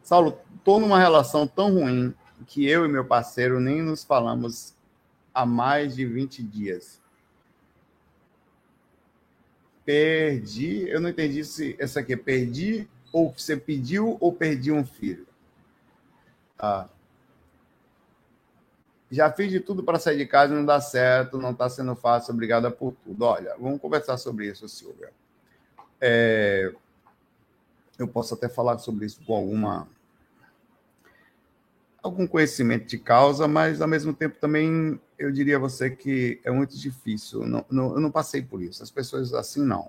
Saulo, 0.02 0.38
estou 0.54 0.78
numa 0.78 0.98
relação 0.98 1.46
tão 1.46 1.72
ruim 1.72 2.14
que 2.46 2.68
eu 2.68 2.84
e 2.84 2.88
meu 2.88 3.06
parceiro 3.06 3.58
nem 3.58 3.80
nos 3.80 4.04
falamos 4.04 4.74
há 5.32 5.46
mais 5.46 5.96
de 5.96 6.04
20 6.04 6.42
dias. 6.42 7.00
Perdi, 9.82 10.86
eu 10.90 11.00
não 11.00 11.08
entendi 11.08 11.42
se 11.42 11.74
essa 11.78 12.00
aqui 12.00 12.12
é 12.12 12.18
perdi 12.18 12.86
ou 13.10 13.32
você 13.32 13.56
pediu 13.56 14.18
ou 14.20 14.30
perdi 14.30 14.70
um 14.70 14.84
filho. 14.84 15.26
Tá. 16.58 16.90
Já 19.14 19.30
fiz 19.30 19.50
de 19.50 19.60
tudo 19.60 19.84
para 19.84 19.98
sair 19.98 20.18
de 20.18 20.26
casa 20.26 20.52
não 20.52 20.64
dá 20.64 20.80
certo, 20.80 21.38
não 21.38 21.52
está 21.52 21.68
sendo 21.68 21.94
fácil, 21.94 22.34
obrigada 22.34 22.70
por 22.70 22.94
tudo. 23.04 23.24
Olha, 23.24 23.54
vamos 23.58 23.80
conversar 23.80 24.18
sobre 24.18 24.46
isso, 24.46 24.68
Silvia. 24.68 25.10
É, 26.00 26.72
eu 27.96 28.08
posso 28.08 28.34
até 28.34 28.48
falar 28.48 28.78
sobre 28.78 29.06
isso 29.06 29.20
com 29.24 29.34
alguma 29.34 29.86
algum 32.02 32.26
conhecimento 32.26 32.86
de 32.86 32.98
causa, 32.98 33.48
mas 33.48 33.80
ao 33.80 33.88
mesmo 33.88 34.12
tempo 34.12 34.36
também 34.38 35.00
eu 35.18 35.30
diria 35.32 35.56
a 35.56 35.60
você 35.60 35.88
que 35.88 36.40
é 36.44 36.50
muito 36.50 36.76
difícil. 36.76 37.46
Não, 37.46 37.64
não, 37.70 37.94
eu 37.94 38.00
não 38.00 38.10
passei 38.10 38.42
por 38.42 38.60
isso. 38.60 38.82
As 38.82 38.90
pessoas 38.90 39.32
assim 39.32 39.64
não. 39.64 39.88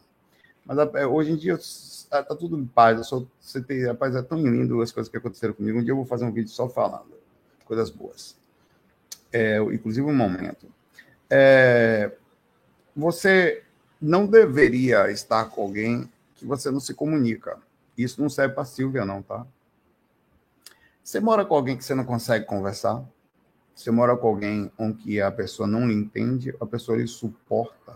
Mas 0.64 0.78
é, 0.94 1.06
hoje 1.06 1.32
em 1.32 1.36
dia 1.36 1.56
está 1.56 2.24
tudo 2.24 2.58
em 2.58 2.66
paz. 2.66 2.98
Eu 3.00 3.04
sou, 3.04 3.28
você 3.40 3.62
tem, 3.62 3.86
rapaz, 3.86 4.16
é 4.16 4.22
tão 4.22 4.38
lindo 4.38 4.82
as 4.82 4.92
coisas 4.92 5.12
que 5.12 5.18
aconteceram 5.18 5.54
comigo. 5.54 5.80
Um 5.80 5.84
dia 5.84 5.92
eu 5.92 5.98
vou 5.98 6.06
fazer 6.06 6.26
um 6.26 6.32
vídeo 6.32 6.50
só 6.50 6.70
falando 6.70 7.16
coisas 7.66 7.90
boas. 7.90 8.38
É, 9.38 9.58
inclusive 9.58 10.08
um 10.08 10.16
momento. 10.16 10.66
É, 11.30 12.10
você 12.96 13.62
não 14.02 14.26
deveria 14.26 15.12
estar 15.12 15.44
com 15.50 15.62
alguém 15.62 16.10
que 16.36 16.46
você 16.46 16.72
não 16.72 16.80
se 16.80 16.94
comunica. 16.94 17.58
Isso 17.98 18.22
não 18.22 18.30
serve 18.30 18.56
para 18.56 18.64
Silvia, 18.64 19.04
não, 19.04 19.22
tá? 19.22 19.46
Você 21.04 21.20
mora 21.20 21.44
com 21.44 21.54
alguém 21.54 21.76
que 21.76 21.84
você 21.84 21.94
não 21.94 22.06
consegue 22.06 22.46
conversar? 22.46 23.04
Você 23.76 23.92
mora 23.92 24.16
com 24.16 24.26
alguém 24.26 24.72
com 24.78 24.94
que 24.96 25.20
a 25.20 25.30
pessoa 25.30 25.68
não 25.68 25.86
lhe 25.86 25.94
entende, 25.94 26.56
a 26.62 26.66
pessoa 26.66 26.98
lhe 26.98 27.06
suporta, 27.06 27.96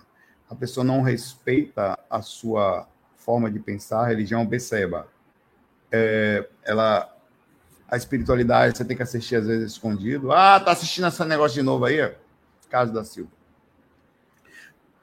a 0.50 0.54
pessoa 0.54 0.84
não 0.84 1.02
respeita 1.02 1.98
a 2.10 2.22
sua 2.22 2.86
forma 3.16 3.50
de 3.50 3.60
pensar, 3.60 4.02
a 4.02 4.08
religião, 4.08 4.46
perceba. 4.46 5.08
É, 5.90 6.50
ela, 6.66 7.18
a 7.90 7.98
espiritualidade, 7.98 8.78
você 8.78 8.86
tem 8.86 8.96
que 8.96 9.04
assistir 9.04 9.36
às 9.36 9.48
vezes 9.48 9.72
escondido. 9.72 10.32
Ah, 10.32 10.60
tá 10.60 10.72
assistindo 10.72 11.08
esse 11.08 11.26
negócio 11.26 11.56
de 11.56 11.64
novo 11.64 11.86
aí? 11.86 12.14
Caso 12.70 12.94
da 12.94 13.04
Silva. 13.04 13.32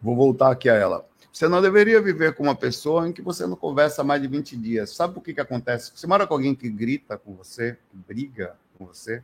Vou 0.00 0.14
voltar 0.14 0.52
aqui 0.52 0.68
a 0.68 0.74
ela. 0.74 1.06
Você 1.32 1.48
não 1.48 1.60
deveria 1.60 2.00
viver 2.00 2.34
com 2.34 2.44
uma 2.44 2.54
pessoa 2.54 3.08
em 3.08 3.12
que 3.12 3.20
você 3.20 3.46
não 3.46 3.56
conversa 3.56 4.04
mais 4.04 4.22
de 4.22 4.28
20 4.28 4.56
dias. 4.56 4.94
Sabe 4.94 5.14
por 5.14 5.22
que, 5.22 5.34
que 5.34 5.40
acontece? 5.40 5.92
Você 5.94 6.06
mora 6.06 6.26
com 6.26 6.34
alguém 6.34 6.54
que 6.54 6.70
grita 6.70 7.18
com 7.18 7.34
você, 7.34 7.76
que 7.90 7.96
briga 7.96 8.56
com 8.78 8.86
você. 8.86 9.22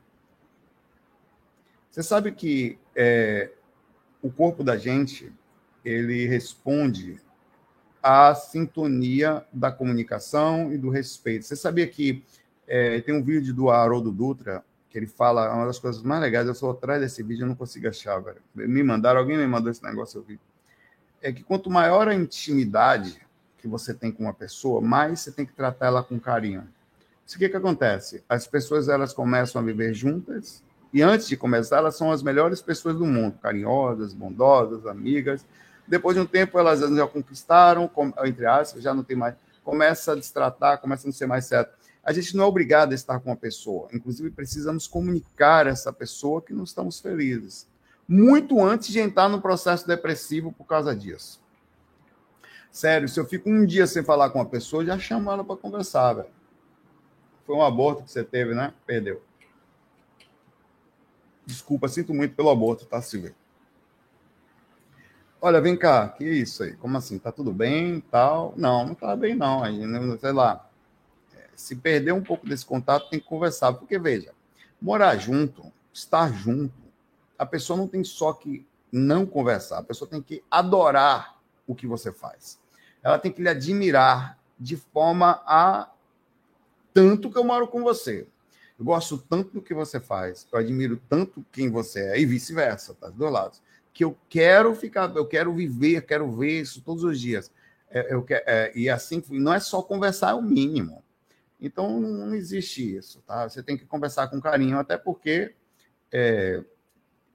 Você 1.90 2.02
sabe 2.02 2.32
que 2.32 2.78
é, 2.96 3.52
o 4.20 4.30
corpo 4.30 4.64
da 4.64 4.76
gente 4.76 5.32
ele 5.84 6.26
responde 6.26 7.20
à 8.02 8.34
sintonia 8.34 9.46
da 9.52 9.70
comunicação 9.70 10.72
e 10.72 10.76
do 10.76 10.90
respeito. 10.90 11.44
Você 11.44 11.56
sabia 11.56 11.86
que 11.86 12.24
é, 12.74 13.00
tem 13.02 13.14
um 13.14 13.22
vídeo 13.22 13.52
do 13.52 13.68
Haroldo 13.68 14.10
Dutra 14.10 14.64
que 14.88 14.98
ele 14.98 15.06
fala 15.06 15.54
uma 15.54 15.66
das 15.66 15.78
coisas 15.78 16.02
mais 16.02 16.20
legais. 16.22 16.46
Eu 16.46 16.54
sou 16.54 16.70
atrás 16.70 17.00
desse 17.00 17.22
vídeo, 17.22 17.44
eu 17.44 17.48
não 17.48 17.54
consigo 17.54 17.86
achar, 17.86 18.18
velho. 18.18 18.40
Me 18.54 18.82
mandaram, 18.82 19.20
alguém 19.20 19.36
me 19.36 19.46
mandou 19.46 19.70
esse 19.70 19.82
negócio, 19.82 20.18
eu 20.18 20.22
vi 20.22 20.40
é 21.22 21.32
que 21.32 21.44
quanto 21.44 21.70
maior 21.70 22.08
a 22.08 22.14
intimidade 22.14 23.20
que 23.58 23.68
você 23.68 23.94
tem 23.94 24.10
com 24.10 24.24
uma 24.24 24.34
pessoa, 24.34 24.80
mais 24.80 25.20
você 25.20 25.30
tem 25.30 25.46
que 25.46 25.52
tratar 25.52 25.86
ela 25.86 26.02
com 26.02 26.18
carinho. 26.18 26.66
Isso 27.24 27.38
que 27.38 27.48
que 27.48 27.56
acontece? 27.56 28.24
As 28.28 28.46
pessoas 28.46 28.88
elas 28.88 29.12
começam 29.12 29.62
a 29.62 29.64
viver 29.64 29.94
juntas 29.94 30.62
e 30.92 31.00
antes 31.00 31.28
de 31.28 31.36
começar 31.36 31.76
elas 31.76 31.96
são 31.96 32.10
as 32.10 32.22
melhores 32.22 32.60
pessoas 32.60 32.96
do 32.96 33.06
mundo, 33.06 33.38
carinhosas, 33.40 34.12
bondosas, 34.12 34.84
amigas. 34.84 35.46
Depois 35.86 36.16
de 36.16 36.22
um 36.22 36.26
tempo 36.26 36.58
elas 36.58 36.80
já 36.80 37.06
conquistaram, 37.06 37.88
entre 38.24 38.46
aspas, 38.46 38.82
já 38.82 38.92
não 38.92 39.04
tem 39.04 39.16
mais, 39.16 39.36
começa 39.62 40.12
a 40.12 40.16
destratar, 40.16 40.78
começa 40.78 41.06
a 41.06 41.08
não 41.08 41.12
ser 41.12 41.26
mais 41.26 41.44
certo. 41.44 41.81
A 42.04 42.12
gente 42.12 42.36
não 42.36 42.44
é 42.44 42.46
obrigado 42.46 42.92
a 42.92 42.94
estar 42.94 43.20
com 43.20 43.30
uma 43.30 43.36
pessoa, 43.36 43.88
inclusive 43.92 44.30
precisamos 44.30 44.86
comunicar 44.86 45.66
a 45.66 45.70
essa 45.70 45.92
pessoa 45.92 46.42
que 46.42 46.52
não 46.52 46.64
estamos 46.64 47.00
felizes 47.00 47.70
muito 48.12 48.62
antes 48.62 48.88
de 48.88 49.00
entrar 49.00 49.28
no 49.28 49.40
processo 49.40 49.86
depressivo 49.86 50.52
por 50.52 50.66
causa 50.66 50.94
disso. 50.94 51.40
Sério, 52.70 53.08
se 53.08 53.18
eu 53.20 53.24
fico 53.24 53.48
um 53.50 53.64
dia 53.64 53.86
sem 53.86 54.02
falar 54.02 54.30
com 54.30 54.38
uma 54.38 54.46
pessoa, 54.48 54.84
já 54.84 54.98
chamo 54.98 55.30
ela 55.30 55.44
para 55.44 55.56
conversar, 55.56 56.14
velho. 56.14 56.28
Foi 57.46 57.56
um 57.56 57.62
aborto 57.62 58.02
que 58.02 58.10
você 58.10 58.24
teve, 58.24 58.54
né? 58.54 58.72
Perdeu. 58.86 59.22
Desculpa, 61.44 61.88
sinto 61.88 62.14
muito 62.14 62.34
pelo 62.34 62.50
aborto, 62.50 62.86
tá, 62.86 63.02
Silvia? 63.02 63.34
Olha, 65.40 65.60
vem 65.60 65.76
cá, 65.76 66.08
que 66.08 66.24
isso 66.24 66.62
aí? 66.62 66.76
Como 66.76 66.96
assim? 66.96 67.18
Tá 67.18 67.32
tudo 67.32 67.52
bem 67.52 68.00
tal? 68.00 68.54
Não, 68.56 68.86
não 68.86 68.94
tá 68.94 69.16
bem, 69.16 69.34
não. 69.34 69.62
Aí, 69.62 69.80
sei 70.20 70.32
lá. 70.32 70.70
Se 71.54 71.76
perder 71.76 72.12
um 72.12 72.22
pouco 72.22 72.46
desse 72.46 72.64
contato, 72.64 73.10
tem 73.10 73.20
que 73.20 73.26
conversar. 73.26 73.72
Porque, 73.72 73.98
veja, 73.98 74.32
morar 74.80 75.16
junto, 75.16 75.72
estar 75.92 76.32
junto, 76.32 76.74
a 77.38 77.46
pessoa 77.46 77.76
não 77.76 77.88
tem 77.88 78.02
só 78.04 78.32
que 78.32 78.66
não 78.90 79.24
conversar, 79.24 79.78
a 79.78 79.82
pessoa 79.82 80.08
tem 80.08 80.20
que 80.20 80.44
adorar 80.50 81.40
o 81.66 81.74
que 81.74 81.86
você 81.86 82.12
faz. 82.12 82.60
Ela 83.02 83.18
tem 83.18 83.32
que 83.32 83.42
lhe 83.42 83.48
admirar 83.48 84.38
de 84.58 84.76
forma 84.76 85.42
a 85.46 85.90
tanto 86.92 87.30
que 87.30 87.38
eu 87.38 87.44
moro 87.44 87.66
com 87.66 87.82
você. 87.82 88.26
Eu 88.78 88.84
gosto 88.84 89.16
tanto 89.16 89.50
do 89.52 89.62
que 89.62 89.72
você 89.72 89.98
faz, 89.98 90.46
eu 90.52 90.58
admiro 90.58 91.00
tanto 91.08 91.44
quem 91.50 91.70
você 91.70 92.00
é, 92.10 92.20
e 92.20 92.26
vice-versa, 92.26 92.94
tá? 92.94 93.08
Dos 93.08 93.16
dois 93.16 93.32
lados. 93.32 93.62
Que 93.92 94.04
eu 94.04 94.16
quero 94.28 94.74
ficar, 94.74 95.14
eu 95.14 95.26
quero 95.26 95.52
viver, 95.54 96.02
quero 96.02 96.30
ver 96.32 96.60
isso 96.60 96.82
todos 96.82 97.04
os 97.04 97.20
dias. 97.20 97.50
É, 97.90 98.12
eu 98.12 98.22
quero, 98.22 98.42
é, 98.46 98.72
e 98.74 98.88
assim, 98.88 99.22
não 99.30 99.52
é 99.52 99.60
só 99.60 99.82
conversar, 99.82 100.30
é 100.30 100.34
o 100.34 100.42
mínimo. 100.42 101.02
Então, 101.62 102.00
não 102.00 102.34
existe 102.34 102.96
isso, 102.96 103.22
tá? 103.24 103.48
Você 103.48 103.62
tem 103.62 103.76
que 103.76 103.86
conversar 103.86 104.26
com 104.26 104.40
carinho, 104.40 104.80
até 104.80 104.98
porque 104.98 105.54
é, 106.10 106.64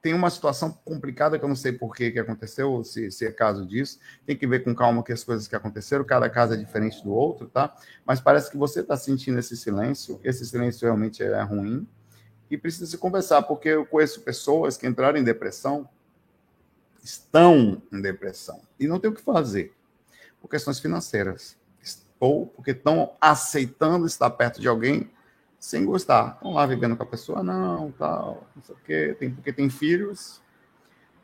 tem 0.01 0.13
uma 0.13 0.29
situação 0.29 0.69
complicada 0.83 1.39
que 1.39 1.45
eu 1.45 1.47
não 1.47 1.55
sei 1.55 1.71
por 1.71 1.95
que, 1.95 2.11
que 2.11 2.19
aconteceu, 2.19 2.83
se, 2.83 3.09
se 3.09 3.25
é 3.25 3.31
caso 3.31 3.65
disso. 3.65 3.99
Tem 4.25 4.35
que 4.35 4.45
ver 4.45 4.65
com 4.65 4.75
calma 4.75 5.01
que 5.01 5.13
as 5.13 5.23
coisas 5.23 5.47
que 5.47 5.55
aconteceram, 5.55 6.03
cada 6.03 6.29
caso 6.29 6.53
é 6.53 6.57
diferente 6.57 7.01
do 7.01 7.13
outro, 7.13 7.47
tá? 7.47 7.73
Mas 8.05 8.19
parece 8.19 8.51
que 8.51 8.57
você 8.57 8.81
está 8.81 8.97
sentindo 8.97 9.39
esse 9.39 9.55
silêncio, 9.55 10.19
esse 10.21 10.45
silêncio 10.45 10.85
realmente 10.85 11.23
é 11.23 11.41
ruim, 11.41 11.87
e 12.51 12.57
precisa 12.57 12.85
se 12.85 12.97
conversar, 12.97 13.43
porque 13.43 13.69
eu 13.69 13.85
conheço 13.85 14.21
pessoas 14.21 14.75
que 14.75 14.85
entraram 14.85 15.17
em 15.17 15.23
depressão, 15.23 15.87
estão 17.01 17.81
em 17.93 18.01
depressão, 18.01 18.61
e 18.77 18.87
não 18.87 18.99
tem 18.99 19.09
o 19.09 19.13
que 19.13 19.21
fazer, 19.21 19.73
por 20.41 20.49
questões 20.49 20.79
financeiras, 20.79 21.57
ou 22.19 22.47
porque 22.47 22.71
estão 22.71 23.13
aceitando 23.19 24.05
estar 24.05 24.29
perto 24.31 24.59
de 24.59 24.67
alguém 24.67 25.09
sem 25.59 25.85
gostar. 25.85 26.33
Estão 26.35 26.53
lá 26.53 26.65
vivendo 26.65 26.95
com 26.95 27.03
a 27.03 27.07
pessoa, 27.07 27.43
não, 27.43 27.91
tal, 27.91 28.47
não 28.55 28.63
sei 28.63 28.75
o 28.75 28.79
quê, 28.85 29.15
tem, 29.19 29.31
porque 29.31 29.51
tem 29.53 29.69
filhos, 29.69 30.41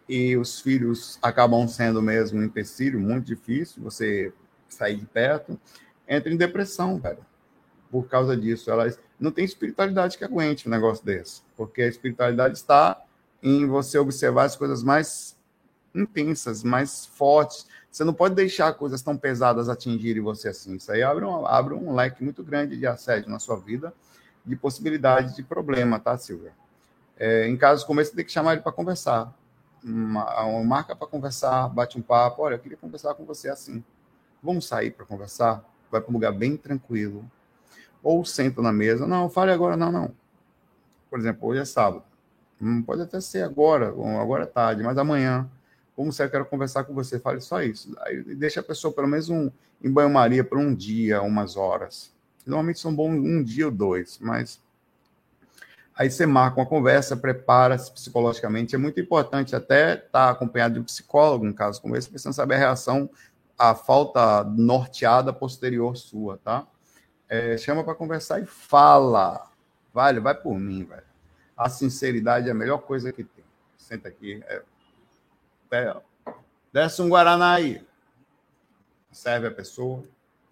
e 0.07 0.35
os 0.35 0.59
filhos 0.59 1.17
acabam 1.21 1.67
sendo 1.67 2.01
mesmo 2.01 2.39
um 2.39 2.43
empecilho 2.43 2.99
muito 2.99 3.25
difícil, 3.25 3.81
você 3.81 4.33
sair 4.67 4.97
de 4.97 5.05
perto, 5.05 5.59
entra 6.07 6.31
em 6.31 6.37
depressão, 6.37 6.99
velho. 6.99 7.25
Por 7.89 8.07
causa 8.07 8.35
disso, 8.35 8.71
elas 8.71 8.99
não 9.19 9.31
tem 9.31 9.45
espiritualidade 9.45 10.17
que 10.17 10.23
aguente 10.23 10.67
um 10.67 10.71
negócio 10.71 11.05
desse, 11.05 11.41
porque 11.55 11.83
a 11.83 11.87
espiritualidade 11.87 12.57
está 12.57 13.01
em 13.41 13.67
você 13.67 13.97
observar 13.97 14.45
as 14.45 14.55
coisas 14.55 14.83
mais 14.83 15.37
intensas, 15.93 16.63
mais 16.63 17.05
fortes. 17.05 17.67
Você 17.93 18.03
não 18.03 18.13
pode 18.13 18.33
deixar 18.33 18.73
coisas 18.73 19.03
tão 19.03 19.15
pesadas 19.15 19.69
atingirem 19.69 20.19
você 20.19 20.49
assim. 20.49 20.77
Isso 20.77 20.91
aí 20.91 21.03
abre 21.03 21.23
um, 21.25 21.45
abre 21.45 21.75
um 21.75 21.93
leque 21.93 22.23
muito 22.23 22.43
grande 22.43 22.75
de 22.75 22.87
assédio 22.87 23.29
na 23.29 23.37
sua 23.37 23.55
vida 23.55 23.93
de 24.43 24.55
possibilidade 24.55 25.35
de 25.35 25.43
problema, 25.43 25.99
tá, 25.99 26.17
Silvia? 26.17 26.53
É, 27.19 27.47
em 27.47 27.55
casos 27.55 27.85
como 27.85 28.01
esse, 28.01 28.09
você 28.09 28.15
tem 28.15 28.25
que 28.25 28.31
chamar 28.31 28.53
ele 28.53 28.63
para 28.63 28.71
conversar. 28.71 29.31
Uma, 29.83 30.43
uma 30.43 30.63
marca 30.63 30.95
para 30.95 31.05
conversar, 31.05 31.69
bate 31.69 31.95
um 31.95 32.01
papo. 32.01 32.41
Olha, 32.41 32.55
eu 32.55 32.59
queria 32.59 32.77
conversar 32.77 33.13
com 33.13 33.25
você 33.25 33.47
assim. 33.47 33.83
Vamos 34.41 34.65
sair 34.65 34.89
para 34.89 35.05
conversar? 35.05 35.63
Vai 35.91 36.01
para 36.01 36.09
um 36.09 36.13
lugar 36.13 36.33
bem 36.33 36.57
tranquilo. 36.57 37.23
Ou 38.01 38.25
senta 38.25 38.59
na 38.59 38.73
mesa. 38.73 39.05
Não, 39.05 39.29
fale 39.29 39.51
agora. 39.51 39.77
Não, 39.77 39.91
não. 39.91 40.11
Por 41.11 41.19
exemplo, 41.19 41.47
hoje 41.47 41.61
é 41.61 41.65
sábado. 41.65 42.03
Hum, 42.59 42.81
pode 42.81 43.03
até 43.03 43.21
ser 43.21 43.43
agora, 43.43 43.89
agora 44.19 44.45
é 44.45 44.47
tarde, 44.47 44.81
mas 44.81 44.97
amanhã. 44.97 45.47
Como 45.95 46.11
você 46.11 46.27
quer 46.27 46.43
conversar 46.45 46.83
com 46.85 46.93
você, 46.93 47.19
fale 47.19 47.39
só 47.41 47.61
isso. 47.61 47.95
Aí 48.01 48.23
deixa 48.35 48.59
a 48.59 48.63
pessoa 48.63 48.93
pelo 48.93 49.07
menos 49.07 49.29
um, 49.29 49.51
em 49.83 49.91
banho-maria 49.91 50.43
por 50.43 50.57
um 50.57 50.73
dia, 50.73 51.21
umas 51.21 51.55
horas 51.55 52.13
Normalmente 52.45 52.79
são 52.79 52.93
bons 52.93 53.13
um 53.13 53.41
dia 53.41 53.65
ou 53.65 53.71
dois, 53.71 54.19
mas 54.19 54.61
aí 55.95 56.11
você 56.11 56.25
marca 56.25 56.59
uma 56.59 56.65
conversa, 56.65 57.15
prepara-se 57.15 57.91
psicologicamente. 57.91 58.75
É 58.75 58.77
muito 58.77 58.99
importante 58.99 59.55
até 59.55 59.93
estar 59.93 60.09
tá 60.09 60.29
acompanhado 60.29 60.75
de 60.75 60.79
um 60.81 60.83
psicólogo, 60.83 61.45
um 61.45 61.53
caso 61.53 61.81
como 61.81 61.95
esse, 61.95 62.07
porque 62.07 62.19
você 62.19 62.27
não 62.27 62.33
sabe 62.33 62.53
a 62.53 62.57
reação, 62.57 63.09
a 63.57 63.73
falta 63.73 64.43
norteada 64.43 65.31
posterior 65.31 65.95
sua, 65.95 66.37
tá? 66.37 66.67
É, 67.29 67.57
chama 67.57 67.83
para 67.83 67.95
conversar 67.95 68.41
e 68.41 68.45
fala. 68.45 69.49
Vale, 69.93 70.19
vai 70.19 70.35
por 70.35 70.59
mim, 70.59 70.83
velho. 70.83 71.03
A 71.55 71.69
sinceridade 71.69 72.49
é 72.49 72.51
a 72.51 72.55
melhor 72.55 72.79
coisa 72.79 73.13
que 73.13 73.23
tem. 73.23 73.45
Senta 73.77 74.09
aqui. 74.09 74.43
É, 74.47 74.61
é, 75.73 76.01
desce 76.71 77.01
um 77.01 77.09
Guaraná 77.09 77.53
aí. 77.53 77.85
Serve 79.11 79.47
a 79.47 79.51
pessoa. 79.51 80.03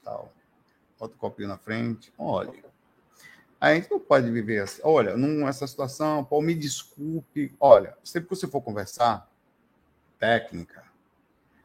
Tal 0.04 0.32
bota 1.02 1.16
o 1.16 1.18
copinho 1.18 1.50
na 1.50 1.58
frente, 1.58 2.14
olha. 2.16 2.64
A 3.60 3.74
gente 3.74 3.90
não 3.90 4.00
pode 4.00 4.30
viver 4.30 4.62
assim. 4.62 4.82
Olha, 4.84 5.18
nessa 5.18 5.66
situação, 5.66 6.24
Paulo, 6.24 6.46
me 6.46 6.54
desculpe. 6.54 7.56
Olha, 7.60 7.98
sempre 8.04 8.30
que 8.30 8.36
você 8.36 8.48
for 8.48 8.62
conversar, 8.62 9.28
técnica, 10.20 10.84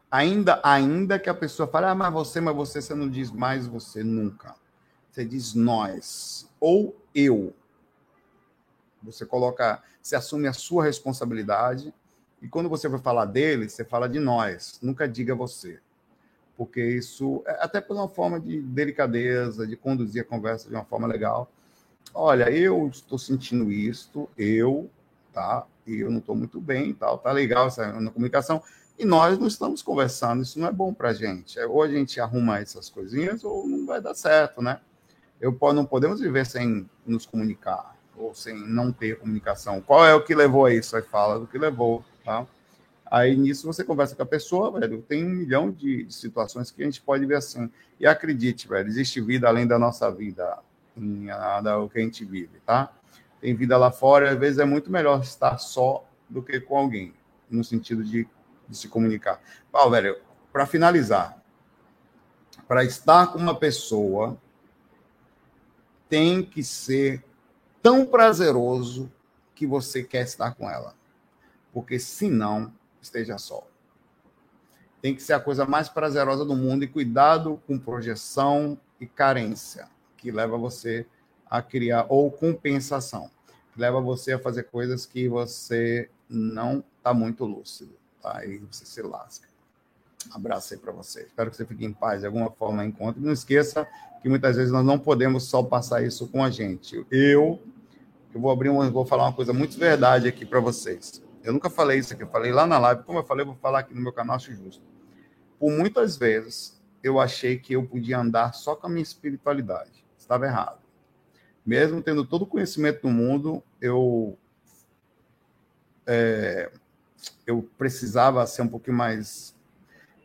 ainda, 0.09 0.59
ainda 0.63 1.19
que 1.19 1.29
a 1.29 1.33
pessoa 1.35 1.67
fale, 1.67 1.85
ah, 1.85 1.93
mas 1.93 2.11
você, 2.11 2.41
mas 2.41 2.55
você, 2.55 2.81
você 2.81 2.95
não 2.95 3.07
diz 3.07 3.31
mais 3.31 3.67
você 3.67 4.03
nunca. 4.03 4.55
Você 5.11 5.23
diz 5.23 5.53
nós 5.53 6.49
ou 6.59 6.99
eu. 7.13 7.53
Você 9.03 9.25
coloca, 9.25 9.83
você 10.01 10.15
assume 10.15 10.47
a 10.47 10.53
sua 10.53 10.83
responsabilidade 10.83 11.93
e 12.41 12.47
quando 12.47 12.69
você 12.69 12.87
vai 12.87 12.99
falar 12.99 13.25
dele, 13.25 13.69
você 13.69 13.83
fala 13.83 14.07
de 14.07 14.19
nós. 14.19 14.79
Nunca 14.81 15.07
diga 15.07 15.33
você. 15.35 15.79
porque 16.57 16.83
isso, 16.83 17.43
é 17.45 17.63
até 17.63 17.79
por 17.79 17.95
uma 17.95 18.09
forma 18.09 18.39
de 18.39 18.59
delicadeza, 18.59 19.65
de 19.67 19.77
conduzir 19.77 20.23
a 20.23 20.25
conversa 20.25 20.67
de 20.67 20.73
uma 20.73 20.83
forma 20.83 21.07
legal. 21.07 21.49
Olha, 22.13 22.49
eu 22.49 22.87
estou 22.87 23.19
sentindo 23.19 23.71
isto, 23.71 24.27
eu, 24.35 24.89
tá? 25.31 25.67
E 25.85 25.99
eu 25.99 26.09
não 26.09 26.17
estou 26.17 26.35
muito 26.35 26.59
bem, 26.59 26.93
tal, 26.93 27.19
tá 27.19 27.31
legal 27.31 27.67
essa 27.67 27.93
comunicação. 28.11 28.61
E 28.97 29.05
nós 29.05 29.37
não 29.37 29.45
estamos 29.45 29.83
conversando, 29.83 30.41
isso 30.41 30.59
não 30.59 30.67
é 30.67 30.71
bom 30.71 30.91
para 30.91 31.09
a 31.09 31.13
gente. 31.13 31.59
Ou 31.59 31.83
a 31.83 31.87
gente 31.87 32.19
arruma 32.19 32.57
essas 32.57 32.89
coisinhas, 32.89 33.43
ou 33.43 33.67
não 33.67 33.85
vai 33.85 34.01
dar 34.01 34.15
certo, 34.15 34.59
né? 34.59 34.79
Eu 35.39 35.55
não 35.75 35.85
podemos 35.85 36.19
viver 36.19 36.47
sem 36.47 36.89
nos 37.05 37.27
comunicar, 37.27 37.95
ou 38.17 38.33
sem 38.33 38.55
não 38.55 38.91
ter 38.91 39.19
comunicação. 39.19 39.79
Qual 39.79 40.03
é 40.03 40.15
o 40.15 40.23
que 40.23 40.33
levou 40.33 40.65
a 40.65 40.73
isso? 40.73 40.95
Aí 40.95 41.03
fala 41.03 41.39
do 41.39 41.45
que 41.45 41.59
levou, 41.59 42.03
tá? 42.27 42.45
Aí 43.09 43.37
nisso 43.37 43.65
você 43.65 43.85
conversa 43.85 44.15
com 44.15 44.23
a 44.23 44.25
pessoa, 44.25 44.77
velho. 44.77 45.01
Tem 45.01 45.25
um 45.25 45.29
milhão 45.29 45.71
de, 45.71 46.03
de 46.03 46.13
situações 46.13 46.69
que 46.69 46.81
a 46.81 46.85
gente 46.85 47.01
pode 47.01 47.25
ver 47.25 47.37
assim. 47.37 47.71
E 47.97 48.05
acredite, 48.05 48.67
velho, 48.67 48.89
existe 48.89 49.21
vida 49.21 49.47
além 49.47 49.65
da 49.65 49.79
nossa 49.79 50.11
vida, 50.11 50.59
nada 50.95 51.79
o 51.79 51.89
que 51.89 51.99
a 51.99 52.01
gente 52.01 52.25
vive, 52.25 52.59
tá? 52.65 52.91
Tem 53.39 53.55
vida 53.55 53.77
lá 53.77 53.91
fora, 53.91 54.31
às 54.31 54.37
vezes 54.37 54.59
é 54.59 54.65
muito 54.65 54.91
melhor 54.91 55.21
estar 55.21 55.57
só 55.57 56.05
do 56.27 56.43
que 56.43 56.59
com 56.59 56.77
alguém, 56.77 57.13
no 57.49 57.63
sentido 57.63 58.03
de, 58.03 58.27
de 58.67 58.77
se 58.77 58.89
comunicar. 58.89 59.39
Paulo, 59.71 59.91
velho, 59.91 60.17
para 60.51 60.65
finalizar, 60.65 61.41
para 62.67 62.83
estar 62.83 63.27
com 63.27 63.39
uma 63.39 63.55
pessoa 63.55 64.37
tem 66.09 66.43
que 66.43 66.63
ser 66.63 67.23
tão 67.81 68.05
prazeroso 68.05 69.11
que 69.55 69.65
você 69.65 70.03
quer 70.03 70.23
estar 70.23 70.51
com 70.55 70.69
ela. 70.69 70.96
Porque 71.73 71.99
senão 71.99 72.73
esteja 73.01 73.37
só. 73.37 73.67
Tem 75.01 75.15
que 75.15 75.21
ser 75.21 75.33
a 75.33 75.39
coisa 75.39 75.65
mais 75.65 75.89
prazerosa 75.89 76.43
do 76.43 76.55
mundo 76.55 76.83
e 76.83 76.87
cuidado 76.87 77.61
com 77.67 77.77
projeção 77.77 78.77
e 78.99 79.05
carência, 79.05 79.87
que 80.17 80.31
leva 80.31 80.57
você 80.57 81.05
a 81.49 81.61
criar, 81.61 82.07
ou 82.09 82.31
compensação, 82.31 83.29
que 83.73 83.79
leva 83.79 84.01
você 84.01 84.33
a 84.33 84.39
fazer 84.39 84.63
coisas 84.63 85.05
que 85.05 85.29
você 85.29 86.09
não 86.29 86.83
está 86.97 87.13
muito 87.13 87.45
lúcido. 87.45 87.95
Tá? 88.21 88.41
Você 88.69 88.85
se 88.85 89.01
lasca. 89.01 89.47
abraço 90.31 90.73
aí 90.73 90.79
para 90.79 90.91
você. 90.91 91.21
Espero 91.21 91.49
que 91.49 91.55
você 91.55 91.65
fique 91.65 91.85
em 91.85 91.93
paz 91.93 92.21
de 92.21 92.25
alguma 92.25 92.51
forma. 92.51 92.83
Encontre. 92.83 93.21
Não 93.21 93.31
esqueça 93.31 93.87
que 94.21 94.27
muitas 94.27 94.55
vezes 94.55 94.71
nós 94.71 94.85
não 94.85 94.99
podemos 94.99 95.43
só 95.43 95.63
passar 95.63 96.03
isso 96.03 96.27
com 96.27 96.43
a 96.43 96.49
gente. 96.49 97.05
Eu, 97.09 97.61
eu 98.33 98.41
vou 98.41 98.51
abrir 98.51 98.69
vou 98.69 99.05
falar 99.05 99.25
uma 99.25 99.33
coisa 99.33 99.53
muito 99.53 99.77
verdade 99.77 100.27
aqui 100.27 100.45
para 100.45 100.59
vocês. 100.59 101.21
Eu 101.47 101.53
nunca 101.53 101.69
falei 101.69 101.99
isso 101.99 102.13
aqui, 102.13 102.23
eu 102.23 102.27
falei 102.27 102.51
lá 102.51 102.67
na 102.67 102.77
live, 102.77 103.03
como 103.03 103.19
eu 103.19 103.23
falei, 103.23 103.43
eu 103.43 103.47
vou 103.47 103.55
falar 103.55 103.79
aqui 103.79 103.93
no 103.93 104.01
meu 104.01 104.11
canal, 104.11 104.35
acho 104.35 104.53
justo. 104.53 104.83
Por 105.57 105.71
muitas 105.71 106.17
vezes, 106.17 106.77
eu 107.01 107.21
achei 107.21 107.57
que 107.57 107.71
eu 107.71 107.87
podia 107.87 108.19
andar 108.19 108.53
só 108.53 108.75
com 108.75 108.85
a 108.85 108.89
minha 108.89 109.01
espiritualidade. 109.01 110.05
Estava 110.17 110.45
errado. 110.45 110.79
Mesmo 111.65 112.03
tendo 112.03 112.25
todo 112.25 112.41
o 112.41 112.45
conhecimento 112.45 113.03
do 113.03 113.07
mundo, 113.07 113.63
eu 113.79 114.37
é, 116.05 116.69
eu 117.45 117.65
precisava 117.77 118.45
ser 118.45 118.63
um 118.63 118.67
pouquinho 118.67 118.97
mais. 118.97 119.55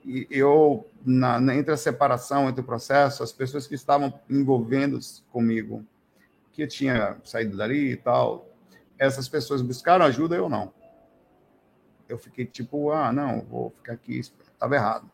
E 0.04 0.26
eu, 0.28 0.90
na, 1.06 1.40
na, 1.40 1.54
entre 1.54 1.72
a 1.72 1.76
separação, 1.76 2.48
entre 2.48 2.62
o 2.62 2.64
processo, 2.64 3.22
as 3.22 3.30
pessoas 3.30 3.68
que 3.68 3.76
estavam 3.76 4.12
envolvendo 4.28 4.98
comigo, 5.30 5.86
que 6.52 6.64
eu 6.64 6.68
tinha 6.68 7.16
saído 7.22 7.56
dali 7.56 7.92
e 7.92 7.96
tal, 7.96 8.48
essas 8.98 9.28
pessoas 9.28 9.62
buscaram 9.62 10.04
ajuda, 10.04 10.34
eu 10.34 10.48
não 10.48 10.81
eu 12.12 12.18
fiquei 12.18 12.44
tipo, 12.44 12.90
ah, 12.90 13.10
não, 13.10 13.40
vou 13.40 13.70
ficar 13.70 13.94
aqui. 13.94 14.18
Estava 14.18 14.74
errado. 14.74 15.10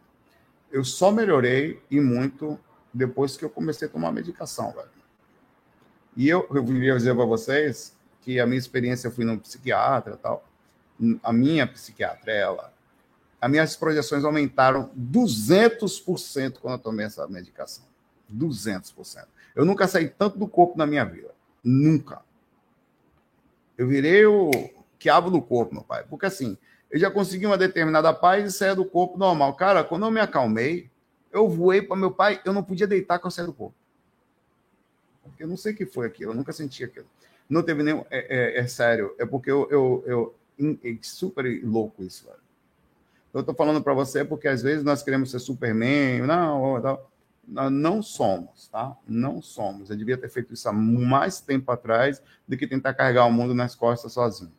Eu 0.70 0.84
só 0.84 1.12
melhorei 1.12 1.80
e 1.88 2.00
muito 2.00 2.58
depois 2.92 3.36
que 3.36 3.44
eu 3.44 3.50
comecei 3.50 3.86
a 3.86 3.90
tomar 3.90 4.10
medicação, 4.10 4.72
velho. 4.72 4.90
E 6.16 6.28
eu, 6.28 6.46
eu 6.52 6.64
queria 6.64 6.96
dizer 6.96 7.14
para 7.14 7.24
vocês 7.24 7.96
que 8.20 8.40
a 8.40 8.46
minha 8.46 8.58
experiência, 8.58 9.06
eu 9.06 9.12
fui 9.12 9.24
no 9.24 9.38
psiquiatra 9.38 10.16
tal. 10.16 10.44
A 11.22 11.32
minha 11.32 11.64
psiquiatra, 11.64 12.32
ela, 12.32 12.74
as 13.40 13.48
minhas 13.48 13.76
projeções 13.76 14.24
aumentaram 14.24 14.90
200% 14.98 16.58
quando 16.58 16.74
eu 16.74 16.78
tomei 16.80 17.06
essa 17.06 17.26
medicação. 17.28 17.84
200%. 18.34 19.24
Eu 19.54 19.64
nunca 19.64 19.86
saí 19.86 20.08
tanto 20.08 20.36
do 20.36 20.48
corpo 20.48 20.76
na 20.76 20.86
minha 20.86 21.04
vida. 21.04 21.32
Nunca. 21.62 22.22
Eu 23.76 23.86
virei 23.86 24.26
o 24.26 24.50
quiabo 24.98 25.30
do 25.30 25.40
corpo, 25.40 25.74
meu 25.74 25.84
pai. 25.84 26.04
Porque 26.10 26.26
assim, 26.26 26.58
eu 26.90 26.98
já 26.98 27.10
consegui 27.10 27.46
uma 27.46 27.58
determinada 27.58 28.12
paz 28.14 28.46
e 28.46 28.56
saia 28.56 28.74
do 28.74 28.84
corpo 28.84 29.18
normal. 29.18 29.54
Cara, 29.54 29.84
quando 29.84 30.06
eu 30.06 30.10
me 30.10 30.20
acalmei, 30.20 30.90
eu 31.30 31.48
voei 31.48 31.82
para 31.82 31.96
meu 31.96 32.10
pai, 32.10 32.40
eu 32.44 32.52
não 32.52 32.62
podia 32.62 32.86
deitar 32.86 33.18
com 33.18 33.28
a 33.28 33.30
saia 33.30 33.46
do 33.46 33.52
corpo. 33.52 33.74
Eu 35.38 35.46
não 35.46 35.56
sei 35.56 35.72
o 35.72 35.76
que 35.76 35.84
foi 35.84 36.06
aquilo, 36.06 36.32
eu 36.32 36.36
nunca 36.36 36.52
senti 36.52 36.82
aquilo. 36.82 37.06
Não 37.48 37.62
teve 37.62 37.82
nenhum. 37.82 38.04
É, 38.10 38.58
é, 38.58 38.60
é 38.60 38.66
sério, 38.66 39.14
é 39.18 39.26
porque 39.26 39.50
eu, 39.50 39.68
eu, 39.70 40.04
eu 40.06 40.34
é 40.82 40.98
super 41.02 41.44
louco 41.62 42.02
isso, 42.02 42.24
velho. 42.24 42.38
Eu 43.32 43.40
estou 43.40 43.54
falando 43.54 43.82
para 43.82 43.92
você 43.92 44.24
porque 44.24 44.48
às 44.48 44.62
vezes 44.62 44.82
nós 44.82 45.02
queremos 45.02 45.30
ser 45.30 45.38
Superman, 45.38 46.22
não, 46.22 46.98
não, 47.46 47.70
não 47.70 48.02
somos, 48.02 48.68
tá? 48.68 48.96
Não 49.06 49.42
somos. 49.42 49.90
Eu 49.90 49.96
devia 49.96 50.16
ter 50.16 50.30
feito 50.30 50.54
isso 50.54 50.68
há 50.68 50.72
mais 50.72 51.38
tempo 51.38 51.70
atrás 51.70 52.22
do 52.48 52.56
que 52.56 52.66
tentar 52.66 52.94
carregar 52.94 53.26
o 53.26 53.32
mundo 53.32 53.54
nas 53.54 53.74
costas 53.74 54.14
sozinho 54.14 54.50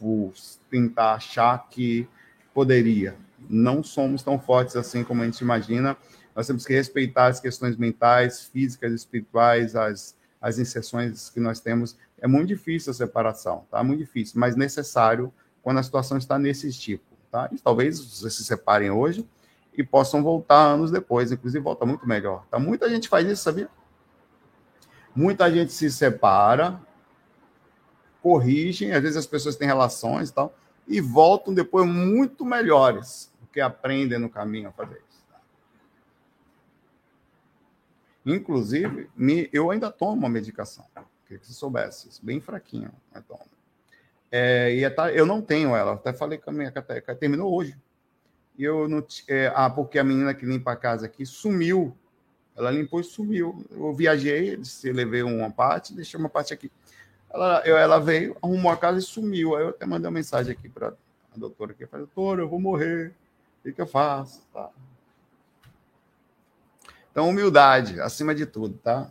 por 0.00 0.32
tentar 0.70 1.12
achar 1.14 1.68
que 1.68 2.08
poderia. 2.54 3.14
Não 3.48 3.82
somos 3.82 4.22
tão 4.22 4.38
fortes 4.38 4.74
assim 4.74 5.04
como 5.04 5.22
a 5.22 5.26
gente 5.26 5.40
imagina. 5.40 5.96
Nós 6.34 6.46
temos 6.46 6.64
que 6.64 6.72
respeitar 6.72 7.26
as 7.26 7.38
questões 7.38 7.76
mentais, 7.76 8.44
físicas, 8.44 8.92
espirituais, 8.92 9.76
as, 9.76 10.16
as 10.40 10.58
inserções 10.58 11.28
que 11.28 11.38
nós 11.38 11.60
temos. 11.60 11.96
É 12.18 12.26
muito 12.26 12.48
difícil 12.48 12.90
a 12.90 12.94
separação, 12.94 13.66
tá? 13.70 13.84
Muito 13.84 14.00
difícil, 14.00 14.40
mas 14.40 14.56
necessário 14.56 15.32
quando 15.62 15.78
a 15.78 15.82
situação 15.82 16.16
está 16.16 16.38
nesse 16.38 16.72
tipo, 16.72 17.04
tá? 17.30 17.48
E 17.52 17.58
talvez 17.58 18.00
vocês 18.00 18.32
se 18.32 18.44
separem 18.44 18.90
hoje 18.90 19.26
e 19.76 19.84
possam 19.84 20.22
voltar 20.22 20.62
anos 20.62 20.90
depois, 20.90 21.30
inclusive 21.30 21.62
volta 21.62 21.84
muito 21.86 22.06
melhor. 22.06 22.44
Tá? 22.50 22.58
Muita 22.58 22.88
gente 22.88 23.08
faz 23.08 23.26
isso, 23.28 23.42
sabia? 23.42 23.68
Muita 25.14 25.50
gente 25.50 25.72
se 25.72 25.90
separa, 25.90 26.80
corrigem, 28.22 28.92
às 28.92 29.02
vezes 29.02 29.16
as 29.16 29.26
pessoas 29.26 29.56
têm 29.56 29.66
relações 29.66 30.30
e 30.30 30.32
tal, 30.32 30.54
e 30.86 31.00
voltam 31.00 31.54
depois 31.54 31.86
muito 31.86 32.44
melhores, 32.44 33.32
porque 33.40 33.60
aprendem 33.60 34.18
no 34.18 34.28
caminho 34.28 34.68
a 34.68 34.72
fazer 34.72 34.96
isso. 34.96 35.24
Inclusive, 38.26 39.08
me, 39.16 39.48
eu 39.52 39.70
ainda 39.70 39.90
tomo 39.90 40.12
uma 40.12 40.28
medicação, 40.28 40.84
queria 41.26 41.38
que 41.38 41.46
você 41.46 41.52
soubesse, 41.52 42.08
bem 42.22 42.40
fraquinha, 42.40 42.92
mas 43.12 43.24
tomo. 43.24 43.40
É, 44.30 44.72
e 44.74 44.84
é, 44.84 44.94
eu 45.14 45.26
não 45.26 45.42
tenho 45.42 45.74
ela, 45.74 45.94
até 45.94 46.12
falei 46.12 46.38
com 46.38 46.50
a 46.50 46.52
minha 46.52 46.70
cateca, 46.70 47.14
terminou 47.14 47.52
hoje. 47.52 47.76
E 48.56 48.64
eu 48.64 48.88
não. 48.88 49.04
É, 49.26 49.50
ah, 49.54 49.68
porque 49.68 49.98
a 49.98 50.04
menina 50.04 50.34
que 50.34 50.46
limpa 50.46 50.72
a 50.72 50.76
casa 50.76 51.06
aqui 51.06 51.26
sumiu. 51.26 51.96
Ela 52.56 52.70
limpou 52.70 53.00
e 53.00 53.04
sumiu. 53.04 53.64
Eu 53.70 53.94
viajei, 53.94 54.56
disse, 54.56 54.92
levei 54.92 55.22
uma 55.22 55.50
parte, 55.50 55.94
deixei 55.94 56.20
uma 56.20 56.28
parte 56.28 56.52
aqui. 56.52 56.70
Ela, 57.32 57.62
eu, 57.64 57.76
ela 57.76 57.98
veio, 58.00 58.36
arrumou 58.42 58.72
a 58.72 58.76
casa 58.76 58.98
e 58.98 59.02
sumiu. 59.02 59.56
Aí 59.56 59.62
eu 59.62 59.68
até 59.70 59.86
mandei 59.86 60.06
uma 60.06 60.14
mensagem 60.14 60.52
aqui 60.52 60.68
para 60.68 60.88
a 60.88 61.38
doutora 61.38 61.72
que 61.72 61.86
falei, 61.86 62.06
doutora, 62.06 62.42
eu 62.42 62.48
vou 62.48 62.60
morrer. 62.60 63.14
O 63.60 63.62
que, 63.62 63.72
que 63.72 63.80
eu 63.80 63.86
faço? 63.86 64.42
Tá. 64.52 64.70
Então, 67.10 67.28
humildade, 67.28 68.00
acima 68.00 68.34
de 68.34 68.46
tudo, 68.46 68.78
tá? 68.78 69.10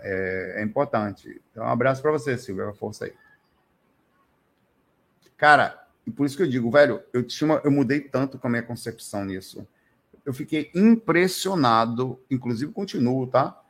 É, 0.00 0.56
é 0.58 0.62
importante. 0.62 1.40
Então, 1.50 1.64
um 1.64 1.68
abraço 1.68 2.00
para 2.02 2.12
você, 2.12 2.36
Silvia. 2.36 2.72
Força 2.72 3.06
aí. 3.06 3.12
Cara, 5.36 5.86
e 6.06 6.10
por 6.10 6.26
isso 6.26 6.36
que 6.36 6.42
eu 6.42 6.48
digo, 6.48 6.70
velho, 6.70 7.02
eu, 7.12 7.22
tinha 7.22 7.60
eu 7.64 7.70
mudei 7.70 8.00
tanto 8.00 8.38
com 8.38 8.46
a 8.46 8.50
minha 8.50 8.62
concepção 8.62 9.24
nisso. 9.24 9.66
Eu 10.24 10.34
fiquei 10.34 10.70
impressionado, 10.74 12.20
inclusive 12.30 12.72
continuo, 12.72 13.26
tá? 13.26 13.60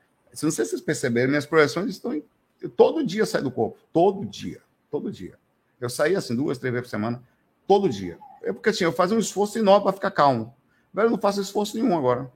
Não 0.42 0.50
sei 0.50 0.64
se 0.64 0.70
vocês 0.70 0.80
perceberam, 0.80 1.28
minhas 1.28 1.46
projeções 1.46 1.90
estão 1.90 2.20
todo 2.66 3.04
dia 3.04 3.26
saio 3.26 3.44
do 3.44 3.50
corpo. 3.50 3.78
Todo 3.92 4.24
dia. 4.24 4.60
Todo 4.90 5.12
dia. 5.12 5.38
Eu 5.80 5.88
saía 5.88 6.18
assim 6.18 6.34
duas, 6.34 6.58
três 6.58 6.72
vezes 6.72 6.86
por 6.86 6.90
semana. 6.90 7.22
Todo 7.66 7.88
dia. 7.88 8.18
É 8.42 8.52
porque 8.52 8.70
assim, 8.70 8.84
eu 8.84 8.92
fazia 8.92 9.16
um 9.16 9.20
esforço 9.20 9.58
enorme 9.58 9.84
para 9.84 9.92
ficar 9.92 10.10
calmo. 10.10 10.54
Velho, 10.92 11.06
eu 11.06 11.10
não 11.10 11.18
faço 11.18 11.40
esforço 11.40 11.76
nenhum 11.76 11.96
agora. 11.96 12.30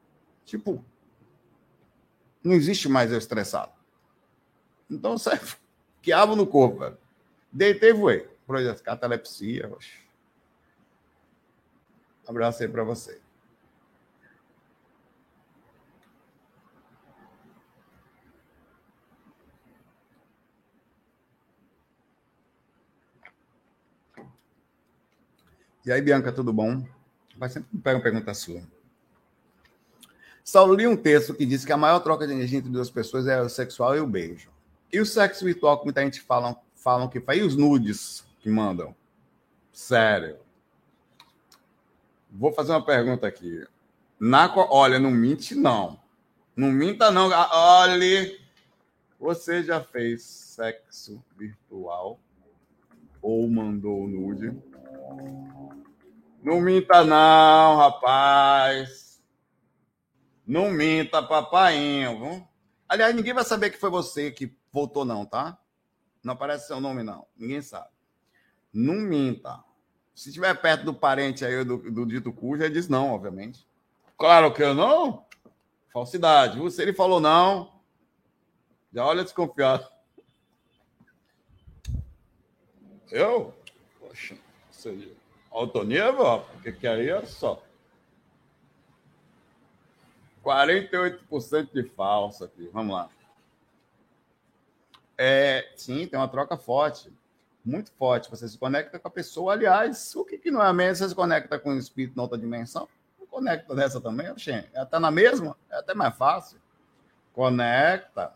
Tipo, 0.44 0.84
não 2.44 2.52
existe 2.52 2.88
mais 2.88 3.10
eu 3.10 3.18
estressado. 3.18 3.72
Então, 4.90 5.16
sai 5.18 5.40
quiabo 6.02 6.36
no 6.36 6.46
corpo, 6.46 6.80
velho. 6.80 6.98
Deitei 7.50 7.90
e 7.90 7.94
voei. 7.94 8.28
Projeto 8.46 8.82
catalepsia. 8.82 9.70
Oxe. 9.72 10.02
Abraço 12.26 12.62
aí 12.62 12.68
para 12.68 12.84
você. 12.84 13.21
E 25.84 25.90
aí, 25.90 26.00
Bianca, 26.00 26.30
tudo 26.30 26.52
bom? 26.52 26.84
Vai 27.36 27.48
sempre 27.48 27.76
pega 27.78 27.96
uma 27.96 28.02
pergunta 28.02 28.32
sua. 28.34 28.62
Só 30.44 30.64
li 30.66 30.86
um 30.86 30.96
texto 30.96 31.34
que 31.34 31.46
diz 31.46 31.64
que 31.64 31.72
a 31.72 31.76
maior 31.76 32.00
troca 32.00 32.26
de 32.26 32.32
energia 32.32 32.58
entre 32.58 32.70
duas 32.70 32.90
pessoas 32.90 33.26
é 33.26 33.40
o 33.40 33.48
sexual 33.48 33.96
e 33.96 34.00
o 34.00 34.06
beijo. 34.06 34.50
E 34.92 35.00
o 35.00 35.06
sexo 35.06 35.44
virtual, 35.44 35.78
que 35.78 35.84
muita 35.84 36.02
gente 36.02 36.20
fala, 36.20 36.56
falam 36.74 37.08
que 37.08 37.20
faz. 37.20 37.40
E 37.40 37.42
os 37.42 37.56
nudes 37.56 38.24
que 38.40 38.50
mandam? 38.50 38.94
Sério. 39.72 40.38
Vou 42.30 42.52
fazer 42.52 42.72
uma 42.72 42.84
pergunta 42.84 43.26
aqui. 43.26 43.64
Na, 44.18 44.52
olha, 44.70 44.98
não 44.98 45.10
mente, 45.10 45.54
não. 45.54 46.00
Não 46.54 46.70
minta, 46.70 47.10
não. 47.10 47.30
Olha, 47.30 48.38
você 49.18 49.62
já 49.62 49.80
fez 49.80 50.22
sexo 50.22 51.22
virtual 51.36 52.20
ou 53.20 53.48
mandou 53.48 54.06
nude? 54.06 54.52
Não 56.42 56.60
minta, 56.60 57.04
não, 57.04 57.76
rapaz. 57.76 59.22
Não 60.44 60.72
minta, 60.72 61.22
papainho. 61.22 62.46
Aliás, 62.88 63.14
ninguém 63.14 63.32
vai 63.32 63.44
saber 63.44 63.70
que 63.70 63.78
foi 63.78 63.88
você 63.88 64.32
que 64.32 64.52
voltou, 64.72 65.04
não, 65.04 65.24
tá? 65.24 65.56
Não 66.22 66.34
aparece 66.34 66.66
seu 66.66 66.80
nome, 66.80 67.04
não. 67.04 67.28
Ninguém 67.36 67.62
sabe. 67.62 67.88
Não 68.72 68.94
minta. 68.94 69.62
Se 70.16 70.30
estiver 70.30 70.52
perto 70.60 70.84
do 70.84 70.92
parente 70.92 71.44
aí 71.44 71.64
do, 71.64 71.78
do 71.78 72.04
dito 72.04 72.32
cujo, 72.32 72.64
ele 72.64 72.74
diz 72.74 72.88
não, 72.88 73.12
obviamente. 73.12 73.64
Claro 74.18 74.52
que 74.52 74.62
eu 74.62 74.74
não. 74.74 75.24
Falsidade. 75.92 76.58
Se 76.72 76.82
ele 76.82 76.92
falou 76.92 77.20
não, 77.20 77.80
já 78.92 79.06
olha 79.06 79.22
desconfiado. 79.22 79.86
Eu? 83.10 83.54
Poxa, 84.00 84.36
seria 84.70 85.21
alto 85.52 85.84
nível, 85.84 86.40
porque 86.52 86.72
que 86.72 86.86
aí 86.86 87.08
é 87.08 87.24
só. 87.26 87.62
48% 90.44 91.72
de 91.72 91.84
falso 91.90 92.44
aqui. 92.44 92.68
Vamos 92.72 92.94
lá. 92.94 93.08
É, 95.16 95.70
sim, 95.76 96.06
tem 96.06 96.18
uma 96.18 96.28
troca 96.28 96.56
forte. 96.56 97.12
Muito 97.64 97.92
forte. 97.92 98.28
Você 98.28 98.48
se 98.48 98.58
conecta 98.58 98.98
com 98.98 99.06
a 99.06 99.10
pessoa. 99.10 99.52
Aliás, 99.52 100.16
o 100.16 100.24
que, 100.24 100.36
que 100.36 100.50
não 100.50 100.60
é 100.62 100.66
a 100.66 100.72
mesma? 100.72 100.96
Você 100.96 101.08
se 101.10 101.14
conecta 101.14 101.58
com 101.58 101.70
o 101.70 101.78
espírito 101.78 102.16
na 102.16 102.24
outra 102.24 102.36
dimensão? 102.38 102.88
Não 103.20 103.26
conecta 103.26 103.72
dessa 103.74 104.00
também, 104.00 104.28
Oxê. 104.30 104.64
É 104.72 104.80
até 104.80 104.98
na 104.98 105.12
mesma? 105.12 105.56
É 105.70 105.76
até 105.76 105.94
mais 105.94 106.16
fácil. 106.16 106.58
Conecta. 107.32 108.34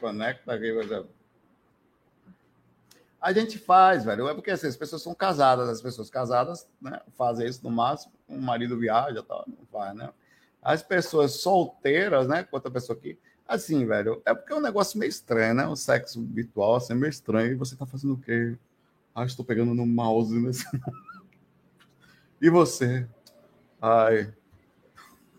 Conecta 0.00 0.54
aqui, 0.54 0.72
por 0.72 0.84
exemplo. 0.84 1.17
A 3.20 3.32
gente 3.32 3.58
faz, 3.58 4.04
velho. 4.04 4.28
É 4.28 4.34
porque 4.34 4.50
assim, 4.50 4.68
as 4.68 4.76
pessoas 4.76 5.02
são 5.02 5.14
casadas, 5.14 5.68
as 5.68 5.82
pessoas 5.82 6.08
casadas 6.08 6.68
né, 6.80 7.00
fazem 7.16 7.48
isso 7.48 7.62
no 7.64 7.70
máximo, 7.70 8.12
o 8.28 8.40
marido 8.40 8.78
viaja, 8.78 9.22
tal, 9.22 9.44
não 9.46 9.66
faz, 9.66 9.96
né? 9.96 10.10
As 10.62 10.82
pessoas 10.82 11.32
solteiras, 11.32 12.28
né? 12.28 12.44
Quanto 12.44 12.68
a 12.68 12.70
pessoa 12.70 12.96
aqui, 12.96 13.18
assim, 13.46 13.86
velho, 13.86 14.22
é 14.24 14.34
porque 14.34 14.52
é 14.52 14.56
um 14.56 14.60
negócio 14.60 14.98
meio 14.98 15.10
estranho, 15.10 15.54
né? 15.54 15.66
O 15.66 15.74
sexo 15.74 16.24
virtual 16.24 16.76
assim, 16.76 16.92
é 16.92 16.96
meio 16.96 17.10
estranho. 17.10 17.52
E 17.52 17.56
você 17.56 17.74
tá 17.74 17.86
fazendo 17.86 18.14
o 18.14 18.20
quê? 18.20 18.56
Ah, 19.14 19.24
estou 19.24 19.44
pegando 19.44 19.74
no 19.74 19.86
mouse 19.86 20.34
nesse. 20.38 20.64
e 22.40 22.48
você? 22.48 23.08
Ai, 23.80 24.32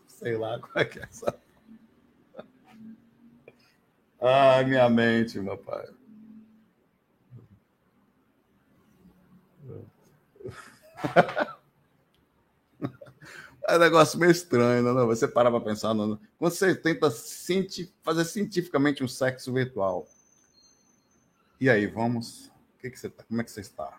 sei 0.07 0.37
lá 0.37 0.59
como 0.59 0.77
é 0.77 0.85
que 0.85 0.99
é 0.99 1.03
essa. 1.03 1.33
Ai, 4.21 4.65
minha 4.65 4.89
mente, 4.89 5.39
meu 5.39 5.57
pai. 5.57 5.87
É 13.69 13.75
um 13.75 13.79
negócio 13.79 14.19
meio 14.19 14.31
estranho, 14.31 14.81
não? 14.81 14.95
Né? 14.95 15.05
Você 15.05 15.27
para 15.27 15.51
para 15.51 15.61
pensar. 15.61 15.93
Não? 15.93 16.19
Quando 16.39 16.53
você 16.53 16.73
tenta 16.73 17.11
fazer 18.03 18.25
cientificamente 18.25 19.03
um 19.03 19.07
sexo 19.07 19.53
virtual. 19.53 20.07
E 21.61 21.69
aí, 21.69 21.85
vamos? 21.85 22.51
Que, 22.79 22.89
que 22.89 22.97
você 22.97 23.09
tá? 23.09 23.23
Como 23.25 23.39
é 23.39 23.43
que 23.43 23.51
você 23.51 23.61
está? 23.61 23.95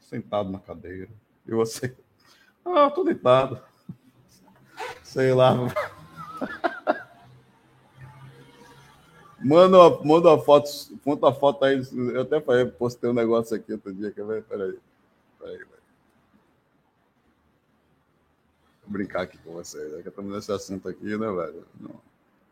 Sentado 0.00 0.50
na 0.50 0.58
cadeira. 0.58 1.10
E 1.46 1.50
você? 1.50 1.94
Ah, 2.64 2.90
tô 2.90 3.04
deitado. 3.04 3.60
Sei 5.02 5.34
lá. 5.34 5.54
Manda 9.42 9.78
uma, 9.78 10.04
manda 10.04 10.28
uma 10.28 10.42
foto, 10.42 10.70
manda 11.04 11.26
uma 11.26 11.34
foto 11.34 11.64
aí. 11.64 11.82
Eu 12.14 12.22
até 12.22 12.40
falei, 12.40 12.66
postei 12.66 13.08
um 13.08 13.14
negócio 13.14 13.56
aqui 13.56 13.72
outro 13.72 13.92
dia. 13.92 14.10
Quer 14.12 14.24
ver? 14.24 14.44
Peraí. 14.44 14.78
Peraí, 15.38 15.58
peraí. 15.58 15.80
Vou 18.79 18.79
brincar 18.90 19.22
aqui 19.22 19.38
com 19.38 19.52
vocês. 19.52 19.92
É 19.94 20.02
que 20.02 20.08
estamos 20.08 20.34
nesse 20.34 20.50
assunto 20.52 20.88
aqui, 20.88 21.16
né, 21.16 21.30
velho? 21.32 21.66
Não. 21.80 22.00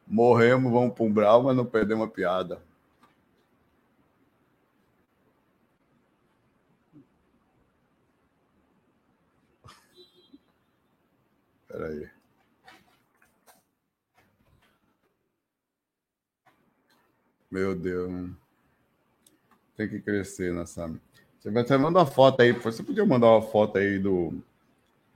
Morremos, 0.07 0.73
vamos 0.73 0.95
para 0.95 1.05
um 1.05 1.13
brau, 1.13 1.43
mas 1.43 1.57
não 1.57 1.67
perdemos 1.67 2.07
a 2.07 2.11
piada. 2.11 2.63
Peraí. 11.67 12.09
Meu 17.51 17.75
Deus. 17.75 18.31
Tem 19.77 19.89
que 19.89 20.01
crescer 20.01 20.53
nessa. 20.53 20.89
Você 21.39 21.51
vai 21.51 21.79
mandar 21.79 22.01
uma 22.01 22.07
foto 22.07 22.41
aí. 22.43 22.53
Você 22.53 22.83
podia 22.83 23.05
mandar 23.05 23.29
uma 23.29 23.43
foto 23.43 23.79
aí 23.79 23.99
do, 23.99 24.43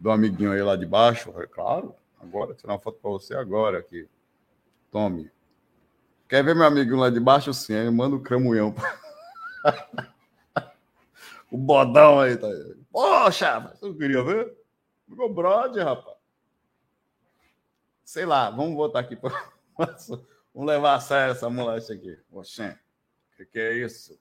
do 0.02 0.10
amiguinho 0.10 0.50
aí 0.50 0.60
lá 0.60 0.74
de 0.74 0.84
baixo? 0.84 1.32
É 1.40 1.46
claro. 1.46 1.94
Agora, 2.20 2.54
tirar 2.54 2.72
uma 2.72 2.80
foto 2.80 2.98
para 3.00 3.10
você 3.12 3.34
agora 3.34 3.78
aqui. 3.78 4.08
Tome. 4.90 5.30
Quer 6.28 6.42
ver 6.42 6.56
meu 6.56 6.64
amiguinho 6.64 6.96
lá 6.96 7.08
de 7.08 7.20
baixo? 7.20 7.54
Sim, 7.54 7.74
aí 7.74 7.88
manda 7.88 8.16
o 8.16 8.20
cramunhão. 8.20 8.74
o 11.52 11.56
bodão 11.56 12.18
aí, 12.18 12.36
tá 12.36 12.48
aí. 12.48 12.74
Poxa, 12.90 13.60
você 13.60 13.86
não 13.86 13.96
queria 13.96 14.24
ver? 14.24 14.52
Ficou 15.08 15.32
brother, 15.32 15.84
rapaz. 15.84 16.16
Sei 18.04 18.26
lá, 18.26 18.50
vamos 18.50 18.74
voltar 18.74 18.98
aqui. 18.98 19.14
Pra... 19.14 19.30
Vamos 20.52 20.68
levar 20.68 20.96
a 20.96 21.00
sério 21.00 21.32
essa 21.32 21.48
moleque 21.48 21.92
aqui. 21.92 22.18
Oxê, 22.30 22.68
o 22.70 23.36
que, 23.36 23.46
que, 23.46 23.58
é 23.58 23.72
isso? 23.74 24.20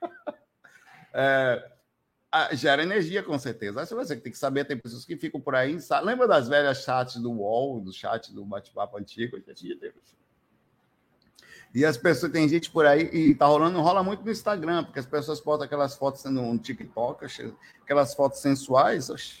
é, 1.12 1.77
gera 2.52 2.82
energia, 2.82 3.22
com 3.22 3.38
certeza. 3.38 3.80
Acho 3.80 3.94
que 3.94 4.04
você 4.04 4.16
tem 4.16 4.32
que 4.32 4.38
saber, 4.38 4.64
tem 4.64 4.76
pessoas 4.76 5.04
que 5.04 5.16
ficam 5.16 5.40
por 5.40 5.54
aí. 5.54 5.80
Sabe? 5.80 6.06
Lembra 6.06 6.26
das 6.28 6.48
velhas 6.48 6.82
chats 6.82 7.16
do 7.16 7.30
UOL, 7.30 7.80
do 7.80 7.92
chat 7.92 8.32
do 8.32 8.44
bate-papo 8.44 8.98
antigo? 8.98 9.38
E 11.74 11.84
as 11.84 11.96
pessoas, 11.96 12.32
tem 12.32 12.48
gente 12.48 12.70
por 12.70 12.86
aí, 12.86 13.02
e 13.12 13.34
tá 13.34 13.46
rolando, 13.46 13.80
rola 13.80 14.02
muito 14.02 14.24
no 14.24 14.30
Instagram, 14.30 14.84
porque 14.84 14.98
as 14.98 15.06
pessoas 15.06 15.38
postam 15.38 15.66
aquelas 15.66 15.94
fotos 15.96 16.24
no 16.24 16.58
TikTok, 16.58 17.26
aquelas 17.82 18.14
fotos 18.14 18.40
sensuais, 18.40 19.10
oxe, 19.10 19.40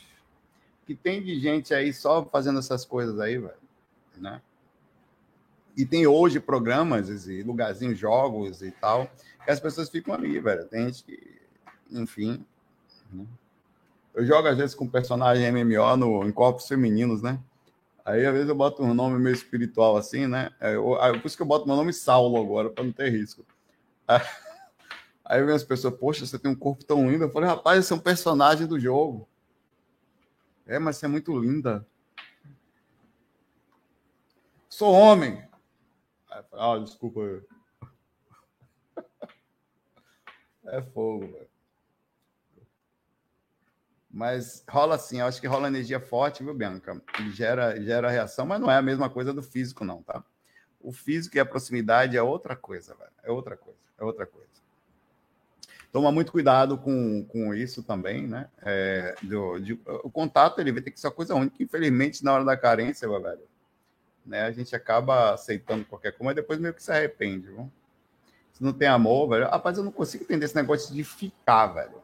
que 0.86 0.94
tem 0.94 1.22
de 1.22 1.40
gente 1.40 1.72
aí 1.72 1.92
só 1.92 2.24
fazendo 2.26 2.58
essas 2.58 2.84
coisas 2.84 3.18
aí, 3.18 3.38
velho, 3.38 3.56
né? 4.16 4.42
E 5.74 5.86
tem 5.86 6.06
hoje 6.06 6.38
programas 6.38 7.26
e 7.26 7.42
lugarzinhos, 7.42 7.98
jogos 7.98 8.60
e 8.62 8.70
tal, 8.72 9.10
que 9.44 9.50
as 9.50 9.60
pessoas 9.60 9.88
ficam 9.88 10.12
ali, 10.12 10.38
velho. 10.38 10.66
Tem 10.66 10.86
gente 10.86 11.04
que, 11.04 11.40
enfim. 11.90 12.44
Né? 13.12 13.26
Eu 14.14 14.26
jogo 14.26 14.48
às 14.48 14.56
vezes 14.56 14.74
com 14.74 14.88
personagem 14.88 15.50
MMO 15.52 15.96
no, 15.96 16.24
em 16.24 16.32
corpos 16.32 16.66
femininos, 16.66 17.22
né? 17.22 17.38
Aí 18.04 18.24
às 18.24 18.32
vezes 18.32 18.48
eu 18.48 18.54
boto 18.54 18.82
um 18.82 18.94
nome 18.94 19.18
meio 19.18 19.34
espiritual 19.34 19.96
assim, 19.96 20.26
né? 20.26 20.50
É, 20.60 20.74
eu, 20.74 20.96
por 21.20 21.26
isso 21.26 21.36
que 21.36 21.42
eu 21.42 21.46
boto 21.46 21.66
meu 21.66 21.76
nome 21.76 21.92
Saulo 21.92 22.40
agora, 22.40 22.70
para 22.70 22.82
não 22.82 22.92
ter 22.92 23.10
risco. 23.10 23.44
Aí 25.28 25.44
vem 25.44 25.54
as 25.54 25.62
pessoas, 25.62 25.94
poxa, 25.94 26.24
você 26.24 26.38
tem 26.38 26.50
um 26.50 26.56
corpo 26.56 26.82
tão 26.84 27.10
lindo. 27.10 27.24
Eu 27.24 27.30
falei, 27.30 27.50
rapaz, 27.50 27.80
esse 27.80 27.92
é 27.92 27.96
um 27.96 28.00
personagem 28.00 28.66
do 28.66 28.80
jogo. 28.80 29.28
É, 30.66 30.78
mas 30.78 30.96
você 30.96 31.04
é 31.04 31.08
muito 31.08 31.38
linda. 31.38 31.86
Sou 34.70 34.90
homem. 34.90 35.46
Ah, 36.52 36.78
desculpa. 36.78 37.20
É 40.70 40.82
fogo, 40.82 41.26
velho. 41.26 41.47
Mas 44.18 44.64
rola 44.68 44.96
assim, 44.96 45.20
eu 45.20 45.26
acho 45.26 45.40
que 45.40 45.46
rola 45.46 45.68
energia 45.68 46.00
forte, 46.00 46.42
viu, 46.42 46.52
Bianca? 46.52 47.00
E 47.20 47.30
gera, 47.30 47.80
gera 47.80 48.10
reação, 48.10 48.44
mas 48.44 48.60
não 48.60 48.68
é 48.68 48.76
a 48.76 48.82
mesma 48.82 49.08
coisa 49.08 49.32
do 49.32 49.44
físico, 49.44 49.84
não, 49.84 50.02
tá? 50.02 50.24
O 50.80 50.90
físico 50.90 51.36
e 51.36 51.40
a 51.40 51.46
proximidade 51.46 52.16
é 52.16 52.22
outra 52.22 52.56
coisa, 52.56 52.96
velho. 52.96 53.12
É 53.22 53.30
outra 53.30 53.56
coisa, 53.56 53.78
é 53.96 54.02
outra 54.02 54.26
coisa. 54.26 54.48
Toma 55.92 56.10
muito 56.10 56.32
cuidado 56.32 56.76
com, 56.76 57.24
com 57.26 57.54
isso 57.54 57.80
também, 57.80 58.26
né? 58.26 58.48
É, 58.60 59.14
do, 59.22 59.60
de, 59.60 59.74
o 60.02 60.10
contato 60.10 60.60
ele 60.60 60.72
vai 60.72 60.82
ter 60.82 60.90
que 60.90 60.98
ser 60.98 61.06
uma 61.06 61.12
coisa 61.12 61.36
única. 61.36 61.62
Infelizmente, 61.62 62.24
na 62.24 62.32
hora 62.34 62.44
da 62.44 62.56
carência, 62.56 63.08
velho, 63.08 63.38
né? 64.26 64.42
A 64.42 64.50
gente 64.50 64.74
acaba 64.74 65.34
aceitando 65.34 65.84
qualquer 65.84 66.10
coisa, 66.10 66.24
mas 66.24 66.34
depois 66.34 66.58
meio 66.58 66.74
que 66.74 66.82
se 66.82 66.90
arrepende, 66.90 67.46
viu? 67.46 67.70
Se 68.52 68.64
não 68.64 68.72
tem 68.72 68.88
amor, 68.88 69.28
velho. 69.28 69.48
Rapaz, 69.48 69.78
eu 69.78 69.84
não 69.84 69.92
consigo 69.92 70.24
entender 70.24 70.46
esse 70.46 70.56
negócio 70.56 70.92
de 70.92 71.04
ficar, 71.04 71.68
velho. 71.68 72.02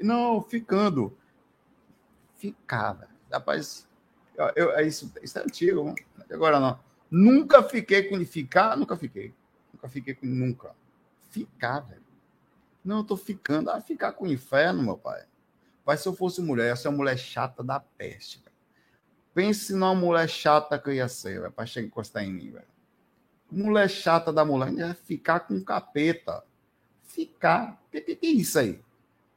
Não, 0.00 0.40
ficando. 0.40 1.19
Ficar, 2.40 2.94
velho. 2.94 3.10
Rapaz, 3.30 3.86
Eu, 4.34 4.50
eu, 4.56 4.72
é 4.72 4.86
isso, 4.86 5.12
isso 5.22 5.38
é 5.38 5.42
antigo, 5.42 5.84
mano. 5.84 5.96
agora 6.30 6.58
não. 6.58 6.80
Nunca 7.10 7.62
fiquei 7.62 8.04
com 8.04 8.24
ficar, 8.24 8.78
nunca 8.78 8.96
fiquei. 8.96 9.34
Nunca 9.74 9.88
fiquei 9.90 10.14
com 10.14 10.24
nunca. 10.24 10.74
Ficar, 11.28 11.80
velho. 11.80 12.02
Não, 12.82 12.98
eu 12.98 13.04
tô 13.04 13.14
ficando. 13.14 13.68
Ah, 13.68 13.78
ficar 13.82 14.12
com 14.12 14.24
o 14.24 14.32
inferno, 14.32 14.82
meu 14.82 14.96
pai. 14.96 15.22
Pai, 15.84 15.98
se 15.98 16.08
eu 16.08 16.14
fosse 16.14 16.40
mulher, 16.40 16.68
ia 16.68 16.76
ser 16.76 16.88
uma 16.88 16.96
mulher 16.96 17.18
chata 17.18 17.62
da 17.62 17.78
peste. 17.78 18.38
Velho. 18.38 18.56
Pense 19.34 19.74
numa 19.74 19.94
mulher 19.94 20.26
chata 20.26 20.78
que 20.78 20.88
eu 20.88 20.94
ia 20.94 21.08
ser, 21.08 21.40
velho, 21.40 21.52
pra 21.52 21.66
chegar 21.66 21.88
encostar 21.88 22.24
em 22.24 22.32
mim, 22.32 22.52
velho. 22.52 22.66
Mulher 23.50 23.90
chata 23.90 24.32
da 24.32 24.46
mulher 24.46 24.72
ia 24.72 24.94
ficar 24.94 25.40
com 25.40 25.62
capeta. 25.62 26.42
Ficar. 27.02 27.78
O 27.86 27.90
que, 27.90 28.00
que, 28.00 28.16
que, 28.16 28.26
é 28.28 28.30
isso 28.30 28.58
aí? 28.58 28.80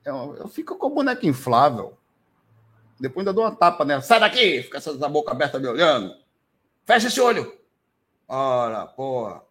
Eu, 0.06 0.38
eu 0.38 0.48
fico 0.48 0.78
com 0.78 0.90
boneca 0.90 1.28
inflável. 1.28 1.98
Depois 3.04 3.28
ainda 3.28 3.34
dou 3.34 3.44
uma 3.44 3.54
tapa 3.54 3.84
nela. 3.84 4.02
Sai 4.02 4.18
daqui! 4.18 4.64
Fica 4.64 4.78
essa 4.78 4.94
boca 5.10 5.30
aberta 5.30 5.60
me 5.60 5.68
olhando. 5.68 6.16
Fecha 6.86 7.08
esse 7.08 7.20
olho. 7.20 7.54
Ora, 8.26 8.88
porra. 8.88 9.44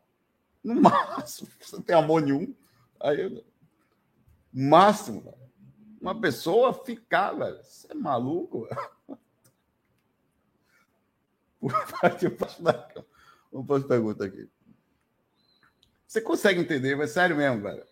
No 0.64 0.80
máximo, 0.80 1.50
você 1.60 1.82
tem 1.82 1.94
amor 1.94 2.22
nenhum. 2.22 2.54
Aí, 2.98 3.44
máximo, 4.50 5.36
uma 6.00 6.18
pessoa 6.18 6.72
ficar, 6.72 7.34
velho. 7.34 7.62
Você 7.62 7.92
é 7.92 7.94
maluco, 7.94 8.66
velho? 8.66 8.90
Vamos 13.52 13.66
fazer 13.68 13.86
pergunta 13.86 14.24
aqui. 14.24 14.48
Você 16.06 16.22
consegue 16.22 16.58
entender, 16.58 16.96
mas 16.96 17.10
sério 17.10 17.36
mesmo, 17.36 17.60
velho? 17.60 17.84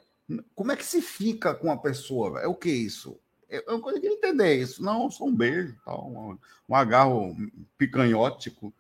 Como 0.54 0.72
é 0.72 0.76
que 0.76 0.86
se 0.86 1.02
fica 1.02 1.54
com 1.54 1.66
uma 1.66 1.82
pessoa, 1.82 2.32
velho? 2.32 2.44
É 2.46 2.48
o 2.48 2.54
que 2.54 2.70
é 2.70 2.72
isso? 2.72 3.20
Eu 3.50 3.64
não 3.66 3.80
consigo 3.80 4.06
entender 4.06 4.54
isso. 4.54 4.82
Não, 4.82 5.10
só 5.10 5.24
um 5.24 5.34
beijo, 5.34 5.76
tal, 5.84 6.08
um, 6.08 6.38
um 6.68 6.74
agarro 6.74 7.36
picanhótico. 7.76 8.72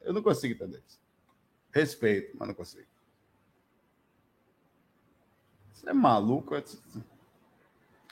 Eu 0.00 0.12
não 0.12 0.22
consigo 0.22 0.54
entender 0.54 0.80
isso. 0.86 1.00
Respeito, 1.72 2.36
mas 2.38 2.48
não 2.48 2.54
consigo. 2.54 2.86
Você 5.72 5.90
é 5.90 5.92
maluco? 5.92 6.54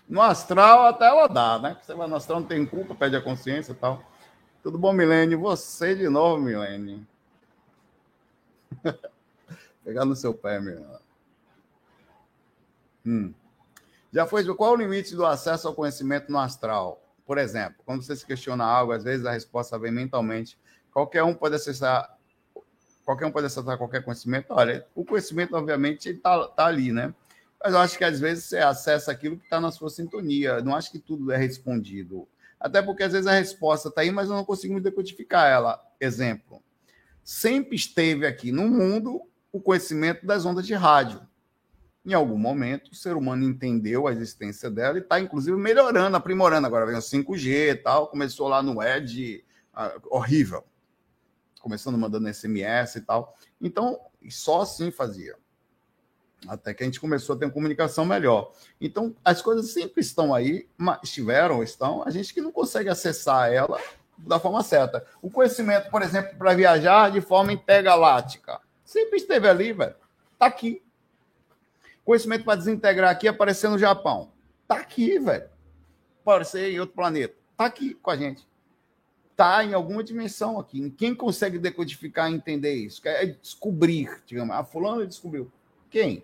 No 0.08 0.20
astral 0.20 0.86
até 0.86 1.06
ela 1.06 1.28
dá, 1.28 1.58
né? 1.58 1.78
Você 1.80 1.94
vai 1.94 2.08
no 2.08 2.16
astral, 2.16 2.40
não 2.40 2.46
tem 2.46 2.66
culpa, 2.66 2.94
pede 2.94 3.16
a 3.16 3.22
consciência 3.22 3.72
e 3.72 3.76
tal. 3.76 4.04
Tudo 4.62 4.76
bom, 4.76 4.92
Milene? 4.92 5.36
Você 5.36 5.94
de 5.94 6.08
novo, 6.08 6.42
Milene. 6.42 7.06
Pegar 9.84 10.04
no 10.04 10.16
seu 10.16 10.34
pé, 10.34 10.60
Milene. 10.60 10.98
Hum. 13.04 13.32
Já 14.12 14.26
foi. 14.26 14.44
Qual 14.54 14.72
o 14.72 14.76
limite 14.76 15.14
do 15.14 15.26
acesso 15.26 15.68
ao 15.68 15.74
conhecimento 15.74 16.30
no 16.30 16.38
astral? 16.38 17.02
Por 17.26 17.38
exemplo, 17.38 17.82
quando 17.84 18.02
você 18.02 18.14
se 18.14 18.24
questiona 18.24 18.64
algo, 18.64 18.92
às 18.92 19.02
vezes 19.02 19.26
a 19.26 19.32
resposta 19.32 19.78
vem 19.78 19.90
mentalmente. 19.90 20.58
Qualquer 20.92 21.22
um 21.24 21.34
pode 21.34 21.56
acessar. 21.56 22.16
Qualquer 23.04 23.26
um 23.26 23.30
pode 23.30 23.46
acessar 23.46 23.76
qualquer 23.76 24.02
conhecimento. 24.02 24.46
Olha, 24.50 24.86
o 24.94 25.04
conhecimento, 25.04 25.54
obviamente, 25.56 26.08
está 26.08 26.46
tá 26.48 26.66
ali, 26.66 26.92
né? 26.92 27.12
Mas 27.62 27.72
eu 27.72 27.80
acho 27.80 27.98
que 27.98 28.04
às 28.04 28.20
vezes 28.20 28.44
você 28.44 28.58
acessa 28.58 29.10
aquilo 29.10 29.36
que 29.36 29.44
está 29.44 29.60
na 29.60 29.70
sua 29.70 29.90
sintonia. 29.90 30.50
Eu 30.50 30.64
não 30.64 30.74
acho 30.74 30.90
que 30.90 30.98
tudo 30.98 31.32
é 31.32 31.36
respondido. 31.36 32.28
Até 32.60 32.80
porque 32.80 33.02
às 33.02 33.12
vezes 33.12 33.26
a 33.26 33.32
resposta 33.32 33.88
está 33.88 34.00
aí, 34.00 34.10
mas 34.10 34.28
eu 34.28 34.36
não 34.36 34.44
consigo 34.44 34.74
me 34.74 34.80
decodificar 34.80 35.50
ela. 35.50 35.80
Exemplo. 36.00 36.62
Sempre 37.24 37.74
esteve 37.74 38.26
aqui 38.26 38.52
no 38.52 38.68
mundo 38.68 39.22
o 39.52 39.60
conhecimento 39.60 40.24
das 40.24 40.44
ondas 40.44 40.66
de 40.66 40.74
rádio. 40.74 41.20
Em 42.06 42.14
algum 42.14 42.38
momento, 42.38 42.92
o 42.92 42.94
ser 42.94 43.16
humano 43.16 43.42
entendeu 43.42 44.06
a 44.06 44.12
existência 44.12 44.70
dela 44.70 44.96
e 44.96 45.00
está, 45.00 45.18
inclusive, 45.18 45.56
melhorando, 45.56 46.16
aprimorando. 46.16 46.64
Agora 46.64 46.86
vem 46.86 46.94
o 46.94 47.00
5G 47.00 47.72
e 47.72 47.74
tal, 47.74 48.06
começou 48.06 48.46
lá 48.46 48.62
no 48.62 48.80
ED, 48.80 49.44
uh, 49.74 50.00
horrível. 50.08 50.64
Começando 51.60 51.98
mandando 51.98 52.32
SMS 52.32 52.94
e 52.94 53.00
tal. 53.00 53.36
Então, 53.60 53.98
só 54.30 54.60
assim 54.60 54.92
fazia. 54.92 55.34
Até 56.46 56.72
que 56.72 56.84
a 56.84 56.86
gente 56.86 57.00
começou 57.00 57.34
a 57.34 57.38
ter 57.40 57.46
uma 57.46 57.50
comunicação 57.50 58.04
melhor. 58.04 58.52
Então, 58.80 59.16
as 59.24 59.42
coisas 59.42 59.72
sempre 59.72 60.00
estão 60.00 60.32
aí, 60.32 60.68
mas 60.78 61.00
estiveram, 61.02 61.60
estão, 61.60 62.04
a 62.04 62.10
gente 62.10 62.32
que 62.32 62.40
não 62.40 62.52
consegue 62.52 62.88
acessar 62.88 63.52
ela 63.52 63.80
da 64.16 64.38
forma 64.38 64.62
certa. 64.62 65.04
O 65.20 65.28
conhecimento, 65.28 65.90
por 65.90 66.02
exemplo, 66.02 66.38
para 66.38 66.54
viajar 66.54 67.10
de 67.10 67.20
forma 67.20 67.52
intergaláctica, 67.52 68.60
sempre 68.84 69.16
esteve 69.16 69.48
ali, 69.48 69.72
velho. 69.72 69.96
Está 70.34 70.46
aqui. 70.46 70.85
Conhecimento 72.06 72.44
para 72.44 72.54
desintegrar 72.54 73.10
aqui, 73.10 73.26
aparecer 73.26 73.68
no 73.68 73.76
Japão. 73.76 74.30
Está 74.62 74.76
aqui, 74.76 75.18
velho. 75.18 75.50
Aparecer 76.22 76.72
em 76.72 76.78
outro 76.78 76.94
planeta. 76.94 77.34
Está 77.50 77.64
aqui 77.64 77.94
com 77.94 78.10
a 78.12 78.16
gente. 78.16 78.46
Está 79.32 79.64
em 79.64 79.74
alguma 79.74 80.04
dimensão 80.04 80.56
aqui. 80.60 80.88
Quem 80.90 81.16
consegue 81.16 81.58
decodificar 81.58 82.30
e 82.30 82.34
entender 82.36 82.74
isso? 82.74 83.02
É 83.04 83.26
descobrir, 83.26 84.22
digamos. 84.24 84.54
A 84.54 84.60
ah, 84.60 84.64
fulano 84.64 85.04
descobriu. 85.04 85.50
Quem? 85.90 86.22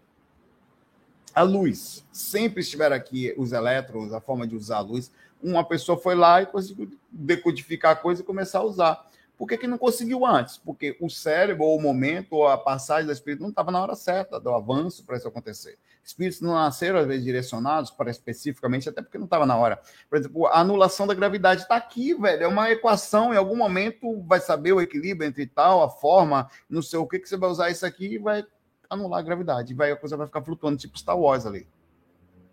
A 1.35 1.43
luz. 1.43 2.07
Sempre 2.12 2.61
estiver 2.61 2.93
aqui 2.93 3.35
os 3.37 3.51
elétrons, 3.51 4.12
a 4.12 4.20
forma 4.20 4.47
de 4.47 4.55
usar 4.55 4.76
a 4.76 4.83
luz. 4.83 5.11
Uma 5.43 5.64
pessoa 5.64 5.99
foi 5.99 6.14
lá 6.14 6.43
e 6.43 6.47
conseguiu 6.47 6.97
decodificar 7.11 7.91
a 7.91 7.97
coisa 7.97 8.22
e 8.22 8.24
começar 8.24 8.61
a 8.61 8.64
usar. 8.64 9.11
Por 9.37 9.49
que, 9.49 9.59
que 9.59 9.66
não 9.66 9.78
conseguiu 9.78 10.24
antes? 10.24 10.57
Porque 10.57 10.97
o 11.01 11.09
cérebro, 11.09 11.64
ou 11.64 11.76
o 11.76 11.83
momento, 11.83 12.35
ou 12.35 12.47
a 12.47 12.57
passagem 12.57 13.07
do 13.07 13.12
espírito 13.12 13.43
não 13.43 13.51
estava 13.51 13.70
na 13.70 13.83
hora 13.83 13.95
certa 13.95 14.39
do 14.39 14.51
avanço 14.51 15.05
para 15.05 15.16
isso 15.16 15.26
acontecer. 15.26 15.78
Espíritos 16.05 16.41
não 16.41 16.55
nasceram, 16.55 16.99
às 16.99 17.07
vezes, 17.07 17.24
direcionados 17.24 17.91
para 17.91 18.11
especificamente, 18.11 18.89
até 18.89 19.03
porque 19.03 19.18
não 19.18 19.24
estava 19.24 19.47
na 19.47 19.57
hora. 19.57 19.80
Por 20.09 20.18
exemplo, 20.18 20.47
a 20.47 20.61
anulação 20.61 21.07
da 21.07 21.14
gravidade 21.14 21.62
está 21.62 21.76
aqui, 21.76 22.14
velho. 22.14 22.45
É 22.45 22.49
uma 22.49 22.70
equação. 22.70 23.33
Em 23.33 23.37
algum 23.37 23.57
momento 23.57 24.22
vai 24.22 24.41
saber 24.41 24.72
o 24.72 24.80
equilíbrio 24.80 25.28
entre 25.28 25.47
tal, 25.47 25.83
a 25.83 25.89
forma, 25.89 26.49
não 26.68 26.83
sei 26.83 26.99
o 26.99 27.07
que, 27.07 27.18
que 27.18 27.28
você 27.28 27.37
vai 27.37 27.51
usar 27.51 27.70
isso 27.70 27.87
aqui 27.87 28.14
e 28.14 28.18
vai 28.18 28.45
anular 28.91 29.20
a 29.20 29.22
gravidade. 29.22 29.74
Vai, 29.74 29.93
a 29.93 29.97
coisa 29.97 30.16
vai 30.16 30.26
ficar 30.26 30.43
flutuando, 30.43 30.76
tipo 30.76 30.99
Star 30.99 31.18
Wars 31.18 31.47
ali. 31.47 31.66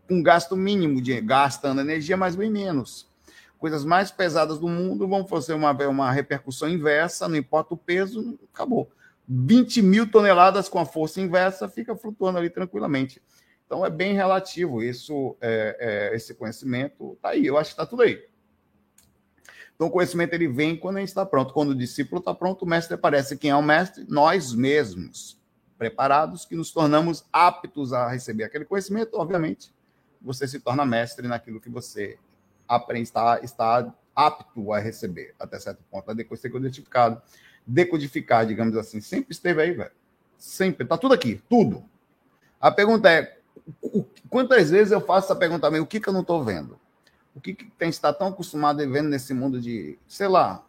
Com 0.08 0.24
gasto 0.24 0.56
mínimo 0.56 1.02
de 1.02 1.20
gastando 1.22 1.82
energia, 1.82 2.16
mas 2.16 2.36
bem 2.36 2.50
menos. 2.50 3.09
Coisas 3.60 3.86
mais 3.86 4.10
pesadas 4.10 4.58
do 4.58 4.68
mundo 4.68 5.08
vão 5.08 5.28
fazer 5.28 5.54
uma, 5.54 5.72
uma 5.88 6.12
repercussão 6.12 6.70
inversa, 6.70 7.28
não 7.28 7.36
importa 7.36 7.74
o 7.74 7.78
peso, 7.78 8.40
acabou. 8.54 8.90
20 9.28 9.82
mil 9.82 10.10
toneladas 10.10 10.68
com 10.68 10.80
a 10.80 10.86
força 10.86 11.22
inversa 11.22 11.70
fica 11.70 11.96
flutuando 11.96 12.40
ali 12.40 12.50
tranquilamente. 12.50 13.22
Então 13.66 13.86
é 13.86 13.90
bem 13.90 14.16
relativo 14.16 14.82
isso, 14.82 15.38
é, 15.40 16.10
é, 16.12 16.16
esse 16.16 16.34
conhecimento 16.34 17.14
está 17.14 17.30
aí. 17.30 17.46
Eu 17.46 17.58
acho 17.58 17.70
que 17.70 17.74
está 17.74 17.86
tudo 17.86 18.02
aí. 18.02 18.26
Então 19.76 19.88
o 19.88 19.92
conhecimento 19.92 20.34
ele 20.34 20.48
vem 20.48 20.76
quando 20.76 20.98
a 20.98 21.00
gente 21.02 21.10
está 21.10 21.26
pronto. 21.26 21.54
Quando 21.54 21.70
o 21.70 21.76
discípulo 21.76 22.20
está 22.20 22.34
pronto, 22.34 22.64
o 22.64 22.68
mestre 22.68 22.96
aparece. 22.96 23.38
Quem 23.38 23.52
é 23.52 23.56
o 23.56 23.62
mestre? 23.62 24.06
Nós 24.08 24.54
mesmos 24.54 25.38
preparados, 25.78 26.46
que 26.46 26.56
nos 26.56 26.72
tornamos 26.72 27.26
aptos 27.32 27.94
a 27.94 28.10
receber 28.10 28.46
aquele 28.46 28.66
conhecimento, 28.66 29.16
obviamente, 29.16 29.74
você 30.22 30.48
se 30.48 30.60
torna 30.60 30.86
mestre 30.86 31.28
naquilo 31.28 31.62
que 31.62 31.70
você 31.70 32.18
está, 33.02 33.40
está 33.42 33.94
apto 34.16 34.74
a 34.74 34.80
receber, 34.80 35.34
até 35.40 35.60
certo 35.60 35.84
ponto, 35.90 36.12
a 36.12 36.38
ser 36.38 36.50
codificado. 36.50 37.22
Decodificar, 37.66 38.46
digamos 38.46 38.76
assim, 38.76 39.00
sempre 39.00 39.32
esteve 39.32 39.62
aí, 39.62 39.72
velho. 39.72 39.92
Sempre, 40.38 40.86
tá 40.86 40.98
tudo 40.98 41.14
aqui, 41.14 41.42
tudo. 41.50 41.84
A 42.60 42.72
pergunta 42.72 43.10
é, 43.10 43.38
quantas 44.30 44.70
vezes 44.70 44.92
eu 44.92 45.02
faço 45.02 45.28
essa 45.28 45.36
pergunta 45.36 45.62
também, 45.62 45.82
o 45.82 45.86
que, 45.86 46.00
que 46.00 46.10
eu 46.10 46.14
não 46.14 46.22
estou 46.22 46.44
vendo? 46.44 46.80
O 47.36 47.40
que, 47.40 47.54
que 47.54 47.66
tem 47.78 47.90
estar 47.90 48.14
tão 48.14 48.28
acostumado 48.28 48.82
a 48.82 48.86
ver 48.86 49.04
nesse 49.04 49.34
mundo 49.34 49.62
de, 49.62 49.98
sei 50.08 50.28
lá, 50.28 50.66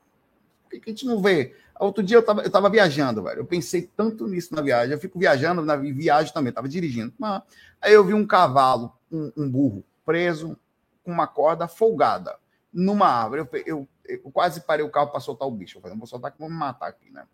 o 0.67 0.71
que, 0.71 0.81
que 0.81 0.91
a 0.91 0.93
gente 0.93 1.07
não 1.07 1.21
vê? 1.21 1.55
Outro 1.81 2.03
dia 2.03 2.19
eu 2.19 2.21
estava 2.21 2.43
eu 2.43 2.51
tava 2.51 2.69
viajando, 2.69 3.23
velho. 3.23 3.41
Eu 3.41 3.47
pensei 3.47 3.91
tanto 3.97 4.27
nisso 4.27 4.55
na 4.55 4.61
viagem. 4.61 4.93
Eu 4.93 5.01
fico 5.01 5.19
viajando 5.19 5.63
na 5.63 5.75
viagem 5.77 6.33
também, 6.33 6.51
estava 6.51 6.69
dirigindo. 6.69 7.13
Mas, 7.19 7.43
aí 7.81 7.95
eu 7.95 8.05
vi 8.05 8.13
um 8.13 8.27
cavalo, 8.27 8.93
um, 9.11 9.33
um, 9.37 9.51
burro, 9.51 9.83
preso 10.05 10.57
com 11.05 11.11
uma 11.11 11.27
corda 11.27 11.67
folgada 11.69 12.37
numa 12.73 13.07
árvore. 13.07 13.43
Eu, 13.43 13.63
eu, 13.67 13.89
eu 14.05 14.31
quase 14.31 14.61
parei 14.63 14.85
o 14.85 14.91
carro 14.91 15.11
para 15.11 15.21
soltar 15.21 15.47
o 15.47 15.51
bicho. 15.51 15.79
Eu 15.79 15.83
falei, 15.83 15.95
não 15.95 16.01
vou 16.01 16.07
soltar 16.07 16.33
que 16.33 16.39
vão 16.39 16.49
me 16.49 16.57
matar 16.57 16.89
aqui, 16.89 17.11
né? 17.11 17.27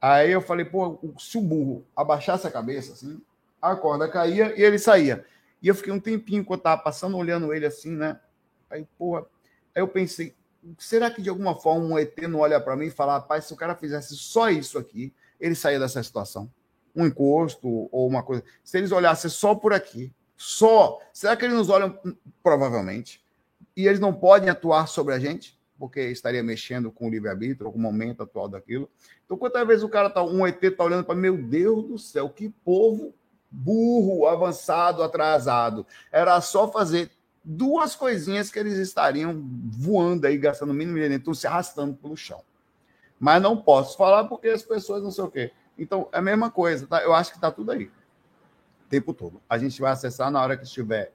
Aí 0.00 0.30
eu 0.30 0.40
falei, 0.40 0.64
pô, 0.64 0.98
se 1.18 1.38
o 1.38 1.40
burro 1.40 1.86
abaixasse 1.96 2.46
a 2.46 2.50
cabeça, 2.50 2.92
assim, 2.92 3.20
a 3.60 3.74
corda 3.74 4.08
caía 4.08 4.54
e 4.58 4.62
ele 4.62 4.78
saía. 4.78 5.24
E 5.62 5.68
eu 5.68 5.74
fiquei 5.74 5.92
um 5.92 6.00
tempinho 6.00 6.40
enquanto 6.40 6.62
tava 6.62 6.82
passando, 6.82 7.16
olhando 7.16 7.52
ele 7.52 7.66
assim, 7.66 7.90
né? 7.90 8.20
Aí, 8.70 8.86
porra, 8.98 9.26
aí 9.74 9.82
eu 9.82 9.88
pensei, 9.88 10.34
será 10.78 11.10
que 11.10 11.22
de 11.22 11.28
alguma 11.28 11.54
forma 11.54 11.84
um 11.84 11.98
ET 11.98 12.16
não 12.28 12.40
olha 12.40 12.60
para 12.60 12.76
mim 12.76 12.86
e 12.86 12.90
fala, 12.90 13.14
rapaz, 13.14 13.46
se 13.46 13.52
o 13.52 13.56
cara 13.56 13.74
fizesse 13.74 14.14
só 14.16 14.50
isso 14.50 14.78
aqui, 14.78 15.12
ele 15.40 15.54
saía 15.54 15.78
dessa 15.78 16.02
situação? 16.02 16.50
Um 16.94 17.06
encosto 17.06 17.88
ou 17.90 18.06
uma 18.06 18.22
coisa. 18.22 18.44
Se 18.62 18.78
eles 18.78 18.92
olhassem 18.92 19.30
só 19.30 19.54
por 19.54 19.72
aqui, 19.72 20.12
só, 20.36 20.98
será 21.12 21.36
que 21.36 21.44
eles 21.44 21.56
nos 21.56 21.70
olham? 21.70 21.98
Provavelmente. 22.42 23.24
E 23.76 23.86
eles 23.86 24.00
não 24.00 24.12
podem 24.12 24.48
atuar 24.48 24.86
sobre 24.86 25.14
a 25.14 25.18
gente, 25.18 25.58
porque 25.78 26.00
estaria 26.00 26.42
mexendo 26.42 26.90
com 26.90 27.06
o 27.06 27.10
livre-arbítrio, 27.10 27.70
com 27.70 27.78
o 27.78 27.80
momento 27.80 28.22
atual 28.22 28.48
daquilo. 28.48 28.88
Então, 29.24 29.36
quantas 29.36 29.66
vezes 29.66 29.82
o 29.82 29.88
cara 29.88 30.08
tá, 30.10 30.22
um 30.22 30.46
ET 30.46 30.60
tá 30.76 30.84
olhando 30.84 31.04
para 31.04 31.14
meu 31.14 31.36
Deus 31.36 31.84
do 31.84 31.98
céu, 31.98 32.28
que 32.28 32.48
povo 32.64 33.14
burro, 33.50 34.26
avançado, 34.26 35.02
atrasado. 35.02 35.86
Era 36.10 36.40
só 36.40 36.70
fazer 36.70 37.10
duas 37.42 37.94
coisinhas 37.94 38.50
que 38.50 38.58
eles 38.58 38.74
estariam 38.74 39.42
voando 39.70 40.26
aí, 40.26 40.36
gastando 40.36 40.74
mínimo 40.74 40.98
de 40.98 41.04
energia, 41.04 41.34
se 41.34 41.46
arrastando 41.46 41.94
pelo 41.94 42.16
chão. 42.16 42.42
Mas 43.18 43.40
não 43.40 43.56
posso 43.56 43.96
falar 43.96 44.24
porque 44.24 44.48
as 44.48 44.62
pessoas 44.62 45.02
não 45.02 45.10
sei 45.10 45.24
o 45.24 45.30
quê. 45.30 45.52
Então, 45.78 46.08
é 46.12 46.18
a 46.18 46.22
mesma 46.22 46.50
coisa, 46.50 46.86
tá? 46.86 47.02
Eu 47.02 47.14
acho 47.14 47.30
que 47.30 47.38
está 47.38 47.50
tudo 47.50 47.70
aí. 47.72 47.90
Tempo 48.88 49.12
todo. 49.12 49.40
A 49.48 49.58
gente 49.58 49.80
vai 49.80 49.92
acessar 49.92 50.30
na 50.30 50.40
hora 50.42 50.56
que 50.56 50.64
estiver 50.64 51.12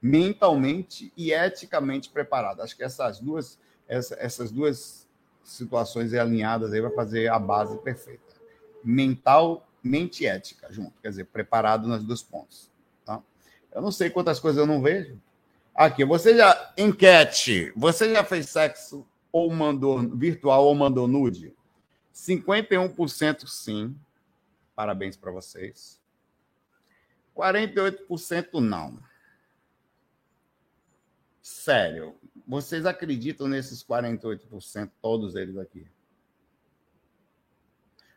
mentalmente 0.00 1.12
e 1.16 1.32
eticamente 1.32 2.10
preparado. 2.10 2.60
Acho 2.60 2.76
que 2.76 2.82
essas 2.82 3.20
duas, 3.20 3.58
essa, 3.88 4.14
essas 4.20 4.50
duas 4.50 5.08
situações 5.42 6.12
alinhadas 6.12 6.72
aí 6.72 6.80
vai 6.80 6.90
fazer 6.90 7.28
a 7.28 7.38
base 7.38 7.78
perfeita. 7.78 8.34
Mental, 8.82 9.66
mente 9.82 10.24
e 10.24 10.26
ética 10.26 10.70
junto. 10.70 11.00
Quer 11.00 11.08
dizer, 11.08 11.24
preparado 11.24 11.88
nos 11.88 12.04
dois 12.04 12.22
pontos. 12.22 12.70
Tá? 13.04 13.22
Eu 13.72 13.80
não 13.80 13.90
sei 13.90 14.10
quantas 14.10 14.38
coisas 14.38 14.60
eu 14.60 14.66
não 14.66 14.82
vejo. 14.82 15.18
Aqui, 15.74 16.04
você 16.04 16.36
já. 16.36 16.72
Enquete. 16.76 17.72
Você 17.74 18.12
já 18.12 18.22
fez 18.22 18.48
sexo 18.48 19.06
ou 19.32 19.50
mandou 19.50 19.98
virtual 20.16 20.66
ou 20.66 20.74
mandou 20.74 21.08
nude? 21.08 21.54
51% 22.14 23.46
sim. 23.46 23.96
Parabéns 24.76 25.16
para 25.16 25.32
vocês. 25.32 26.00
48% 27.36 28.60
não. 28.60 28.98
Sério, 31.42 32.16
vocês 32.46 32.86
acreditam 32.86 33.46
nesses 33.46 33.84
48%, 33.84 34.90
todos 35.02 35.34
eles 35.34 35.56
aqui? 35.56 35.86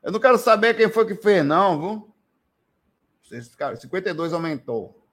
Eu 0.02 0.12
não 0.12 0.20
quero 0.20 0.38
saber 0.38 0.76
quem 0.76 0.90
foi 0.90 1.06
que 1.06 1.16
fez, 1.16 1.44
não, 1.44 1.80
viu? 1.80 2.14
52 3.76 4.32
aumentou. 4.32 5.04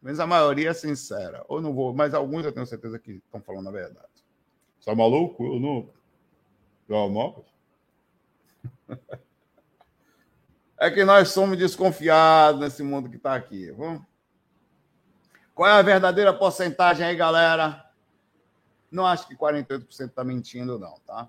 Mas 0.00 0.20
a 0.20 0.26
maioria 0.26 0.70
é 0.70 0.74
sincera. 0.74 1.44
Ou 1.48 1.60
não 1.60 1.74
vou, 1.74 1.94
mas 1.94 2.12
alguns 2.14 2.44
eu 2.44 2.52
tenho 2.52 2.66
certeza 2.66 2.98
que 2.98 3.12
estão 3.12 3.40
falando 3.40 3.68
a 3.68 3.72
verdade. 3.72 4.06
Você 4.78 4.90
é 4.90 4.94
maluco? 4.94 5.44
Eu 5.44 5.58
não. 5.58 5.90
Eu 6.88 6.96
É 10.80 10.90
que 10.90 11.04
nós 11.04 11.30
somos 11.30 11.58
desconfiados 11.58 12.60
nesse 12.60 12.82
mundo 12.82 13.08
que 13.08 13.16
está 13.16 13.34
aqui. 13.34 13.70
Vamos? 13.72 14.02
Qual 15.54 15.68
é 15.68 15.72
a 15.72 15.82
verdadeira 15.82 16.32
porcentagem 16.32 17.04
aí, 17.04 17.16
galera? 17.16 17.84
Não 18.90 19.04
acho 19.04 19.26
que 19.26 19.36
48% 19.36 20.08
está 20.08 20.22
mentindo, 20.22 20.78
não, 20.78 20.94
tá? 21.06 21.28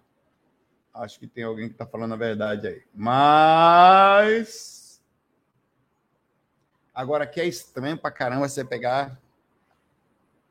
Acho 0.94 1.20
que 1.20 1.28
tem 1.28 1.44
alguém 1.44 1.68
que 1.68 1.74
está 1.74 1.86
falando 1.86 2.14
a 2.14 2.18
verdade 2.18 2.68
aí. 2.68 2.84
Mas 2.94 4.90
Agora, 7.00 7.26
que 7.26 7.40
é 7.40 7.46
estranho 7.46 7.98
pra 7.98 8.12
caramba 8.12 8.50
você 8.50 8.66
pegar. 8.66 9.18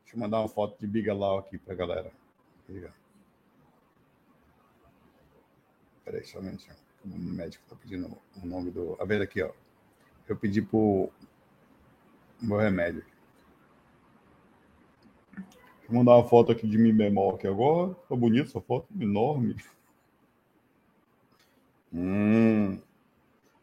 Deixa 0.01 0.15
eu 0.15 0.19
mandar 0.19 0.39
uma 0.39 0.49
foto 0.49 0.79
de 0.79 0.87
Bigalau 0.87 1.37
aqui 1.37 1.59
pra 1.59 1.75
galera. 1.75 2.11
Peraí, 6.03 6.25
somente. 6.25 6.67
O 7.05 7.17
médico 7.17 7.63
tá 7.69 7.75
pedindo 7.75 8.17
o 8.41 8.45
nome 8.45 8.71
do. 8.71 8.97
A 8.99 9.05
ver 9.05 9.21
aqui, 9.21 9.41
ó. 9.41 9.51
Eu 10.27 10.35
pedi 10.35 10.61
pro 10.61 11.09
meu 12.41 12.57
remédio. 12.57 13.03
Vou 15.87 15.97
mandar 15.97 16.15
uma 16.17 16.27
foto 16.27 16.51
aqui 16.51 16.67
de 16.67 16.77
mim 16.77 16.93
bemol 16.93 17.35
aqui 17.35 17.47
agora. 17.47 17.95
Tá 18.07 18.15
bonita 18.15 18.49
essa 18.49 18.61
foto, 18.61 18.87
enorme. 18.99 19.55
Hum. 21.91 22.79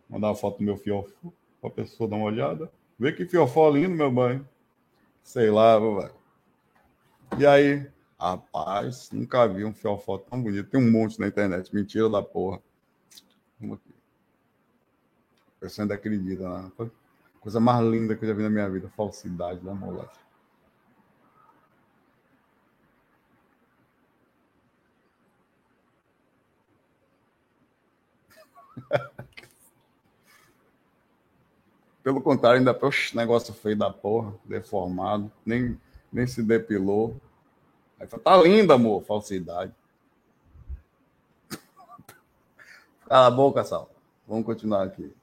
Mandar 0.09 0.29
uma 0.29 0.35
foto 0.35 0.59
do 0.59 0.65
meu 0.65 0.77
fiofo 0.77 1.33
para 1.61 1.71
a 1.71 1.73
pessoa 1.73 2.09
dar 2.09 2.17
uma 2.17 2.27
olhada. 2.27 2.71
Vê 2.99 3.13
que 3.13 3.27
fiofó 3.27 3.69
lindo, 3.71 3.95
meu 3.95 4.11
banho. 4.11 4.49
Sei 5.23 5.51
lá, 5.51 5.79
vai. 5.79 6.11
E 7.39 7.47
aí? 7.47 7.89
Rapaz, 8.19 9.11
nunca 9.13 9.47
vi 9.47 9.65
um 9.65 9.75
fiofó 9.75 10.19
tão 10.19 10.43
bonito. 10.43 10.71
Tem 10.71 10.81
um 10.81 10.91
monte 10.91 11.21
na 11.21 11.29
internet. 11.29 11.73
Mentira 11.75 12.09
da 12.09 12.23
porra. 12.23 12.61
Pessoa 15.59 15.85
ainda 15.85 15.95
acredita, 15.95 16.49
né? 16.49 16.71
Coisa 17.41 17.59
mais 17.61 17.85
linda 17.87 18.17
que 18.17 18.25
eu 18.25 18.29
já 18.29 18.35
vi 18.35 18.43
na 18.43 18.51
minha 18.51 18.69
vida. 18.69 18.89
Falsidade 18.91 19.61
da 19.61 19.73
moléstia. 19.73 20.27
Pelo 32.03 32.21
contrário, 32.21 32.59
ainda 32.59 32.79
oxe, 32.83 33.17
negócio 33.17 33.53
feio 33.53 33.77
da 33.77 33.91
porra, 33.91 34.33
deformado, 34.45 35.33
nem, 35.45 35.81
nem 36.13 36.27
se 36.27 36.43
depilou. 36.43 37.21
Aí 37.99 38.07
fala, 38.07 38.23
tá 38.23 38.37
linda, 38.37 38.75
amor, 38.75 39.03
falsidade. 39.03 39.75
Cala 43.09 43.27
a 43.27 43.31
boca, 43.31 43.65
Sal. 43.65 43.91
Vamos 44.27 44.45
continuar 44.45 44.83
aqui. 44.83 45.15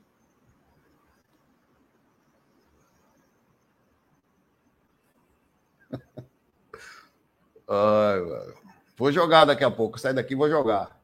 Ai, 7.68 8.54
vou 8.96 9.12
jogar 9.12 9.46
daqui 9.46 9.64
a 9.64 9.72
pouco. 9.72 10.00
Sai 10.00 10.14
daqui 10.14 10.36
vou 10.36 10.50
jogar. 10.50 11.00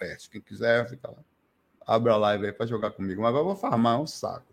Essa. 0.00 0.30
Quem 0.30 0.40
quiser, 0.40 0.88
fica 0.88 1.10
lá. 1.10 1.18
Abre 1.86 2.12
a 2.12 2.16
live 2.16 2.46
aí 2.46 2.52
para 2.52 2.66
jogar 2.66 2.92
comigo. 2.92 3.22
Mas 3.22 3.34
eu 3.34 3.44
vou 3.44 3.56
farmar, 3.56 4.00
um 4.00 4.06
saco. 4.06 4.46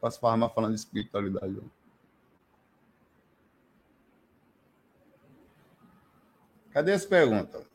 Posso 0.00 0.20
farmar 0.20 0.50
falando 0.50 0.74
de 0.74 0.80
espiritualidade. 0.80 1.60
Cadê 6.72 6.92
essa 6.92 7.08
pergunta? 7.08 7.69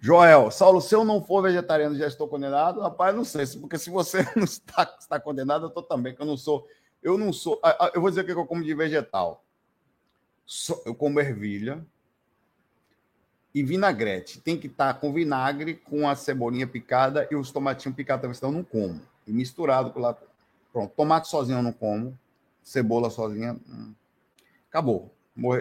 Joel, 0.00 0.50
Saulo, 0.50 0.80
se 0.80 0.94
eu 0.94 1.04
não 1.04 1.22
for 1.22 1.42
vegetariano, 1.42 1.94
já 1.94 2.06
estou 2.06 2.26
condenado? 2.26 2.80
Rapaz, 2.80 3.14
não 3.14 3.24
sei, 3.24 3.46
porque 3.60 3.76
se 3.76 3.90
você 3.90 4.22
não 4.34 4.44
está, 4.44 4.96
está 4.98 5.20
condenado, 5.20 5.64
eu 5.64 5.68
estou 5.68 5.82
também, 5.82 6.14
que 6.14 6.22
eu 6.22 6.26
não 6.26 6.36
sou. 6.36 6.66
Eu 7.02 7.18
não 7.18 7.32
sou. 7.32 7.60
Eu 7.94 8.00
vou 8.00 8.10
dizer 8.10 8.22
o 8.22 8.24
que 8.24 8.32
eu 8.32 8.46
como 8.46 8.64
de 8.64 8.74
vegetal. 8.74 9.44
Eu 10.84 10.94
como 10.94 11.20
ervilha 11.20 11.84
e 13.54 13.62
vinagrete. 13.62 14.40
Tem 14.40 14.58
que 14.58 14.66
estar 14.66 14.94
com 14.94 15.12
vinagre, 15.12 15.74
com 15.74 16.08
a 16.08 16.16
cebolinha 16.16 16.66
picada 16.66 17.28
e 17.30 17.36
os 17.36 17.50
tomatinhos 17.50 17.96
picados 17.96 18.22
também, 18.22 18.34
senão 18.34 18.52
eu 18.52 18.56
não 18.56 18.64
como 18.64 19.00
e 19.26 19.32
misturado 19.32 19.90
com 19.90 20.00
lá. 20.00 20.16
Pronto, 20.72 20.92
tomate 20.94 21.28
sozinho 21.28 21.58
eu 21.58 21.62
não 21.62 21.72
como, 21.72 22.18
cebola 22.62 23.10
sozinha, 23.10 23.54
hum. 23.68 23.94
acabou. 24.68 25.14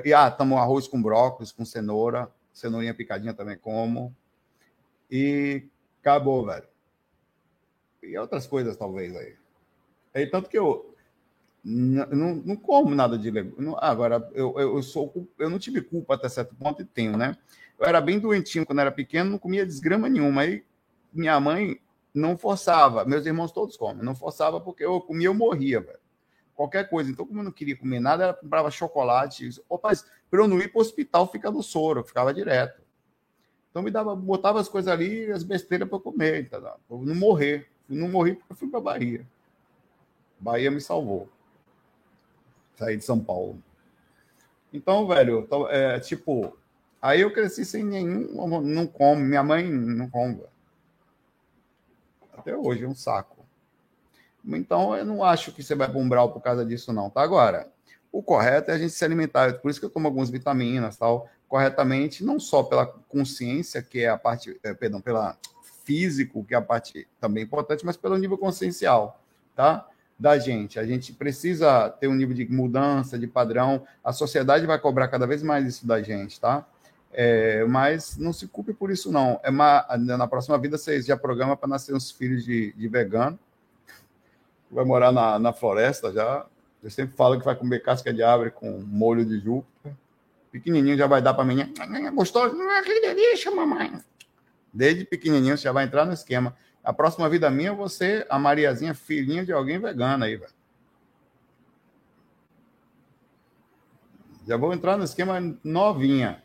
E 0.04 0.14
ah, 0.14 0.30
tamo 0.30 0.58
arroz 0.58 0.88
com 0.88 1.02
brócolis, 1.02 1.52
com 1.52 1.64
cenoura, 1.66 2.30
cenourinha 2.54 2.94
picadinha 2.94 3.34
também 3.34 3.58
como. 3.58 4.16
E 5.10 5.68
acabou, 6.02 6.46
velho. 6.46 6.68
E 8.04 8.18
outras 8.18 8.48
coisas 8.48 8.78
talvez 8.78 9.16
aí. 9.16 9.36
É 10.14 10.26
tanto 10.26 10.50
que 10.50 10.58
eu 10.58 10.96
não, 11.64 12.36
não 12.36 12.56
como 12.56 12.96
nada 12.96 13.18
de. 13.18 13.32
Agora, 13.78 14.30
eu, 14.34 14.58
eu, 14.58 14.82
sou, 14.82 15.28
eu 15.38 15.50
não 15.50 15.60
tive 15.60 15.82
culpa 15.82 16.16
até 16.16 16.30
certo 16.30 16.56
ponto 16.56 16.82
e 16.82 16.86
tenho, 16.86 17.18
né? 17.18 17.38
Eu 17.78 17.86
era 17.86 18.02
bem 18.02 18.20
doentinho 18.20 18.66
quando 18.66 18.80
era 18.80 18.92
pequeno, 18.92 19.32
não 19.32 19.38
comia 19.38 19.66
desgrama 19.66 20.10
nenhuma. 20.10 20.42
Aí 20.42 20.64
minha 21.14 21.40
mãe 21.40 21.80
não 22.14 22.38
forçava. 22.38 23.06
Meus 23.06 23.26
irmãos 23.26 23.52
todos 23.52 23.78
comem. 23.78 24.04
Não 24.04 24.16
forçava 24.16 24.60
porque 24.60 24.84
eu 24.84 25.00
comia, 25.02 25.28
eu 25.28 25.34
morria, 25.34 25.82
velho. 25.82 26.00
Qualquer 26.56 26.90
coisa. 26.90 27.10
Então, 27.10 27.26
como 27.26 27.40
eu 27.40 27.44
não 27.44 27.52
queria 27.52 27.78
comer 27.78 28.00
nada, 28.00 28.24
ela 28.24 28.34
comprava 28.34 28.72
chocolate. 28.72 29.50
Opa, 29.70 29.92
para 30.30 30.42
eu 30.42 30.48
não 30.48 30.60
ir 30.60 30.70
para 30.70 30.80
o 30.80 30.82
hospital, 30.82 31.32
fica 31.32 31.52
no 31.52 31.64
soro, 31.64 32.02
eu 32.02 32.04
ficava 32.04 32.34
direto. 32.34 32.82
Então, 33.70 33.82
me 33.84 33.92
dava, 33.92 34.16
botava 34.16 34.60
as 34.60 34.68
coisas 34.68 34.92
ali, 34.92 35.32
as 35.32 35.44
besteiras 35.44 35.88
para 35.88 36.00
comer, 36.00 36.50
eu 36.90 37.02
não 37.02 37.16
morrer. 37.16 37.70
Eu 37.90 37.96
não 37.96 38.10
morri 38.10 38.36
porque 38.36 38.54
eu 38.54 38.58
fui 38.58 38.68
para 38.70 38.80
Bahia. 38.80 39.26
Bahia 40.40 40.70
me 40.70 40.80
salvou. 40.80 41.28
Saí 42.76 42.98
de 42.98 43.04
São 43.04 43.20
Paulo. 43.20 43.62
Então, 44.72 45.08
velho, 45.08 45.48
é, 45.70 46.00
tipo, 46.00 46.56
aí 47.02 47.22
eu 47.22 47.34
cresci 47.34 47.66
sem 47.66 47.84
nenhum. 47.84 48.62
Não 48.62 48.88
como. 48.88 49.22
Minha 49.22 49.44
mãe 49.44 49.70
não 49.70 50.10
come. 50.10 50.44
Até 52.32 52.56
hoje, 52.56 52.86
um 52.86 52.96
saco. 52.96 53.46
Então, 54.46 54.96
eu 54.96 55.04
não 55.04 55.24
acho 55.24 55.52
que 55.52 55.62
você 55.62 55.76
vai 55.76 55.90
para 55.90 56.00
umbral 56.00 56.32
por 56.32 56.42
causa 56.42 56.66
disso, 56.66 56.94
não. 56.94 57.10
Tá? 57.10 57.22
Agora, 57.22 57.70
o 58.12 58.24
correto 58.24 58.72
é 58.72 58.76
a 58.76 58.78
gente 58.78 58.94
se 58.94 59.04
alimentar. 59.04 59.60
Por 59.60 59.70
isso 59.70 59.80
que 59.80 59.86
eu 59.86 59.90
tomo 59.90 60.08
algumas 60.08 60.30
vitaminas, 60.30 60.96
tal, 60.96 61.28
corretamente, 61.50 62.24
não 62.24 62.40
só 62.40 62.62
pela 62.62 62.86
consciência, 62.86 63.82
que 63.82 64.02
é 64.02 64.10
a 64.10 64.18
parte, 64.18 64.58
é, 64.64 64.72
perdão, 64.74 65.02
pela 65.02 65.36
físico, 65.84 66.46
que 66.46 66.54
é 66.54 66.58
a 66.58 66.62
parte 66.62 67.08
também 67.20 67.44
importante, 67.44 67.84
mas 67.84 67.98
pelo 67.98 68.16
nível 68.16 68.38
consciencial, 68.38 69.20
tá? 69.56 69.88
Da 70.20 70.38
gente. 70.38 70.80
A 70.80 70.86
gente 70.86 71.12
precisa 71.12 71.90
ter 71.90 72.08
um 72.08 72.14
nível 72.14 72.36
de 72.36 72.46
mudança, 72.46 73.18
de 73.18 73.26
padrão. 73.26 73.84
A 74.04 74.14
sociedade 74.14 74.68
vai 74.68 74.78
cobrar 74.78 75.08
cada 75.08 75.26
vez 75.26 75.42
mais 75.42 75.66
isso 75.66 75.88
da 75.88 76.04
gente, 76.04 76.40
tá? 76.40 76.68
É, 77.12 77.66
mas 77.66 78.18
não 78.18 78.32
se 78.32 78.48
culpe 78.48 78.72
por 78.72 78.92
isso, 78.92 79.12
não. 79.12 79.40
É 79.42 79.50
uma, 79.50 79.88
na 79.98 80.28
próxima 80.28 80.58
vida 80.60 80.78
você 80.78 81.02
já 81.02 81.18
programa 81.18 81.58
para 81.58 81.68
nascer 81.68 81.96
uns 81.96 82.12
filhos 82.12 82.46
de, 82.46 82.72
de 82.74 82.88
vegano. 82.88 83.40
Vai 84.70 84.86
morar 84.86 85.12
na, 85.12 85.40
na 85.40 85.52
floresta 85.52 86.14
já. 86.14 86.46
Eu 86.84 86.92
sempre 86.92 87.16
falo 87.16 87.40
que 87.40 87.46
vai 87.46 87.56
comer 87.56 87.82
casca 87.82 88.14
de 88.14 88.22
árvore 88.22 88.52
com 88.52 88.80
molho 88.86 89.26
de 89.26 89.40
Júpiter. 89.40 89.94
Pequenininho 90.52 90.98
já 90.98 91.08
vai 91.08 91.22
dar 91.22 91.34
para 91.34 91.46
mim. 91.46 91.74
Gostoso? 92.14 92.56
Que 92.84 93.02
delícia, 93.02 93.52
mamãe. 93.52 94.02
Desde 94.74 95.06
pequenininho 95.06 95.58
você 95.58 95.64
já 95.64 95.72
vai 95.72 95.86
entrar 95.86 96.06
no 96.06 96.14
esquema. 96.14 96.56
A 96.84 96.94
próxima 96.94 97.30
vida 97.30 97.50
minha, 97.50 97.74
você, 97.74 98.26
a 98.30 98.40
Mariazinha, 98.40 98.94
filhinha 98.94 99.46
de 99.46 99.52
alguém 99.52 99.80
vegana 99.80 100.26
aí, 100.26 100.38
velho. 100.38 100.52
Já 104.48 104.58
vou 104.58 104.74
entrar 104.74 104.98
no 104.98 105.04
esquema 105.04 105.40
novinha. 105.64 106.44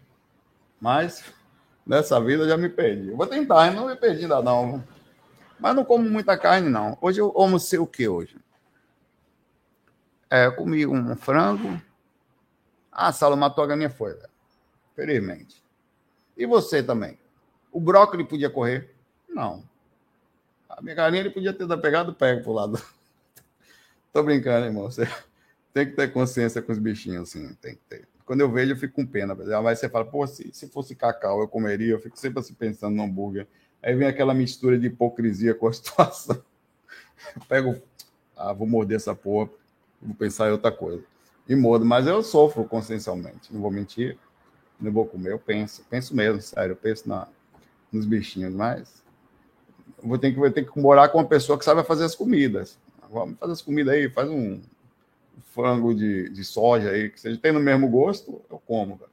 Mas 0.78 1.24
nessa 1.86 2.20
vida 2.20 2.46
já 2.46 2.56
me 2.56 2.68
perdi. 2.68 3.08
Eu 3.10 3.16
vou 3.16 3.26
tentar, 3.26 3.72
não 3.72 3.86
me 3.86 3.96
perdi 3.96 4.24
ainda 4.24 4.42
não. 4.42 4.84
Mas 5.58 5.74
não 5.74 5.84
como 5.84 6.08
muita 6.10 6.36
carne, 6.36 6.68
não. 6.68 6.98
Hoje 7.00 7.20
eu 7.20 7.32
almocei 7.34 7.78
o 7.78 7.86
que 7.86 8.06
hoje? 8.06 8.36
É, 10.28 10.50
comi 10.50 10.86
um 10.86 11.16
frango. 11.16 11.80
Ah, 12.96 13.12
Saulo 13.12 13.36
matou 13.36 13.64
a 13.64 13.66
galinha 13.66 13.90
foi, 13.90 14.14
velho. 14.14 14.30
Felizmente. 14.94 15.60
E 16.36 16.46
você 16.46 16.80
também? 16.80 17.18
O 17.72 17.80
brócolis 17.80 18.28
podia 18.28 18.48
correr? 18.48 18.94
Não. 19.28 19.64
A 20.68 20.80
minha 20.80 20.94
galinha 20.94 21.22
ele 21.22 21.30
podia 21.30 21.52
ter 21.52 21.66
pegado 21.80 22.14
pé 22.14 22.36
pro 22.36 22.52
lado. 22.52 22.80
Tô 24.12 24.22
brincando, 24.22 24.66
irmão. 24.66 24.84
Você 24.84 25.08
tem 25.72 25.86
que 25.86 25.96
ter 25.96 26.12
consciência 26.12 26.62
com 26.62 26.70
os 26.70 26.78
bichinhos, 26.78 27.28
assim. 27.28 27.52
Tem 27.54 27.74
que 27.74 27.80
ter. 27.88 28.08
Quando 28.24 28.42
eu 28.42 28.50
vejo, 28.50 28.72
eu 28.72 28.76
fico 28.76 28.94
com 28.94 29.04
pena. 29.04 29.34
Mas 29.34 29.80
você 29.80 29.88
fala, 29.88 30.04
pô, 30.04 30.24
se, 30.24 30.48
se 30.52 30.68
fosse 30.68 30.94
cacau, 30.94 31.40
eu 31.40 31.48
comeria. 31.48 31.94
Eu 31.94 32.00
fico 32.00 32.16
sempre 32.16 32.38
assim 32.38 32.54
pensando 32.54 32.94
no 32.94 33.02
hambúrguer. 33.02 33.48
Aí 33.82 33.94
vem 33.96 34.06
aquela 34.06 34.32
mistura 34.32 34.78
de 34.78 34.86
hipocrisia 34.86 35.52
com 35.52 35.66
a 35.66 35.72
situação. 35.74 36.40
Eu 37.34 37.42
pego, 37.48 37.82
ah, 38.36 38.52
vou 38.52 38.68
morder 38.68 38.96
essa 38.96 39.14
porra, 39.16 39.50
vou 40.00 40.14
pensar 40.14 40.48
em 40.48 40.52
outra 40.52 40.70
coisa. 40.70 41.04
E 41.48 41.54
mordo, 41.54 41.84
mas 41.84 42.06
eu 42.06 42.22
sofro 42.22 42.64
consciencialmente, 42.64 43.52
não 43.52 43.60
vou 43.60 43.70
mentir. 43.70 44.18
Não 44.80 44.90
vou 44.90 45.06
comer, 45.06 45.32
eu 45.32 45.38
penso, 45.38 45.84
penso 45.88 46.14
mesmo, 46.16 46.40
sério, 46.40 46.72
eu 46.72 46.76
penso 46.76 47.08
na, 47.08 47.28
nos 47.92 48.04
bichinhos, 48.04 48.52
mas 48.52 49.04
vou 50.02 50.18
ter 50.18 50.32
que, 50.32 50.38
vou 50.38 50.50
ter 50.50 50.70
que 50.70 50.78
morar 50.78 51.08
com 51.08 51.18
uma 51.18 51.28
pessoa 51.28 51.58
que 51.58 51.64
sabe 51.64 51.82
fazer 51.84 52.04
as 52.04 52.14
comidas. 52.14 52.78
Vamos 53.10 53.38
fazer 53.38 53.52
as 53.52 53.62
comidas 53.62 53.94
aí, 53.94 54.10
faz 54.10 54.28
um 54.28 54.60
frango 55.52 55.94
de, 55.94 56.28
de 56.28 56.44
soja 56.44 56.90
aí, 56.90 57.10
que 57.10 57.20
seja 57.20 57.40
tem 57.40 57.52
no 57.52 57.60
mesmo 57.60 57.88
gosto, 57.88 58.42
eu 58.50 58.58
como. 58.58 58.98
Cara. 58.98 59.10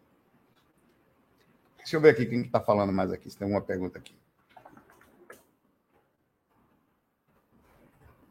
Deixa 1.78 1.96
eu 1.96 2.02
ver 2.02 2.10
aqui 2.10 2.26
quem 2.26 2.42
está 2.42 2.60
falando 2.60 2.92
mais 2.92 3.12
aqui, 3.12 3.30
se 3.30 3.38
tem 3.38 3.46
alguma 3.46 3.62
pergunta 3.62 4.00
aqui. 4.00 4.16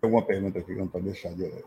Tem 0.00 0.08
alguma 0.08 0.24
pergunta 0.24 0.58
aqui 0.58 0.72
que 0.72 0.78
não 0.78 0.88
para 0.88 1.00
deixar 1.00 1.32
de. 1.34 1.64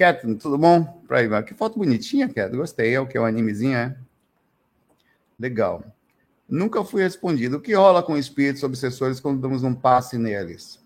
Ketlin, 0.00 0.36
tudo 0.36 0.56
bom? 0.56 0.82
Pra 1.06 1.18
aí, 1.18 1.42
que 1.42 1.52
foto 1.52 1.78
bonitinha, 1.78 2.26
Ketlin. 2.26 2.56
Gostei. 2.56 2.94
É 2.94 2.98
o 2.98 3.06
que? 3.06 3.18
É 3.18 3.20
um 3.20 3.26
animezinho, 3.26 3.76
é? 3.76 3.94
Legal. 5.38 5.84
Nunca 6.48 6.82
fui 6.82 7.02
respondido. 7.02 7.58
O 7.58 7.60
que 7.60 7.74
rola 7.74 8.02
com 8.02 8.16
espíritos 8.16 8.62
obsessores 8.62 9.20
quando 9.20 9.42
damos 9.42 9.62
um 9.62 9.74
passe 9.74 10.16
neles? 10.16 10.82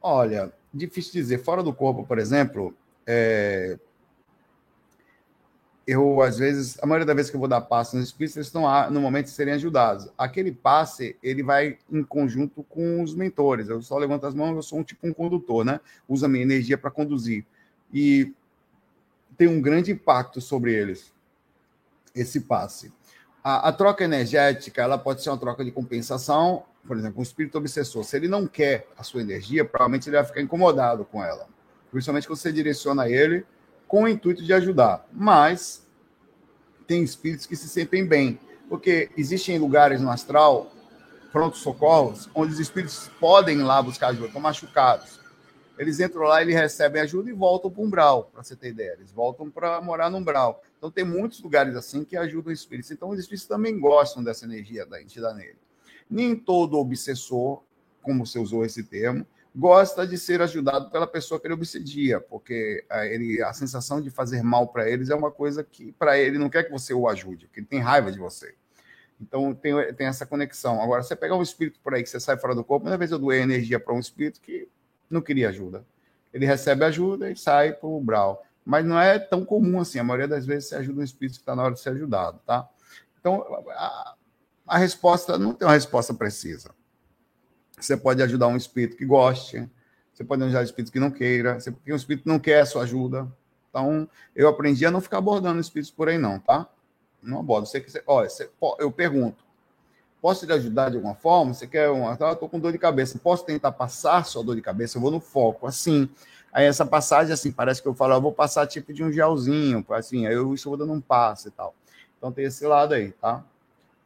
Olha, 0.00 0.52
difícil 0.74 1.12
dizer. 1.12 1.44
Fora 1.44 1.62
do 1.62 1.72
corpo, 1.72 2.04
por 2.04 2.18
exemplo, 2.18 2.74
é... 3.06 3.78
eu, 5.86 6.20
às 6.20 6.38
vezes, 6.38 6.76
a 6.82 6.86
maioria 6.86 7.06
das 7.06 7.14
vezes 7.14 7.30
que 7.30 7.36
eu 7.36 7.40
vou 7.40 7.48
dar 7.48 7.60
passe 7.60 7.94
nos 7.96 8.06
espíritos, 8.06 8.36
eles 8.36 8.48
estão 8.48 8.64
no 8.90 9.00
momento 9.00 9.26
de 9.26 9.30
serem 9.30 9.54
ajudados. 9.54 10.08
Aquele 10.18 10.50
passe, 10.50 11.16
ele 11.22 11.44
vai 11.44 11.78
em 11.88 12.02
conjunto 12.02 12.64
com 12.64 13.00
os 13.00 13.14
mentores. 13.14 13.68
Eu 13.68 13.80
só 13.80 13.96
levanto 13.96 14.26
as 14.26 14.34
mãos, 14.34 14.56
eu 14.56 14.62
sou 14.62 14.80
um 14.80 14.82
tipo 14.82 15.06
um 15.06 15.12
condutor, 15.12 15.64
né? 15.64 15.78
Uso 16.08 16.26
a 16.26 16.28
minha 16.28 16.42
energia 16.42 16.76
para 16.76 16.90
conduzir 16.90 17.46
e 17.92 18.32
tem 19.36 19.48
um 19.48 19.60
grande 19.60 19.92
impacto 19.92 20.40
sobre 20.40 20.72
eles, 20.72 21.12
esse 22.14 22.40
passe. 22.40 22.92
A, 23.42 23.68
a, 23.68 23.72
troca 23.72 24.04
energética 24.04 24.82
ela 24.82 24.96
pode 24.96 25.22
ser 25.22 25.30
uma 25.30 25.38
troca 25.38 25.64
de 25.64 25.70
compensação, 25.70 26.64
por 26.86 26.96
exemplo, 26.96 27.20
um 27.20 27.22
espírito 27.22 27.58
obsessor. 27.58 28.04
Se 28.04 28.16
ele 28.16 28.28
não 28.28 28.46
quer 28.46 28.86
a 28.96 29.02
sua 29.02 29.20
energia, 29.20 29.64
provavelmente 29.64 30.08
ele 30.08 30.16
vai 30.16 30.24
ficar 30.24 30.40
incomodado 30.40 31.04
com 31.04 31.22
ela. 31.24 31.48
Principalmente 31.90 32.26
quando 32.26 32.38
você 32.38 32.52
direciona 32.52 33.08
ele 33.08 33.44
com 33.88 34.04
o 34.04 34.08
intuito 34.08 34.42
de 34.42 34.52
ajudar. 34.52 35.06
Mas 35.12 35.86
tem 36.86 37.02
espíritos 37.02 37.46
que 37.46 37.56
se 37.56 37.68
sentem 37.68 38.06
bem, 38.06 38.38
porque 38.68 39.10
existem 39.16 39.58
lugares 39.58 40.00
no 40.00 40.10
astral, 40.10 40.70
pronto-socorros, 41.30 42.28
onde 42.34 42.52
os 42.52 42.60
espíritos 42.60 43.10
podem 43.18 43.58
ir 43.58 43.62
lá 43.62 43.82
buscar 43.82 44.08
ajuda, 44.08 44.26
estão 44.26 44.40
machucados 44.40 45.21
eles 45.82 46.00
entram 46.00 46.22
lá, 46.22 46.40
eles 46.40 46.54
recebem 46.54 47.02
ajuda 47.02 47.28
e 47.28 47.32
voltam 47.32 47.70
para 47.70 47.80
o 47.80 47.84
umbral, 47.84 48.30
para 48.32 48.42
você 48.42 48.54
ter 48.54 48.68
ideia. 48.68 48.92
Eles 48.92 49.10
voltam 49.10 49.50
para 49.50 49.80
morar 49.80 50.08
no 50.08 50.18
umbral. 50.18 50.62
Então, 50.78 50.90
tem 50.90 51.04
muitos 51.04 51.40
lugares 51.42 51.74
assim 51.74 52.04
que 52.04 52.16
ajudam 52.16 52.52
os 52.52 52.60
espíritos. 52.60 52.90
Então, 52.90 53.10
os 53.10 53.18
espíritos 53.18 53.46
também 53.46 53.78
gostam 53.78 54.22
dessa 54.22 54.44
energia 54.44 54.86
da 54.86 55.02
entidade 55.02 55.38
nele. 55.38 55.58
Nem 56.08 56.36
todo 56.36 56.78
obsessor, 56.78 57.62
como 58.00 58.24
você 58.24 58.38
usou 58.38 58.64
esse 58.64 58.84
termo, 58.84 59.26
gosta 59.54 60.06
de 60.06 60.16
ser 60.16 60.40
ajudado 60.40 60.90
pela 60.90 61.06
pessoa 61.06 61.40
que 61.40 61.46
ele 61.46 61.54
obsedia, 61.54 62.20
porque 62.20 62.84
a, 62.88 63.04
ele, 63.06 63.42
a 63.42 63.52
sensação 63.52 64.00
de 64.00 64.08
fazer 64.08 64.42
mal 64.42 64.68
para 64.68 64.88
eles 64.88 65.10
é 65.10 65.14
uma 65.14 65.30
coisa 65.30 65.62
que, 65.62 65.92
para 65.92 66.18
ele, 66.18 66.38
não 66.38 66.48
quer 66.48 66.64
que 66.64 66.70
você 66.70 66.94
o 66.94 67.08
ajude, 67.08 67.46
porque 67.46 67.60
ele 67.60 67.66
tem 67.66 67.80
raiva 67.80 68.10
de 68.10 68.18
você. 68.18 68.54
Então, 69.20 69.54
tem, 69.54 69.72
tem 69.94 70.06
essa 70.06 70.26
conexão. 70.26 70.80
Agora, 70.80 71.02
você 71.02 71.14
pegar 71.14 71.36
um 71.36 71.42
espírito 71.42 71.78
por 71.80 71.94
aí 71.94 72.02
que 72.02 72.08
você 72.08 72.18
sai 72.18 72.36
fora 72.36 72.54
do 72.54 72.64
corpo, 72.64 72.84
muitas 72.84 72.98
vezes 72.98 73.12
eu 73.12 73.18
doei 73.18 73.40
energia 73.40 73.78
para 73.78 73.94
um 73.94 74.00
espírito 74.00 74.40
que 74.40 74.68
não 75.12 75.20
queria 75.20 75.48
ajuda. 75.48 75.84
Ele 76.32 76.46
recebe 76.46 76.84
ajuda 76.84 77.30
e 77.30 77.36
sai 77.36 77.72
para 77.72 77.88
o 77.88 78.00
Brau. 78.00 78.42
Mas 78.64 78.84
não 78.84 78.98
é 78.98 79.18
tão 79.18 79.44
comum 79.44 79.80
assim. 79.80 79.98
A 79.98 80.04
maioria 80.04 80.28
das 80.28 80.46
vezes 80.46 80.68
você 80.68 80.76
ajuda 80.76 81.00
um 81.00 81.04
espírito 81.04 81.36
que 81.36 81.42
está 81.42 81.54
na 81.54 81.62
hora 81.62 81.74
de 81.74 81.80
ser 81.80 81.90
ajudado, 81.90 82.40
tá? 82.46 82.68
Então, 83.20 83.44
a, 83.70 84.14
a 84.66 84.78
resposta 84.78 85.36
não 85.38 85.52
tem 85.52 85.66
uma 85.66 85.74
resposta 85.74 86.14
precisa. 86.14 86.70
Você 87.78 87.96
pode 87.96 88.22
ajudar 88.22 88.46
um 88.48 88.56
espírito 88.56 88.96
que 88.96 89.04
goste, 89.04 89.68
você 90.12 90.24
pode 90.24 90.42
ajudar 90.44 90.60
um 90.60 90.64
espírito 90.64 90.92
que 90.92 91.00
não 91.00 91.10
queira, 91.10 91.58
você, 91.58 91.70
porque 91.70 91.92
um 91.92 91.96
espírito 91.96 92.28
não 92.28 92.38
quer 92.38 92.60
a 92.60 92.66
sua 92.66 92.82
ajuda. 92.82 93.30
Então, 93.68 94.08
eu 94.36 94.48
aprendi 94.48 94.84
a 94.86 94.90
não 94.90 95.00
ficar 95.00 95.18
abordando 95.18 95.60
espíritos 95.60 95.90
por 95.90 96.08
aí, 96.08 96.18
não, 96.18 96.38
tá? 96.38 96.68
Não 97.22 97.40
abordo. 97.40 97.66
Você, 97.66 97.80
você, 97.80 98.02
olha, 98.06 98.28
você, 98.28 98.50
eu 98.78 98.92
pergunto, 98.92 99.41
Posso 100.22 100.46
te 100.46 100.52
ajudar 100.52 100.88
de 100.88 100.96
alguma 100.96 101.16
forma? 101.16 101.52
Você 101.52 101.66
quer 101.66 101.90
uma. 101.90 102.12
Estou 102.12 102.36
tá, 102.36 102.48
com 102.48 102.60
dor 102.60 102.70
de 102.70 102.78
cabeça. 102.78 103.18
Posso 103.18 103.44
tentar 103.44 103.72
passar 103.72 104.24
sua 104.24 104.44
dor 104.44 104.54
de 104.54 104.62
cabeça? 104.62 104.96
Eu 104.96 105.02
vou 105.02 105.10
no 105.10 105.18
foco, 105.18 105.66
assim. 105.66 106.08
Aí 106.52 106.64
essa 106.64 106.86
passagem, 106.86 107.32
assim, 107.32 107.50
parece 107.50 107.82
que 107.82 107.88
eu 107.88 107.94
falo, 107.94 108.14
eu 108.14 108.20
vou 108.20 108.32
passar 108.32 108.68
tipo 108.68 108.92
de 108.92 109.02
um 109.02 109.10
gelzinho, 109.10 109.84
assim, 109.90 110.26
aí 110.26 110.34
eu 110.34 110.52
estou 110.54 110.76
dando 110.76 110.92
um 110.92 111.00
passo 111.00 111.48
e 111.48 111.50
tal. 111.50 111.74
Então 112.16 112.30
tem 112.30 112.44
esse 112.44 112.64
lado 112.66 112.94
aí, 112.94 113.10
tá? 113.12 113.42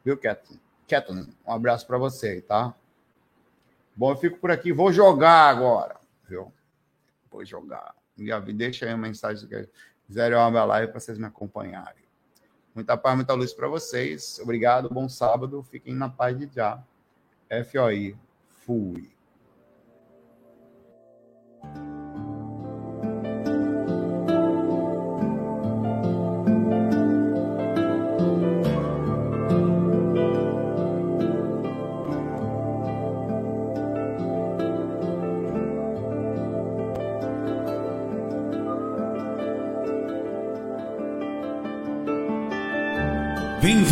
Viu, 0.04 0.16
Ketlin? 0.16 0.58
Ketlin, 0.86 1.28
um 1.44 1.52
abraço 1.52 1.84
para 1.86 1.98
você, 1.98 2.40
tá? 2.40 2.72
Bom, 3.94 4.12
eu 4.12 4.16
fico 4.16 4.38
por 4.38 4.50
aqui, 4.50 4.72
vou 4.72 4.92
jogar 4.92 5.50
agora, 5.50 5.96
viu? 6.28 6.52
Vou 7.30 7.44
jogar. 7.44 7.94
Me 8.16 8.52
deixa 8.52 8.86
aí 8.86 8.94
uma 8.94 9.08
mensagem 9.08 9.46
que 9.48 9.68
quiserem 10.06 10.38
uma 10.38 10.64
live 10.64 10.92
para 10.92 11.00
vocês 11.00 11.18
me 11.18 11.26
acompanharem. 11.26 12.05
Muita 12.76 12.94
paz, 12.94 13.16
muita 13.16 13.32
luz 13.32 13.54
para 13.54 13.68
vocês. 13.68 14.38
Obrigado, 14.42 14.90
bom 14.90 15.08
sábado. 15.08 15.62
Fiquem 15.62 15.94
na 15.94 16.10
paz 16.10 16.38
de 16.38 16.46
já. 16.54 16.84
FOI. 17.72 18.14
Fui. 18.66 19.10